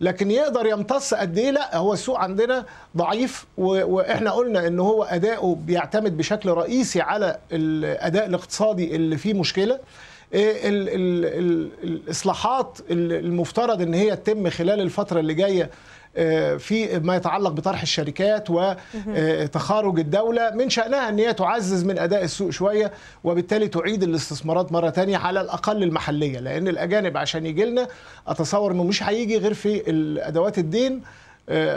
لكن 0.00 0.30
يقدر 0.30 0.66
يمتص 0.66 1.14
قد 1.14 1.38
إيه؟ 1.38 1.50
لا 1.50 1.76
هو 1.76 1.92
السوق 1.92 2.18
عندنا 2.18 2.64
ضعيف 2.96 3.46
وإحنا 3.58 4.30
قلنا 4.30 4.66
إن 4.66 4.80
هو 4.80 5.02
أداؤه 5.02 5.54
بيعتمد 5.54 6.16
بشكل 6.16 6.48
رئيسي 6.50 7.00
على 7.00 7.38
الأداء 7.52 8.26
الاقتصادي 8.26 8.96
اللي 8.96 9.16
فيه 9.16 9.34
مشكلة. 9.34 9.78
إيه 10.34 10.68
ال 10.68 10.88
ال 10.88 11.24
ال 11.24 11.70
الإصلاحات 11.84 12.78
ال- 12.90 13.12
المفترض 13.12 13.82
إن 13.82 13.94
هي 13.94 14.16
تتم 14.16 14.50
خلال 14.50 14.80
الفترة 14.80 15.20
اللي 15.20 15.34
جاية 15.34 15.70
في 16.58 17.00
ما 17.04 17.16
يتعلق 17.16 17.50
بطرح 17.50 17.82
الشركات 17.82 18.46
وتخارج 18.50 19.98
الدولة 19.98 20.50
من 20.54 20.70
شأنها 20.70 21.08
أن 21.08 21.18
هي 21.18 21.34
تعزز 21.34 21.84
من 21.84 21.98
أداء 21.98 22.24
السوق 22.24 22.50
شوية 22.50 22.92
وبالتالي 23.24 23.68
تعيد 23.68 24.02
الاستثمارات 24.02 24.72
مرة 24.72 24.90
تانية 24.90 25.16
على 25.16 25.40
الأقل 25.40 25.82
المحلية 25.82 26.38
لأن 26.38 26.68
الأجانب 26.68 27.16
عشان 27.16 27.46
يجي 27.46 27.64
لنا 27.64 27.88
أتصور 28.28 28.72
أنه 28.72 28.84
مش 28.84 29.02
هيجي 29.02 29.38
غير 29.38 29.54
في 29.54 29.90
الأدوات 29.90 30.58
الدين 30.58 30.94
آه، 30.94 31.02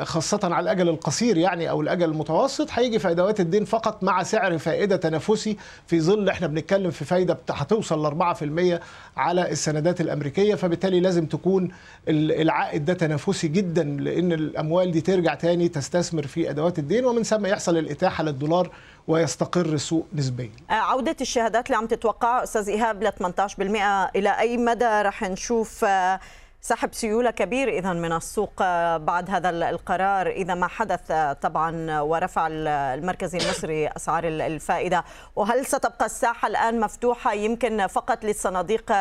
خاصة 0.03 0.39
على 0.43 0.59
الأجل 0.63 0.89
القصير 0.89 1.37
يعني 1.37 1.69
أو 1.69 1.81
الأجل 1.81 2.03
المتوسط 2.09 2.67
هيجي 2.71 2.99
في 2.99 3.09
أدوات 3.11 3.39
الدين 3.39 3.65
فقط 3.65 4.03
مع 4.03 4.23
سعر 4.23 4.57
فائدة 4.57 4.95
تنافسي. 4.95 5.57
في 5.87 6.01
ظل 6.01 6.29
إحنا 6.29 6.47
بنتكلم 6.47 6.91
في 6.91 7.05
فايدة 7.05 7.37
هتوصل 7.51 8.05
ل 8.05 8.05
4% 8.05 8.81
على 9.17 9.51
السندات 9.51 10.01
الأمريكية 10.01 10.55
فبالتالي 10.55 10.99
لازم 10.99 11.25
تكون 11.25 11.69
ال- 12.07 12.41
العائد 12.41 12.85
ده 12.85 12.93
تنافسي 12.93 13.47
جدا 13.47 13.83
لأن 13.83 14.31
الأموال 14.31 14.91
دي 14.91 15.01
ترجع 15.01 15.33
تاني 15.35 15.69
تستثمر 15.69 16.27
في 16.27 16.49
أدوات 16.49 16.79
الدين 16.79 17.05
ومن 17.05 17.23
ثم 17.23 17.45
يحصل 17.45 17.77
الإتاحة 17.77 18.23
للدولار 18.23 18.71
ويستقر 19.07 19.65
السوق 19.65 20.07
نسبيا. 20.13 20.51
آه، 20.69 20.73
عودة 20.73 21.15
الشهادات 21.21 21.65
اللي 21.67 21.77
عم 21.77 21.85
تتوقعها 21.87 22.43
أستاذ 22.43 22.69
إيهاب 22.69 23.03
ل 23.03 23.11
18% 23.11 24.09
إلى 24.15 24.39
أي 24.39 24.57
مدى 24.57 24.85
رح 24.85 25.23
نشوف 25.23 25.85
آه، 25.85 26.19
سحب 26.63 26.93
سيولة 26.93 27.31
كبير 27.31 27.69
إذا 27.69 27.93
من 27.93 28.13
السوق 28.13 28.53
بعد 28.97 29.29
هذا 29.29 29.49
ال- 29.49 29.63
القرار. 29.63 30.27
إذا 30.27 30.53
ما 30.53 30.67
حدث 30.67 31.11
طبعا 31.41 31.99
ورفع 32.01 32.47
ال- 32.47 32.67
المركز 32.67 33.35
المصري 33.35 33.87
أسعار 33.87 34.27
ال- 34.27 34.41
الفائدة. 34.41 35.03
وهل 35.35 35.65
ستبقى 35.65 36.05
الساحة 36.05 36.47
الآن 36.47 36.79
مفتوحة؟ 36.79 37.33
يمكن 37.33 37.87
فقط 37.87 38.23
للصناديق 38.25 38.93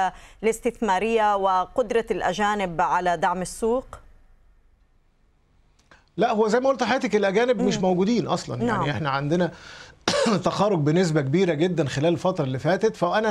الاستثمارية 0.43 1.37
وقدرة 1.37 2.07
الأجانب 2.11 2.81
على 2.81 3.17
دعم 3.17 3.43
السوق؟ 3.43 3.85
لا 6.17 6.33
هو 6.33 6.49
زي 6.49 6.61
ما 6.61 6.69
قلت 6.69 6.83
لحضرتك 6.83 7.17
الأجانب 7.17 7.63
مش 7.63 7.79
موجودين 7.79 8.27
أصلا. 8.27 8.57
نعم. 8.65 8.69
يعني 8.81 8.91
إحنا 8.91 9.11
عندنا 9.11 9.51
تخارج 10.45 10.79
بنسبة 10.79 11.21
كبيرة 11.21 11.55
جدا 11.55 11.85
خلال 11.89 12.13
الفترة 12.13 12.45
اللي 12.45 12.59
فاتت. 12.59 12.97
فأنا 12.97 13.31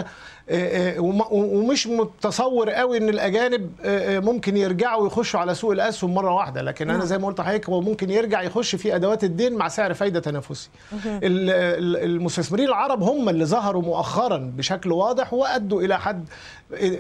آه، 0.50 0.96
آه، 0.98 1.00
وم- 1.00 1.32
ومش 1.32 1.88
متصور 1.88 2.70
قوي 2.70 2.98
إن 2.98 3.10
الأجانب 3.10 3.72
آه، 3.84 4.20
ممكن 4.20 4.58
يرجعوا 4.58 5.08
يخشوا 5.08 5.40
على 5.40 5.56
سوق 5.56 5.72
الأسهم 5.72 6.14
مرة 6.14 6.34
واحدة. 6.34 6.62
لكن 6.62 6.90
أنا 6.90 7.06
زي 7.06 7.18
ما 7.18 7.28
قلت 7.28 7.40
لحضرتك 7.40 7.70
هو 7.70 7.82
ممكن 7.82 8.10
يرجع 8.10 8.42
يخش 8.42 8.76
في 8.76 8.96
أدوات 8.96 9.24
الدين 9.24 9.54
مع 9.54 9.68
سعر 9.68 9.94
فايدة 9.94 10.20
تنافسي. 10.20 10.70
ال- 10.94 11.50
ال- 11.50 12.04
المستثمرين 12.04 12.68
العرب 12.68 13.04
هم 13.04 13.30
اللي 13.30 13.46
ظهروا 13.46 13.82
مؤخرا 13.82 14.38
بشكل 14.58 14.92
واضح 14.92 15.34
وأدوا 15.34 15.82
إلى 15.82 16.00
حد 16.00 16.26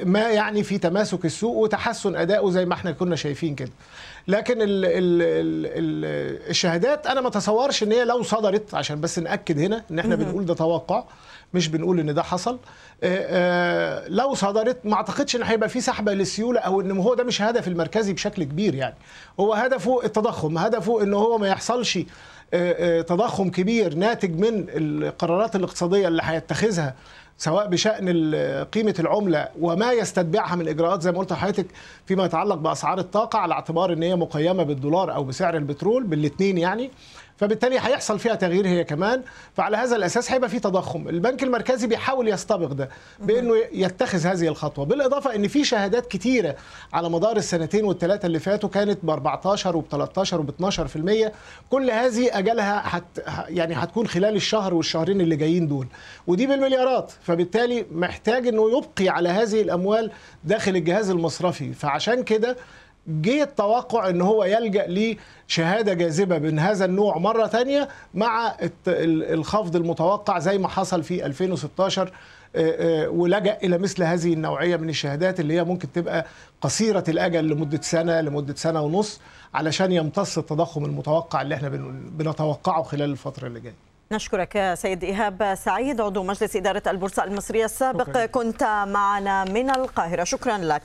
ما 0.03 0.19
يعني 0.19 0.63
في 0.63 0.77
تماسك 0.77 1.25
السوق 1.25 1.55
وتحسن 1.55 2.15
ادائه 2.15 2.49
زي 2.49 2.65
ما 2.65 2.73
إحنا 2.73 2.91
كنا 2.91 3.15
شايفين 3.15 3.55
كده. 3.55 3.71
لكن 4.27 4.61
ال 4.61 4.85
ال 4.85 4.85
ال 4.85 5.65
ال 5.65 6.49
الشهادات 6.49 7.07
أنا 7.07 7.21
ما 7.21 7.27
اتصورش 7.27 7.83
إن 7.83 7.91
هي 7.91 8.05
لو 8.05 8.23
صدرت 8.23 8.73
عشان 8.73 9.01
بس 9.01 9.19
نأكد 9.19 9.59
هنا 9.59 9.83
إن 9.91 9.99
إحنا 9.99 10.15
بنقول 10.15 10.45
ده 10.45 10.53
توقع 10.53 11.03
مش 11.53 11.67
بنقول 11.67 11.99
إن 11.99 12.13
ده 12.13 12.23
حصل. 12.23 12.59
آه، 13.03 13.27
آه، 13.29 14.07
لو 14.07 14.33
صدرت 14.33 14.85
ما 14.85 14.93
أعتقدش 14.95 15.35
إن 15.35 15.43
هيبقى 15.43 15.69
في 15.69 15.81
سحبه 15.81 16.13
للسيولة 16.13 16.59
أو 16.59 16.81
إن 16.81 16.91
هو 16.91 17.13
ده 17.13 17.23
مش 17.23 17.41
هدف 17.41 17.67
المركزي 17.67 18.13
بشكل 18.13 18.43
كبير 18.43 18.75
يعني. 18.75 18.95
هو 19.39 19.53
هدفه 19.53 20.05
التضخم 20.05 20.57
هدفه 20.57 21.03
إن 21.03 21.13
هو 21.13 21.37
ما 21.37 21.47
يحصلش 21.47 21.99
آه، 22.53 23.01
تضخم 23.01 23.49
كبير 23.49 23.95
ناتج 23.95 24.39
من 24.39 24.65
القرارات 24.69 25.55
الاقتصادية 25.55 26.07
اللي 26.07 26.21
هيتخذها 26.25 26.95
سواء 27.41 27.67
بشأن 27.67 28.35
قيمة 28.73 28.95
العملة 28.99 29.47
وما 29.61 29.91
يستتبعها 29.91 30.55
من 30.55 30.67
إجراءات 30.67 31.01
زي 31.01 31.11
ما 31.11 31.17
قلت 31.19 31.31
لحضرتك 31.31 31.65
فيما 32.05 32.25
يتعلق 32.25 32.55
بأسعار 32.55 32.99
الطاقة 32.99 33.39
على 33.39 33.53
اعتبار 33.53 33.93
إن 33.93 34.03
هي 34.03 34.15
مقيمة 34.15 34.63
بالدولار 34.63 35.15
أو 35.15 35.23
بسعر 35.23 35.57
البترول 35.57 36.03
بالاثنين 36.03 36.57
يعني 36.57 36.91
فبالتالي 37.39 37.75
هيحصل 37.75 38.19
فيها 38.19 38.35
تغيير 38.35 38.67
هي 38.67 38.83
كمان. 38.83 39.21
فعلى 39.53 39.77
هذا 39.77 39.95
الأساس 39.95 40.31
هيبقى 40.31 40.49
في 40.49 40.59
تضخم. 40.59 41.07
البنك 41.09 41.43
المركزي 41.43 41.87
بيحاول 41.87 42.27
يستبق 42.27 42.71
ده 42.71 42.89
بإنه 43.19 43.55
يتخذ 43.71 44.27
هذه 44.27 44.47
الخطوة. 44.47 44.85
بالإضافة 44.85 45.35
إن 45.35 45.47
في 45.47 45.63
شهادات 45.63 46.05
كتيرة 46.05 46.55
على 46.93 47.09
مدار 47.09 47.37
السنتين 47.37 47.85
والثلاثة 47.85 48.25
اللي 48.25 48.39
فاتوا 48.39 48.69
كانت 48.69 49.05
ب 49.05 49.09
14 49.09 49.77
وب 49.77 49.85
13 49.91 50.39
وب 50.39 50.49
12% 50.49 51.31
كل 51.69 51.91
هذه 51.91 52.37
أجلها 52.37 52.79
حت 52.79 53.03
يعني 53.47 53.73
هتكون 53.75 54.07
خلال 54.07 54.35
الشهر 54.35 54.73
والشهرين 54.73 55.21
اللي 55.21 55.35
جايين 55.35 55.67
دول. 55.67 55.87
ودي 56.27 56.47
بالمليارات. 56.47 57.11
فبالتالي 57.21 57.85
محتاج 57.91 58.47
إنه 58.47 58.77
يبقي 58.77 59.09
على 59.09 59.29
هذه 59.29 59.61
الأموال 59.61 60.11
داخل 60.43 60.75
الجهاز 60.75 61.09
المصرفي. 61.09 61.73
فعشان 61.73 62.23
كده 62.23 62.57
جه 63.09 63.43
التوقع 63.43 64.09
إن 64.09 64.21
هو 64.21 64.43
يلجأ 64.43 65.15
لشهادة 65.47 65.93
جاذبة 65.93 66.37
من 66.37 66.59
هذا 66.59 66.85
النوع 66.85 67.17
مرة 67.17 67.47
تانية 67.47 67.89
مع 68.13 68.55
الخفض 68.87 69.75
المتوقع 69.75 70.39
زي 70.39 70.57
ما 70.57 70.67
حصل 70.67 71.03
في 71.03 71.25
2016 71.25 72.11
آه، 72.55 73.03
آه، 73.05 73.09
ولجأ 73.09 73.57
إلى 73.63 73.77
مثل 73.77 74.03
هذه 74.03 74.33
النوعية 74.33 74.75
من 74.75 74.89
الشهادات 74.89 75.39
اللي 75.39 75.53
هي 75.53 75.63
ممكن 75.63 75.91
تبقى 75.91 76.25
قصيرة 76.61 77.03
الأجل 77.07 77.49
لمدة 77.49 77.81
سنة 77.81 78.21
لمدة 78.21 78.55
سنة 78.55 78.81
ونص 78.81 79.19
علشان 79.53 79.91
يمتص 79.91 80.37
التضخم 80.37 80.85
المتوقع 80.85 81.41
اللي 81.41 81.55
إحنا 81.55 81.69
بن- 81.69 82.01
بنتوقعه 82.11 82.83
خلال 82.83 83.11
الفترة 83.11 83.47
اللي 83.47 83.59
جاية. 83.59 83.73
نشكرك 84.11 84.73
سيد 84.77 85.03
إيهاب 85.03 85.55
سعيد 85.55 86.01
عضو 86.01 86.23
مجلس 86.23 86.55
إدارة 86.55 86.83
البورصة 86.87 87.23
المصرية 87.23 87.65
السابق. 87.65 88.25
كنت 88.25 88.63
معنا 88.87 89.43
من 89.43 89.69
القاهرة. 89.69 90.23
شكرا 90.23 90.57
لك. 90.57 90.81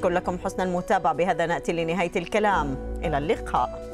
كلكم 0.00 0.38
حسن 0.38 0.62
المتابعة. 0.62 1.12
بهذا 1.12 1.46
نأتي 1.46 1.72
لنهاية 1.72 2.12
الكلام. 2.16 2.76
إلى 3.04 3.18
اللقاء. 3.18 3.87